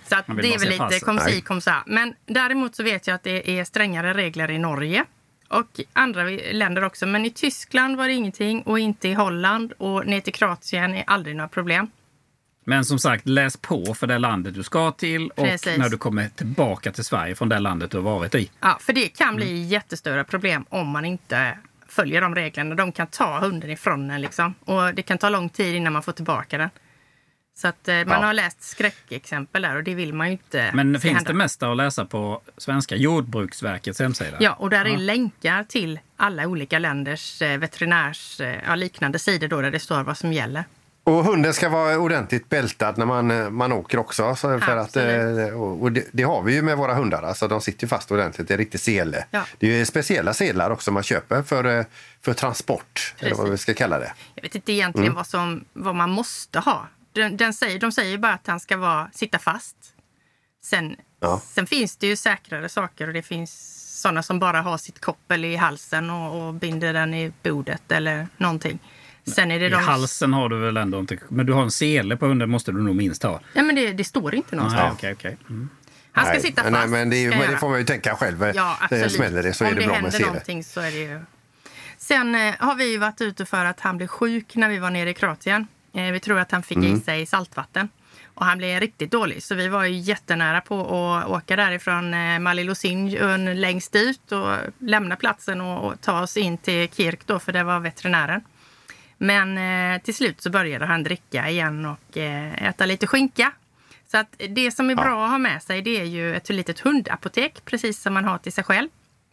så 0.08 0.16
att 0.16 0.26
det 0.26 0.54
är 0.54 0.58
väl 0.58 0.68
lite 0.68 1.00
kom 1.04 1.18
si 1.18 1.40
kom 1.40 1.60
sa. 1.60 1.74
Men 1.86 2.14
däremot 2.26 2.74
så 2.76 2.82
vet 2.82 3.06
jag 3.06 3.14
att 3.14 3.22
det 3.22 3.58
är 3.58 3.64
strängare 3.64 4.14
regler 4.14 4.50
i 4.50 4.58
Norge 4.58 5.04
och 5.48 5.80
andra 5.92 6.22
länder 6.52 6.84
också. 6.84 7.06
Men 7.06 7.24
i 7.26 7.30
Tyskland 7.30 7.96
var 7.96 8.06
det 8.08 8.12
ingenting 8.14 8.62
och 8.62 8.78
inte 8.78 9.08
i 9.08 9.14
Holland 9.14 9.72
och 9.78 10.06
ner 10.06 10.20
till 10.20 10.32
Kroatien 10.32 10.94
är 10.94 11.04
aldrig 11.06 11.36
några 11.36 11.48
problem. 11.48 11.90
Men 12.64 12.84
som 12.84 12.98
sagt, 12.98 13.26
läs 13.28 13.56
på 13.56 13.94
för 13.94 14.06
det 14.06 14.18
landet 14.18 14.54
du 14.54 14.62
ska 14.62 14.90
till 14.92 15.30
och 15.30 15.44
Precis. 15.44 15.78
när 15.78 15.88
du 15.88 15.98
kommer 15.98 16.28
tillbaka 16.28 16.92
till 16.92 17.04
Sverige 17.04 17.34
från 17.34 17.48
det 17.48 17.58
landet 17.58 17.90
du 17.90 17.96
har 17.96 18.04
varit 18.04 18.34
i. 18.34 18.50
Ja, 18.60 18.78
för 18.80 18.92
det 18.92 19.08
kan 19.08 19.36
bli 19.36 19.50
Mm. 19.50 19.68
jättestora 19.68 20.24
problem 20.24 20.64
om 20.68 20.88
man 20.88 21.04
inte 21.04 21.58
följer 21.88 22.20
de 22.20 22.34
reglerna. 22.34 22.74
De 22.74 22.92
kan 22.92 23.06
ta 23.06 23.38
hunden 23.38 23.70
ifrån 23.70 24.10
en 24.10 24.20
liksom. 24.20 24.54
Och 24.64 24.94
det 24.94 25.02
kan 25.02 25.18
ta 25.18 25.28
lång 25.28 25.48
tid 25.48 25.74
innan 25.74 25.92
man 25.92 26.02
får 26.02 26.12
tillbaka 26.12 26.58
den. 26.58 26.70
Så 27.54 27.68
att 27.68 27.88
eh, 27.88 27.94
man 27.94 28.06
Ja. 28.08 28.14
har 28.26 28.32
läst 28.32 28.62
skräckexempel 28.62 29.62
där 29.62 29.76
och 29.76 29.82
det 29.84 29.94
vill 29.94 30.12
man 30.14 30.26
ju 30.26 30.32
inte 30.32 30.70
Men 30.74 31.00
finns 31.00 31.14
hända. 31.14 31.28
det 31.32 31.34
mesta 31.38 31.70
att 31.70 31.76
läsa 31.76 32.04
på 32.04 32.40
svenska 32.56 32.96
Jordbruksverkets 32.96 33.98
hemsida? 34.00 34.36
Ja, 34.40 34.52
och 34.52 34.70
där 34.70 34.84
är 34.84 34.96
länkar 34.96 35.64
till 35.64 36.00
alla 36.16 36.46
olika 36.46 36.78
länders 36.78 37.42
eh, 37.42 37.58
veterinärs 37.58 38.40
eh, 38.40 38.56
ja, 38.66 38.74
liknande 38.74 39.18
sidor 39.18 39.48
då 39.48 39.60
där 39.60 39.70
det 39.70 39.80
står 39.80 40.02
vad 40.02 40.18
som 40.18 40.32
gäller. 40.32 40.64
Och 41.08 41.24
hunden 41.24 41.54
ska 41.54 41.68
vara 41.68 41.98
ordentligt 41.98 42.48
bältad 42.48 42.98
när 42.98 43.06
man, 43.06 43.30
eh, 43.30 43.50
man 43.50 43.72
åker 43.72 43.98
också. 43.98 44.34
Så 44.36 44.58
för 44.60 44.76
att, 44.76 44.84
Absolut. 44.86 45.52
eh, 45.52 45.60
och 45.60 45.92
det, 45.92 46.04
det 46.12 46.22
har 46.22 46.42
vi 46.42 46.54
ju 46.54 46.62
med 46.62 46.76
våra 46.76 46.94
hundar. 46.94 47.22
Alltså, 47.22 47.48
de 47.48 47.60
sitter 47.60 47.86
fast 47.86 48.10
ordentligt. 48.12 48.48
Det 48.48 48.54
är 48.54 48.58
riktigt 48.58 48.80
sele. 48.82 49.24
Ja. 49.30 49.44
Det 49.58 49.80
är 49.80 49.84
speciella 49.84 50.34
sedlar 50.34 50.70
också 50.70 50.90
man 50.90 51.02
köper 51.02 51.42
för, 51.42 51.78
eh, 51.78 51.84
för 52.22 52.34
transport. 52.34 53.14
Eller 53.18 53.34
vad 53.34 53.50
vi 53.50 53.58
ska 53.58 53.74
kalla 53.74 53.98
det. 53.98 54.12
Jag 54.34 54.42
vet 54.42 54.54
inte 54.54 54.72
egentligen 54.72 55.06
Mm. 55.06 55.16
vad, 55.16 55.26
som, 55.26 55.64
vad 55.72 55.94
man 55.94 56.10
måste 56.10 56.58
ha. 56.58 56.86
Den, 57.12 57.36
den 57.36 57.54
säger, 57.54 57.78
de 57.78 57.92
säger 57.92 58.18
bara 58.18 58.32
att 58.32 58.46
han 58.46 58.60
ska 58.60 58.76
vara, 58.76 59.10
sitta 59.14 59.38
fast. 59.38 59.76
Sen, 60.64 60.96
Ja. 61.20 61.40
sen 61.44 61.66
finns 61.66 61.96
det 61.96 62.06
ju 62.06 62.16
säkrare 62.16 62.68
saker 62.68 63.06
och 63.06 63.12
det 63.14 63.22
finns 63.22 63.74
sådana 64.02 64.22
som 64.22 64.38
bara 64.38 64.60
har 64.62 64.78
sitt 64.78 65.00
koppel 65.00 65.44
i 65.44 65.56
halsen 65.56 66.10
och, 66.10 66.46
och 66.48 66.54
binder 66.54 66.92
den 66.92 67.14
i 67.14 67.32
bordet 67.42 67.92
eller 67.92 68.28
någonting. 68.36 68.78
Sen 69.34 69.50
är 69.50 69.60
det 69.60 69.66
I 69.66 69.70
de... 69.70 69.76
halsen 69.76 70.32
har 70.32 70.48
du 70.48 70.58
väl 70.58 70.76
ändå 70.76 71.00
inte... 71.00 71.18
Men 71.28 71.46
du 71.46 71.52
har 71.52 71.62
en 71.62 71.70
sele 71.70 72.16
på 72.16 72.26
hunden 72.26 72.50
måste 72.50 72.72
du 72.72 72.82
nog 72.82 72.96
minst 72.96 73.22
ha. 73.22 73.40
Nej, 73.54 73.64
men 73.64 73.74
det, 73.74 73.92
det 73.92 74.04
står 74.04 74.34
inte 74.34 74.48
Nej, 74.50 74.56
någonstans. 74.56 74.94
okej, 74.94 75.12
okej. 75.12 75.36
Mm. 75.48 75.68
Han 76.12 76.24
ska 76.24 76.32
Nej, 76.32 76.42
sitta 76.42 76.62
fast. 76.62 76.72
Nej, 76.72 76.88
men 76.88 77.10
det, 77.10 77.16
är, 77.24 77.30
men 77.30 77.38
det 77.38 77.44
göra. 77.46 77.58
får 77.58 77.68
man 77.68 77.78
ju 77.78 77.84
tänka 77.84 78.14
själv. 78.16 78.42
Ja, 78.54 78.76
det 78.80 78.84
absolut. 78.84 79.12
smäller 79.12 79.42
det 79.42 79.52
så 79.52 79.64
Om 79.64 79.70
är 79.70 79.74
det, 79.74 79.80
det 79.80 79.86
bra 79.86 79.94
med 79.94 80.02
händer 80.02 80.10
sele. 80.18 80.26
någonting 80.26 80.64
så 80.64 80.80
är 80.80 80.90
det 80.90 80.98
ju... 80.98 81.20
Sen 81.98 82.34
eh, 82.34 82.54
har 82.58 82.74
vi 82.74 82.90
ju 82.92 82.98
varit 82.98 83.20
ute 83.20 83.46
för 83.46 83.64
att 83.64 83.80
han 83.80 83.96
blev 83.96 84.06
sjuk 84.06 84.56
när 84.56 84.68
vi 84.68 84.78
var 84.78 84.90
nere 84.90 85.10
i 85.10 85.14
Kroatien. 85.14 85.66
Eh, 85.94 86.02
vi 86.12 86.20
tror 86.20 86.38
att 86.38 86.52
han 86.52 86.62
fick 86.62 86.76
Mm. 86.78 86.94
i 86.96 87.00
sig 87.00 87.26
saltvatten. 87.26 87.88
Och 88.34 88.44
han 88.46 88.58
blev 88.58 88.80
riktigt 88.80 89.10
dålig. 89.10 89.42
Så 89.42 89.54
vi 89.54 89.68
var 89.68 89.84
ju 89.84 89.96
jättenära 89.98 90.60
på 90.60 90.80
att 90.80 91.28
åka 91.28 91.56
därifrån 91.56 92.14
eh, 92.14 92.38
Mali 92.38 92.64
Losinj 92.64 93.18
längst 93.54 93.96
ut 93.96 94.32
och 94.32 94.54
lämna 94.78 95.16
platsen 95.16 95.60
och, 95.60 95.84
och 95.84 96.00
ta 96.00 96.22
oss 96.22 96.36
in 96.36 96.58
till 96.58 96.88
Kirk 96.88 97.20
då, 97.26 97.38
för 97.38 97.52
det 97.52 97.64
var 97.64 97.80
veterinären. 97.80 98.40
Men 99.18 99.58
eh, 99.94 100.02
till 100.02 100.14
slut 100.14 100.40
så 100.40 100.50
började 100.50 100.86
han 100.86 101.02
dricka 101.02 101.48
igen 101.48 101.86
och 101.86 102.16
eh, 102.16 102.68
äta 102.68 102.86
lite 102.86 103.06
skinka. 103.06 103.52
Så 104.10 104.18
att 104.18 104.34
det 104.48 104.70
som 104.70 104.90
är 104.90 104.94
bra 104.94 105.24
att 105.24 105.30
ha 105.30 105.38
med 105.38 105.62
sig 105.62 105.82
det 105.82 106.00
är 106.00 106.04
ju 106.04 106.36
ett 106.36 106.48
litet 106.48 106.80
hundapotek, 106.80 107.64
precis 107.64 108.00
som 108.02 108.14
man 108.14 108.24
har 108.24 108.38
till 108.38 108.52
sig 108.52 108.64
själv. 108.64 108.88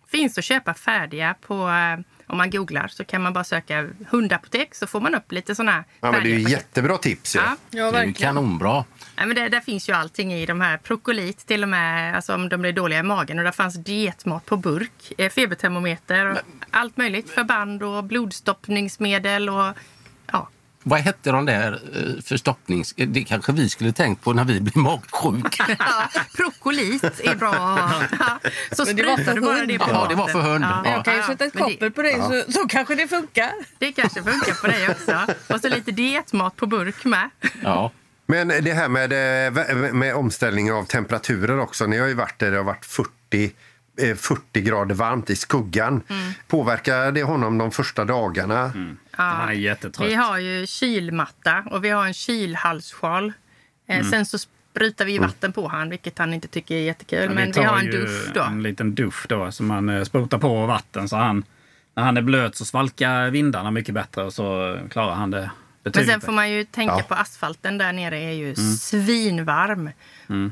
Finns 0.08 0.38
att 0.38 0.44
köpa 0.44 0.74
färdiga 0.74 1.36
på, 1.42 1.54
eh, 1.70 2.00
om 2.28 2.38
man 2.38 2.50
googlar 2.50 2.88
så 2.88 3.04
kan 3.06 3.22
man 3.22 3.34
bara 3.34 3.44
söka 3.44 3.90
hundapotek 4.10 4.76
så 4.76 4.88
får 4.88 5.02
man 5.02 5.16
upp 5.16 5.32
lite 5.32 5.56
sådana 5.56 5.72
här 5.72 5.84
Ja, 6.00 6.12
men 6.12 6.24
det 6.24 6.30
är 6.32 6.38
ju 6.40 6.50
jättebra 6.50 6.98
tips. 6.98 7.36
ju. 7.36 7.40
Ja, 7.40 7.56
Ja, 7.70 7.92
Det 7.92 7.98
är 8.00 8.04
ju 8.06 8.14
kanonbra. 8.14 8.86
Nej, 9.18 9.26
men 9.28 9.36
det, 9.36 9.50
där 9.50 9.60
finns 9.60 9.90
ju 9.90 9.94
allting 9.94 10.34
i 10.34 10.46
de 10.46 10.62
här. 10.62 10.78
Propolit 10.78 11.48
till 11.48 11.64
och 11.64 11.70
med, 11.70 12.16
alltså 12.16 12.34
om 12.36 12.50
de 12.50 12.62
blir 12.62 12.74
dåliga 12.74 13.00
i 13.00 13.04
magen. 13.04 13.38
Och 13.40 13.44
där 13.46 13.52
fanns 13.52 13.76
dietmat 13.76 14.46
på 14.46 14.58
burk, 14.58 15.14
eh, 15.18 15.30
febertermometer, 15.30 16.26
och 16.32 16.38
allt 16.72 16.98
möjligt. 16.98 17.30
Förband 17.30 17.84
och 17.84 18.04
blodstoppningsmedel 18.04 19.50
och 19.50 19.74
ja. 20.32 20.50
Vad 20.88 21.00
hette 21.00 21.32
de 21.32 21.46
där 21.46 21.74
eh, 21.96 22.22
förstoppnings... 22.24 22.94
eh, 22.98 23.08
Det 23.08 23.24
kanske 23.24 23.52
vi 23.52 23.70
skulle 23.70 23.92
tänkt 23.92 24.24
på 24.24 24.34
när 24.34 24.44
vi 24.44 24.62
blev 24.62 24.78
magsjuka. 24.78 25.66
ja 25.80 26.10
Propolit 26.36 27.04
är 27.04 27.36
bra. 27.36 27.54
Ja, 28.20 28.40
Så 28.72 28.86
Men 28.86 28.96
det 28.96 29.04
var 29.04 29.14
sprutar 29.14 29.24
för 29.24 29.36
du 29.36 29.42
bara 29.42 29.66
det 29.66 29.80
på 29.80 29.86
Ja, 29.92 30.06
det 30.10 30.16
var 30.16 30.28
för 30.28 30.42
hund. 30.42 30.64
Ja. 30.64 30.82
Ja. 30.86 30.92
Jag 30.92 31.06
kan 31.06 31.16
ju 31.16 31.24
sätta 31.24 31.46
ett 31.46 31.54
Men 31.54 31.64
koppel 31.64 31.92
på 31.92 32.02
dig 32.02 32.14
så, 32.16 32.52
så 32.52 32.68
kanske 32.68 32.96
det 32.96 33.08
funkar. 33.08 33.52
Det 33.78 33.92
kanske 33.92 34.24
funkar 34.24 34.62
på 34.62 34.68
dig 34.68 34.90
också. 34.90 35.26
Och 35.54 35.62
så 35.62 35.70
lite 35.70 35.92
dietmat 35.92 36.56
på 36.56 36.66
burk 36.66 37.06
med. 37.06 37.30
Ja. 37.64 37.92
Men 38.26 38.48
det 38.48 38.74
här 38.74 38.90
med, 38.90 39.12
eh, 39.12 39.94
med 39.94 40.16
omställning 40.16 40.72
av 40.72 40.84
temperaturer 40.84 41.60
också. 41.60 41.86
Ni 41.86 41.98
har 41.98 42.08
ju 42.08 42.14
varit 42.14 42.40
där 42.40 42.52
det 42.52 42.58
har 42.58 42.64
varit 42.64 42.86
40, 42.86 43.52
eh, 44.02 44.16
40 44.16 44.62
grader 44.62 44.96
varmt 44.96 45.30
i 45.30 45.36
skuggan. 45.36 46.02
Mm. 46.10 46.32
Påverkar 46.48 47.12
det 47.12 47.24
honom 47.24 47.58
de 47.58 47.72
första 47.72 48.06
dagarna? 48.06 48.72
Han 49.12 49.50
är 49.50 49.54
jättetrött. 49.54 50.10
Vi 50.10 50.14
har 50.14 50.38
ju 50.40 50.68
kylmatta 50.68 51.64
och 51.72 51.84
vi 51.84 51.90
har 51.90 52.06
en 52.06 52.14
kylhalssjal. 52.14 53.34
Eh, 53.88 53.96
Mm. 53.96 54.12
Sen 54.12 54.26
så 54.26 54.38
sprutar 54.38 55.06
vi 55.06 55.18
vatten 55.18 55.54
på 55.54 55.68
han, 55.68 55.90
vilket 55.90 56.18
han 56.18 56.34
inte 56.34 56.48
tycker 56.48 56.76
är 56.76 56.80
jättekul. 56.80 57.24
Ja, 57.24 57.30
men 57.30 57.48
vi 57.48 57.54
tar 57.54 57.64
har 57.64 57.80
en 57.80 57.92
dusch 57.92 58.32
då. 58.34 58.42
En 58.42 58.64
liten 58.64 58.96
dusch 58.96 59.26
då 59.30 59.52
som 59.52 59.68
man 59.68 59.90
eh, 59.90 60.04
sprutar 60.04 60.38
på 60.38 60.66
vatten 60.66 61.10
så 61.10 61.16
han... 61.16 61.44
När 61.98 62.04
han 62.04 62.18
är 62.18 62.22
blöt 62.22 62.56
så 62.56 62.66
svalkar 62.66 63.30
vindarna 63.30 63.72
mycket 63.72 63.94
bättre 63.96 64.24
och 64.24 64.34
så 64.34 64.78
klarar 64.90 65.16
han 65.16 65.32
det 65.32 65.52
Men 65.94 66.06
sen 66.06 66.22
får 66.22 66.32
man 66.32 66.52
ju 66.52 66.64
tänka 66.64 66.94
Ja. 66.98 67.04
på 67.04 67.14
asfalten 67.14 67.78
där 67.78 67.94
nere 67.94 68.18
är 68.20 68.32
ju 68.32 68.46
Mm. 68.54 68.56
svinvarm. 68.76 69.90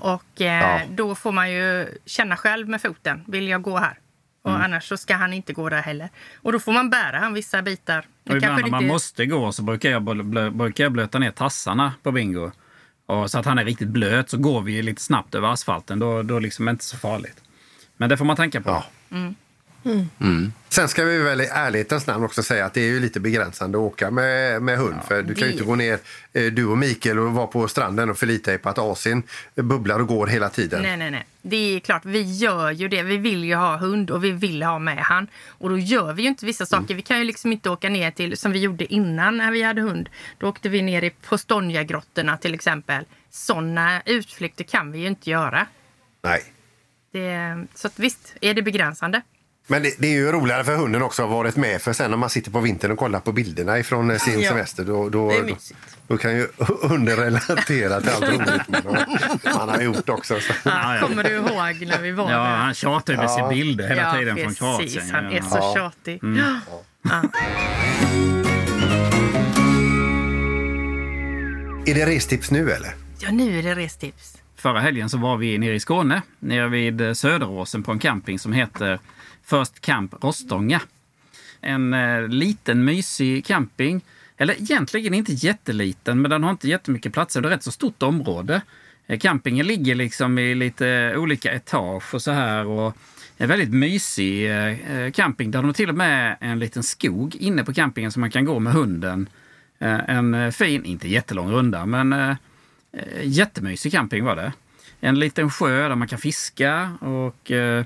Och 0.02 0.41
eh, 0.41 0.48
Ja. 0.62 0.82
då 0.89 1.15
får 1.15 1.32
man 1.32 1.52
ju 1.52 1.88
känna 2.06 2.38
själv 2.38 2.69
med 2.69 2.82
foten. 2.82 3.24
Vill 3.28 3.48
jag 3.48 3.62
gå 3.62 3.78
här? 3.78 3.98
Och 4.41 4.50
Mm. 4.50 4.62
annars 4.62 4.88
så 4.88 4.98
ska 4.98 5.15
han 5.15 5.34
inte 5.34 5.54
gå 5.54 5.69
där 5.69 5.82
heller. 5.82 6.10
Och 6.36 6.52
då 6.52 6.60
får 6.60 6.74
man 6.74 6.89
bära 6.89 7.17
han 7.19 7.34
vissa 7.34 7.62
bitar. 7.62 8.06
Och 8.30 8.36
ibland 8.36 8.62
när 8.62 8.69
man 8.69 8.84
inte- 8.84 8.93
måste 8.93 9.26
gå 9.26 9.52
så 9.52 9.63
brukar 9.63 9.89
jag, 9.89 10.04
blö, 10.26 10.50
brukar 10.50 10.84
jag 10.84 10.91
blöta 10.91 11.19
ner 11.19 11.32
tassarna 11.32 11.93
på 12.04 12.12
Bingo. 12.12 12.52
Och 13.06 13.32
så 13.32 13.39
att 13.39 13.46
han 13.46 13.60
är 13.60 13.65
riktigt 13.65 13.88
blöt 13.88 14.30
så 14.30 14.38
går 14.38 14.62
vi 14.62 14.82
lite 14.82 15.02
snabbt 15.02 15.36
över 15.36 15.48
asfalten. 15.54 16.00
Då, 16.00 16.24
då 16.24 16.39
liksom 16.39 16.67
är 16.67 16.72
det 16.72 16.74
inte 16.74 16.86
så 16.86 16.98
farligt. 16.98 17.41
Men 17.98 18.10
det 18.10 18.17
får 18.17 18.26
man 18.26 18.36
tänka 18.36 18.62
på. 18.62 18.84
Ja. 19.10 19.17
Sen 20.69 20.88
ska 20.88 21.04
vi 21.04 21.17
väl 21.17 21.41
i 21.41 21.46
ärlighetens 21.46 22.08
namn 22.08 22.24
också 22.26 22.43
säga 22.43 22.65
att 22.65 22.74
det 22.74 22.82
är 22.82 22.86
ju 22.86 23.00
lite 23.00 23.19
begränsande 23.19 23.78
att 23.78 23.82
åka 23.82 24.12
med, 24.12 24.62
med 24.62 24.78
hund. 24.78 24.96
för 25.08 25.22
du 25.22 25.36
kan 25.36 25.48
ju 25.48 25.52
inte 25.54 25.65
gå 25.65 25.76
ner, 25.76 26.00
eh, 26.34 26.46
du 26.46 26.65
och 26.65 26.78
Mikael, 26.78 27.19
och 27.19 27.34
vara 27.34 27.48
på 27.48 27.67
stranden 27.67 28.10
och 28.10 28.17
förlita 28.17 28.52
dig 28.52 28.58
på 28.58 28.69
att 28.69 28.78
Asien 28.78 29.24
bubblar 29.56 30.00
och 30.00 30.08
går 30.08 30.28
hela 30.28 30.50
tiden. 30.50 30.82
Nej, 30.82 30.98
nej, 30.98 31.12
nej. 31.12 31.26
Det 31.41 31.76
är 31.76 31.80
klart, 31.80 32.06
vi 32.06 32.22
gör 32.38 32.72
ju 32.72 32.88
det. 32.88 33.04
Vi 33.04 33.17
vill 33.17 33.43
ju 33.43 33.56
ha 33.56 33.78
hund 33.78 34.12
och 34.12 34.24
vi 34.24 34.32
vill 34.32 34.63
ha 34.63 34.80
med 34.80 34.98
han. 34.98 35.28
Och 35.48 35.69
då 35.69 35.78
gör 35.78 36.13
vi 36.13 36.22
ju 36.22 36.28
inte 36.28 36.46
vissa 36.46 36.65
saker. 36.65 36.96
Vi 36.96 37.02
kan 37.02 37.19
ju 37.19 37.24
liksom 37.24 37.52
inte 37.52 37.69
åka 37.69 37.89
ner 37.89 38.12
till, 38.12 38.38
som 38.38 38.52
vi 38.52 38.60
gjorde 38.60 38.93
innan 38.93 39.38
när 39.38 39.52
vi 39.52 39.62
hade 39.62 39.82
hund. 39.82 40.10
Då 40.38 40.48
åkte 40.48 40.69
vi 40.69 40.82
ner 40.82 41.04
i 41.04 41.10
Postonja-grottorna 41.10 42.38
till 42.38 42.54
exempel. 42.54 43.06
Sådana 43.30 44.02
utflykter 44.06 44.63
kan 44.63 44.91
vi 44.91 45.00
ju 45.00 45.08
inte 45.08 45.30
göra. 45.30 45.67
Nej. 46.22 46.43
Det, 47.12 47.66
så 47.74 47.88
att 47.88 47.99
visst 47.99 48.36
är 48.41 48.53
det 48.53 48.62
begränsande. 48.62 49.22
Men 49.68 49.84
det, 49.84 49.93
det 49.99 50.07
är 50.07 50.11
ju 50.11 50.32
roligare 50.32 50.64
för 50.64 50.76
hunden 50.76 51.01
också 51.01 51.24
att 51.24 51.30
ha 51.30 51.38
varit 51.38 51.55
med. 51.55 51.82
För 51.82 51.93
sen 51.93 52.09
när 52.11 52.18
man 52.18 52.30
sitter 52.30 52.51
på 52.51 52.59
vintern 52.59 52.91
och 52.91 52.97
kollar 52.97 53.20
på 53.20 53.32
bilderna 53.32 53.80
ifrån 53.80 54.11
eh, 54.11 54.18
sin 54.18 54.39
Ja. 54.41 54.49
semester 54.49 54.84
då, 54.84 55.09
då, 55.09 55.30
då, 55.47 55.55
då 56.07 56.18
kan 56.18 56.36
ju 56.38 56.47
hunden 56.82 57.16
relatera 57.18 58.01
till 58.01 58.09
allt 58.11 58.30
roligt 58.30 58.68
man 58.68 58.95
har, 58.95 59.57
man 59.57 59.70
har 59.70 59.82
gjort 59.82 60.09
också. 60.09 60.39
Så. 60.39 60.53
Ja. 60.64 60.97
Kommer 61.01 61.24
du 61.24 61.30
ihåg 61.30 61.88
när 61.88 62.01
vi 62.01 62.11
var 62.11 62.32
Ja, 62.32 62.38
där? 62.38 62.45
han 62.45 62.74
tjatar 62.74 63.16
med 63.18 63.32
sina 63.32 63.49
bilder 63.49 63.88
hela 63.89 64.01
Ja, 64.01 64.14
tiden 64.20 64.36
från 64.55 64.78
precis. 64.80 64.95
Kroatien. 64.95 65.16
Han 65.16 65.26
är 65.26 65.36
Ja. 65.38 65.43
så 65.43 65.57
Ja. 65.57 65.74
tjatig. 65.76 66.20
Är 71.86 71.93
det 71.95 72.05
restips 72.05 72.51
nu 72.51 72.72
eller? 72.72 72.89
Ja, 73.20 73.32
nu 73.32 73.59
är 73.59 73.64
det 73.64 73.76
restips. 73.76 74.38
Förra 74.55 74.80
helgen 74.80 75.09
så 75.09 75.18
var 75.18 75.38
vi 75.38 75.57
nere 75.57 75.76
i 75.76 75.80
Skåne, 75.80 76.22
nere 76.39 76.68
vid 76.68 77.01
eh, 77.01 77.14
Söderåsen 77.14 77.84
på 77.84 77.91
en 77.91 77.99
camping 77.99 78.39
som 78.39 78.53
heter 78.53 78.99
First 79.46 79.82
Camp 79.82 80.24
Rostånga. 80.24 80.82
En 81.62 81.94
eh, 81.94 82.28
liten 82.28 82.86
mysig 82.86 83.46
camping. 83.46 84.02
Eller 84.38 84.62
egentligen 84.62 85.14
inte 85.14 85.34
jätteliten, 85.34 86.22
men 86.22 86.32
den 86.32 86.44
har 86.44 86.52
inte 86.52 86.68
jättemycket 86.68 87.14
platser. 87.14 87.41
Det 87.41 87.48
är 87.48 87.52
ett 87.52 87.58
rätt 87.58 87.64
så 87.64 87.72
stort 87.72 88.04
område. 88.04 88.62
Eh, 89.08 89.20
campingen 89.20 89.68
ligger 89.68 89.96
liksom 89.96 90.39
i 90.39 90.56
lite 90.56 91.16
olika 91.18 91.52
etage 91.52 92.14
och 92.14 92.22
så 92.22 92.32
här. 92.32 92.66
Och 92.66 92.98
en 93.38 93.50
väldigt 93.50 93.74
mysig 93.74 94.52
eh, 94.52 94.98
eh, 94.98 95.12
camping. 95.12 95.52
Där 95.52 95.60
de 95.60 95.66
har 95.66 95.74
till 95.74 95.89
och 95.89 95.96
med 95.96 96.38
en 96.39 96.60
liten 96.60 96.84
skog 96.84 97.36
inne 97.36 97.64
på 97.64 97.74
campingen 97.74 98.12
som 98.12 98.20
man 98.20 98.32
kan 98.32 98.46
gå 98.46 98.60
med 98.60 98.74
hunden. 98.74 99.30
Eh, 99.80 100.10
en 100.10 100.34
eh, 100.34 100.52
fin, 100.52 100.86
inte 100.86 101.08
jättelång 101.08 101.52
runda, 101.52 101.86
men 101.86 102.14
eh, 102.14 102.36
eh, 102.91 103.24
jättemysig 103.24 103.91
camping 103.91 104.24
var 104.24 104.36
det. 104.36 104.54
En 105.00 105.20
liten 105.20 105.50
sjö 105.50 105.89
där 105.89 105.96
man 105.96 106.08
kan 106.08 106.20
fiska 106.20 106.98
och 107.00 107.52
eh, 107.52 107.86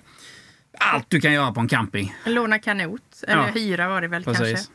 allt 0.78 1.10
du 1.10 1.20
kan 1.22 1.34
göra 1.34 1.52
på 1.52 1.60
en 1.60 1.68
camping. 1.68 2.16
Låna 2.26 2.60
kanot, 2.60 3.24
eller 3.28 3.44
Ja. 3.48 3.52
hyra 3.54 3.90
var 3.90 4.02
det 4.02 4.08
väl 4.08 4.24
kanske. 4.24 4.44
Precis. 4.44 4.72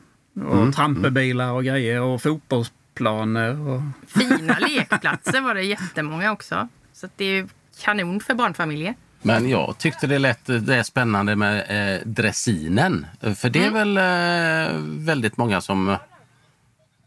Och 0.47 0.75
trampebilar 0.75 1.53
och 1.53 1.65
grejer 1.65 2.01
och 2.01 2.23
fotbollsplaner. 2.23 3.61
Och... 3.69 3.81
Fina 4.09 4.59
lekplatser 4.59 5.41
var 5.41 5.55
det 5.55 5.63
jättemånga 5.63 6.33
också. 6.33 6.69
Så 6.93 7.09
det 7.17 7.25
är 7.25 7.29
ju 7.35 7.49
kanon 7.81 8.21
för 8.21 8.35
barnfamiljer. 8.35 8.95
Men 9.23 9.49
jag 9.49 9.79
tyckte 9.79 10.07
det 10.07 10.19
lät 10.19 10.47
det 10.47 10.77
är 10.77 10.83
spännande 10.83 11.37
med 11.37 11.57
eh, 11.97 12.01
dressinen. 12.07 13.07
För 13.37 13.51
det 13.51 13.65
är 13.65 13.71
väl 13.71 13.97
eh, 13.97 14.79
väldigt 15.07 15.37
många 15.37 15.61
som 15.61 15.97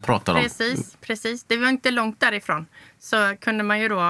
pratar 0.02 0.34
om. 0.34 0.42
Precis, 0.42 0.96
precis. 1.00 1.44
Det 1.44 1.56
var 1.56 1.68
inte 1.68 1.90
långt 1.90 2.20
därifrån. 2.20 2.66
Så 2.98 3.36
kunde 3.40 3.64
man 3.64 3.80
ju 3.80 3.88
då 3.88 4.00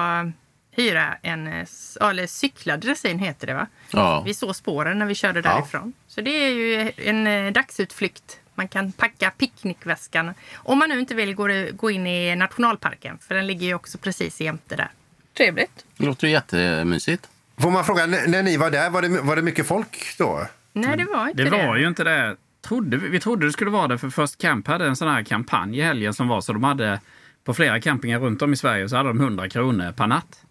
hyra 0.77 1.15
en, 1.21 1.47
eh, 1.47 1.67
eller 2.01 2.27
cykla 2.27 2.77
dressin 2.77 3.19
heter 3.19 3.47
det 3.47 3.53
va? 3.53 3.67
Ja. 3.91 4.21
Vi 4.25 4.33
såg 4.33 4.55
spåren 4.55 4.99
när 4.99 5.05
vi 5.05 5.15
körde 5.15 5.41
därifrån. 5.41 5.93
Så 6.07 6.21
det 6.21 6.29
är 6.31 6.49
ju 6.49 6.91
en 6.97 7.27
eh, 7.27 7.51
dagsutflykt. 7.53 8.39
Man 8.55 8.67
kan 8.67 8.91
packa 8.91 9.31
picknickväskan. 9.37 10.33
Om 10.55 10.79
man 10.79 10.89
nu 10.89 10.99
inte 10.99 11.15
vill 11.15 11.35
gå, 11.35 11.47
gå 11.73 11.91
in 11.91 12.07
i 12.07 12.35
nationalparken. 12.35 13.17
För 13.27 13.35
den 13.35 13.47
ligger 13.47 13.67
ju 13.67 13.73
också 13.73 13.97
precis 13.97 14.41
jämte 14.41 14.75
där. 14.75 14.91
Trevligt. 15.37 15.85
Det 15.97 16.05
låter 16.05 16.27
ju 16.27 16.33
jättemysigt. 16.33 17.29
Får 17.57 17.71
man 17.71 17.85
fråga, 17.85 18.05
när 18.05 18.27
när 18.27 18.43
ni 18.43 18.57
var 18.57 18.71
där, 18.71 18.89
var 18.89 19.01
det, 19.01 19.07
var 19.21 19.35
det 19.35 19.41
mycket 19.41 19.67
folk 19.67 20.15
då? 20.17 20.47
Nej, 20.73 20.97
det 20.97 21.05
var 21.05 21.27
inte 21.27 21.43
Det 21.43 21.49
det. 21.49 21.67
var 21.67 21.75
ju 21.77 21.87
inte 21.87 22.03
det. 22.03 22.35
Trodde, 22.67 22.97
vi 22.97 23.09
vi 23.09 23.19
trodde 23.19 23.45
det 23.45 23.51
skulle 23.51 23.71
vara 23.71 23.87
det 23.87 23.97
för 23.97 24.09
First 24.09 24.37
Camp 24.41 24.67
hade 24.67 24.85
en 24.85 24.95
sån 24.95 25.07
här 25.07 25.23
kampanj 25.23 25.79
i 25.79 25.81
helgen 25.81 26.13
som 26.13 26.27
var 26.27 26.41
så 26.41 26.53
de 26.53 26.63
hade 26.63 26.99
på 27.43 27.53
flera 27.53 27.81
campingar 27.81 28.19
runt 28.19 28.41
om 28.41 28.53
i 28.53 28.57
Sverige 28.57 28.89
så 28.89 28.95
hade 28.95 29.09
de 29.09 29.19
100 29.21 29.49
kronor 29.49 29.91
per 29.91 30.07
natt. 30.07 30.41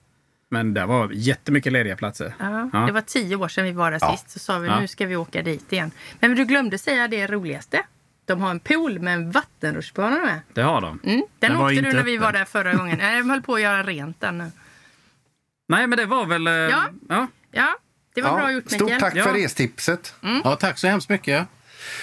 Men 0.50 0.74
det 0.74 0.86
var 0.86 1.10
jättemycket 1.12 1.72
lediga 1.72 1.96
platser. 1.96 2.34
Ja, 2.38 2.70
Ja. 2.72 2.78
Det 2.78 2.92
var 2.92 3.00
tio 3.00 3.36
år 3.36 3.48
sedan 3.48 3.64
vi 3.64 3.72
var 3.72 3.90
där 3.90 3.98
Ja. 4.02 4.12
sist. 4.16 4.30
Så 4.30 4.38
sa 4.38 4.58
vi 4.58 4.68
Ja. 4.68 4.80
nu 4.80 4.88
ska 4.88 5.06
vi 5.06 5.16
åka 5.16 5.42
dit 5.42 5.72
igen. 5.72 5.90
Men 6.20 6.34
du 6.34 6.44
glömde 6.44 6.78
säga 6.78 7.08
det 7.08 7.26
roligaste. 7.26 7.82
De 8.24 8.40
har 8.40 8.50
en 8.50 8.60
pool 8.60 8.98
med 8.98 9.14
en 9.14 9.30
vattenrutschbana 9.30 10.16
med. 10.24 10.40
Det 10.52 10.62
har 10.62 10.80
de. 10.80 11.00
Mm, 11.04 11.16
den 11.16 11.24
Den 11.50 11.58
var 11.58 11.64
åkte 11.70 11.80
du 11.82 11.92
när 11.92 12.02
vi 12.02 12.16
var 12.16 12.32
där 12.32 12.44
förra 12.44 12.74
gången. 12.74 12.98
Nej, 13.02 13.18
De 13.18 13.30
höll 13.30 13.42
på 13.42 13.54
att 13.54 13.60
göra 13.60 13.82
rent 13.82 14.20
den 14.20 14.38
nu. 14.38 14.50
Nej, 15.68 15.86
men 15.86 15.98
det 15.98 16.06
var 16.06 16.26
väl... 16.26 16.46
eh, 16.46 16.52
Ja. 16.52 16.84
ja. 17.08 17.26
Ja, 17.50 17.68
det 18.14 18.22
var 18.22 18.36
bra 18.40 18.52
gjort 18.52 18.70
Stort 18.70 18.80
Mikael. 18.80 19.00
tack 19.00 19.16
Ja. 19.16 19.24
för 19.24 19.32
restipset. 19.32 20.14
Ja, 20.44 20.56
tack 20.56 20.78
så 20.78 20.86
hemskt 20.86 21.08
mycket. 21.08 21.46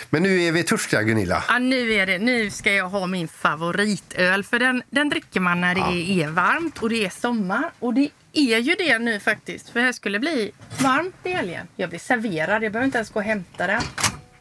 Men 0.09 0.23
nu 0.23 0.41
är 0.43 0.51
vi 0.51 0.63
törstiga, 0.63 1.01
Gunilla. 1.03 1.43
Ja, 1.47 1.57
nu, 1.59 1.93
är 1.93 2.05
det, 2.05 2.17
nu 2.19 2.49
ska 2.49 2.73
jag 2.73 2.89
ha 2.89 3.07
min 3.07 3.27
favoritöl. 3.27 4.43
För 4.43 4.59
den, 4.59 4.83
den 4.89 5.09
dricker 5.09 5.39
man 5.39 5.61
när 5.61 5.75
det 5.75 6.21
är 6.23 6.27
varmt 6.29 6.79
och 6.83 6.89
det 6.89 7.05
är 7.05 7.09
sommar. 7.09 7.71
Och 7.79 7.93
det 7.93 8.09
är 8.33 8.57
ju 8.57 8.75
det 8.75 8.99
nu 8.99 9.19
faktiskt. 9.19 9.69
För 9.69 9.79
det 9.79 9.93
skulle 9.93 10.19
bli 10.19 10.51
varmt 10.81 11.15
i 11.23 11.29
helgen. 11.29 11.67
Jag 11.75 11.89
blir 11.89 11.99
serverad. 11.99 12.63
Jag 12.63 12.71
behöver 12.71 12.85
inte 12.85 12.97
ens 12.97 13.09
gå 13.09 13.19
och 13.19 13.25
hämta 13.25 13.67
den. 13.67 13.81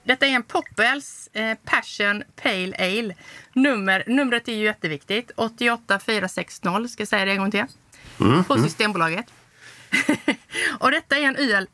Detta 0.05 0.27
är 0.27 0.31
en 0.31 0.43
Poppels 0.43 1.29
eh, 1.33 1.59
Passion 1.65 2.23
Pale 2.43 2.77
Ale. 2.79 3.15
Nummer, 3.53 4.05
numret 4.07 4.49
är 4.49 4.53
ju 4.53 4.65
jätteviktigt. 4.65 5.31
88460 5.37 6.89
ska 6.89 7.01
jag 7.01 7.09
säga 7.09 7.25
det 7.25 7.33
en 7.33 7.39
gång 7.39 7.51
till. 7.51 7.65
På 8.47 8.59
Systembolaget. 8.59 9.27
och 10.79 10.91
detta 10.91 11.17
är 11.17 11.23
en 11.23 11.37
öl 11.37 11.69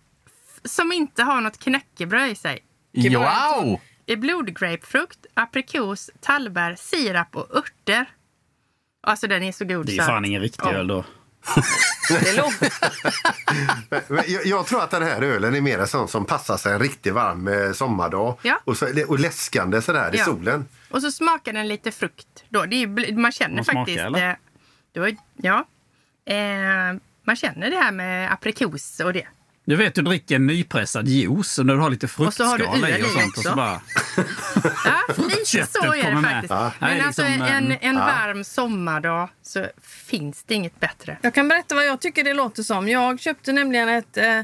som 0.64 0.93
inte 0.93 1.23
har 1.23 1.41
något 1.41 1.59
knäckebröd 1.59 2.31
i 2.31 2.35
sig. 2.35 2.64
Det 2.93 3.16
Wow! 3.16 3.81
det 4.05 4.12
är 4.12 4.16
blodgrapefrukt, 4.16 5.27
aprikos, 5.35 6.11
tallbär, 6.21 6.75
sirap 6.75 7.37
och 7.37 7.57
örter. 7.57 8.07
Alltså 9.01 9.27
den 9.27 9.43
är 9.43 9.53
så 9.53 9.64
god 9.64 9.87
Det 9.87 9.93
är 9.93 9.97
så 9.97 10.03
fan 10.03 10.25
ingen 10.25 10.43
riktig 10.43 10.66
öl 10.66 10.87
då. 10.87 11.05
Det. 12.09 12.53
Men 14.09 14.23
Jag, 14.27 14.47
jag 14.47 14.67
tror 14.67 14.83
att 14.83 14.91
den 14.91 15.03
här 15.03 15.23
ölen 15.23 15.55
är 15.55 15.61
mer 15.61 15.87
sån 15.87 16.09
som 16.09 16.25
passar 16.25 16.57
sig 16.57 16.73
en 16.73 16.79
riktigt 16.79 17.13
varm 17.15 17.49
eh, 17.49 17.73
sommardag. 17.73 18.39
Ja. 18.43 18.61
Och, 18.65 18.77
så, 18.77 18.87
och 19.09 19.19
läskande 19.19 19.83
sådär 19.83 20.15
i 20.15 20.19
Ja. 20.19 20.25
solen. 20.25 20.69
Och 20.91 21.03
så 21.03 21.11
smakar 21.13 21.53
den 21.53 21.69
lite 21.69 21.91
frukt. 21.93 22.27
Då. 22.49 22.65
Det 22.67 22.77
är, 22.83 23.13
man 23.17 23.33
känner 23.33 23.57
Vad 23.57 23.65
smakar, 23.67 23.81
faktiskt... 23.81 23.99
eller? 24.05 24.31
eh, 24.95 25.01
var, 25.01 25.17
ja. 25.37 25.65
Eh, 26.35 26.99
man 27.25 27.37
känner 27.37 27.71
det 27.71 27.77
här 27.77 27.93
med 27.93 28.33
aprikos 28.33 29.01
och 29.01 29.13
det. 29.13 29.27
Du 29.69 29.77
vet, 29.77 29.95
du 29.95 30.03
dricker 30.03 30.37
en 30.37 30.47
nypressad 30.47 31.09
juice 31.09 31.59
och 31.59 31.66
när 31.66 31.75
du 31.75 31.81
har 31.81 31.91
lite 31.91 32.07
Och 32.07 32.35
så 32.35 32.45
har 32.45 32.59
du 32.59 32.64
fruktskal 32.64 32.91
i 32.91 33.03
och 33.03 33.11
sånt. 33.11 33.37
Och 33.37 33.43
så 33.43 33.55
bara, 33.55 33.81
Ja, 34.85 35.14
lite 35.16 35.66
så 35.73 35.95
är 35.95 36.14
det 36.14 36.23
faktiskt. 36.23 36.51
Ja. 36.51 36.73
Men 36.79 36.91
Nej, 36.91 37.01
alltså 37.01 37.23
liksom, 37.23 37.43
en, 37.43 37.71
eh, 37.73 37.79
en 37.81 37.97
varm 37.97 38.45
sommardag 38.45 39.29
så 39.43 39.66
finns 40.07 40.45
det 40.47 40.55
inget 40.55 40.81
bättre. 40.81 41.19
Jag 41.23 41.35
kan 41.35 41.49
berätta 41.49 41.75
vad 41.75 41.87
jag 41.87 42.01
tycker 42.01 42.25
det 42.25 42.35
låter 42.35 42.62
som. 42.62 42.89
Jag 42.89 43.21
köpte 43.21 43.53
nämligen 43.53 43.89
ett 43.89 44.16
eh, 44.16 44.41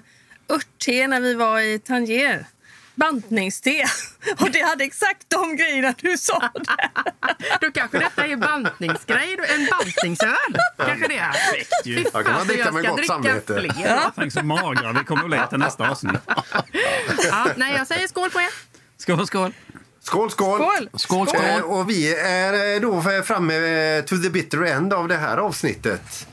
örtte 0.48 1.06
när 1.06 1.20
vi 1.20 1.34
var 1.34 1.60
i 1.60 1.78
Tanger. 1.78 2.46
Bantningste. 2.94 3.84
Och 4.40 4.50
det 4.50 4.60
hade 4.60 4.84
exakt 4.84 5.24
de 5.28 5.56
grejerna 5.56 5.94
du 6.00 6.18
sa 6.18 6.50
där. 6.54 6.90
Då 7.60 7.70
kanske 7.72 7.98
detta 7.98 8.26
är 8.26 8.36
bantningsgrej. 8.36 9.38
En 9.48 9.66
bantningsöl. 9.70 10.36
Kanske 10.76 11.08
det 11.08 11.18
är. 11.18 11.32
Fy 11.84 12.04
Ja, 12.12 12.22
kan 12.22 12.32
man 12.32 12.38
fan, 12.38 12.46
dricka 12.46 12.64
jag 12.64 12.74
med 12.74 12.82
ska 12.82 12.90
gott 12.90 12.98
dricka 12.98 13.12
samvete. 13.12 13.60
fler. 13.74 14.10
tänk 14.16 14.32
så 14.32 14.42
magra 14.44 14.92
vi 14.92 15.04
kommer 15.04 15.22
att 15.22 15.28
bli 15.28 15.40
till 15.50 15.58
nästa 15.58 15.90
avsnitt. 15.90 16.20
Ja, 17.30 17.46
nej, 17.56 17.74
jag 17.76 17.86
säger 17.86 18.08
skål 18.08 18.30
på 18.30 18.40
er. 18.40 18.50
Skål, 18.98 19.26
skål. 19.26 19.52
Skål, 20.00 20.30
skål! 20.30 20.58
Skål! 20.60 20.88
Skål, 20.94 21.28
skål! 21.28 21.40
Eh, 21.44 21.60
och 21.60 21.90
vi 21.90 22.14
är 22.20 22.74
eh, 22.74 22.80
då 22.80 23.02
framme 23.24 23.54
eh, 23.54 24.04
to 24.04 24.16
the 24.16 24.30
bitter 24.30 24.62
end 24.62 24.92
av 24.92 25.08
det 25.08 25.16
här 25.16 25.36
avsnittet. 25.36 26.26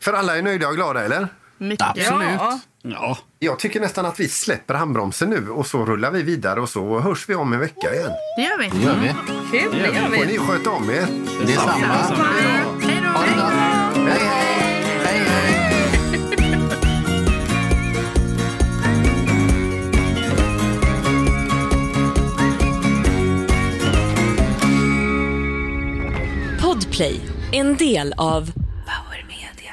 För 0.00 0.12
alla 0.12 0.38
är 0.38 0.42
nöjda 0.42 0.68
och 0.68 0.74
glada, 0.74 1.04
eller? 1.04 1.28
Mycket. 1.58 1.86
Absolut. 1.86 2.28
Ja. 2.38 2.60
Ja, 2.82 3.18
Jag 3.44 3.58
tycker 3.58 3.80
nästan 3.80 4.06
att 4.06 4.20
vi 4.20 4.28
släpper 4.28 4.74
handbromsen 4.74 5.30
nu 5.30 5.50
och 5.50 5.66
så 5.66 5.84
rullar 5.84 6.10
vi 6.10 6.22
vidare 6.22 6.60
och 6.60 6.68
så 6.68 7.00
hörs 7.00 7.28
vi 7.28 7.34
om 7.34 7.52
en 7.52 7.60
vecka 7.60 7.94
igen. 7.94 8.10
Det 8.36 8.42
gör 8.42 8.58
vi. 8.58 8.68
Det 8.68 8.84
gör 8.84 8.96
vi. 9.00 9.08
Kul, 9.58 9.72
det 9.72 9.78
gör 9.78 10.08
vi. 10.08 10.26
ni 10.26 10.38
sköta 10.38 10.70
om 10.70 10.90
er. 10.90 11.06
Det 11.46 11.52
är 11.52 11.56
samma. 11.56 11.86
Hej 12.82 13.02
då. 13.04 13.08
Hej! 13.98 14.20
Hej, 15.04 15.18
hej! 15.18 15.62
Podplay, 26.60 27.20
en 27.52 27.76
del 27.76 28.14
av 28.16 28.52
Power 28.52 29.26
Media. 29.28 29.72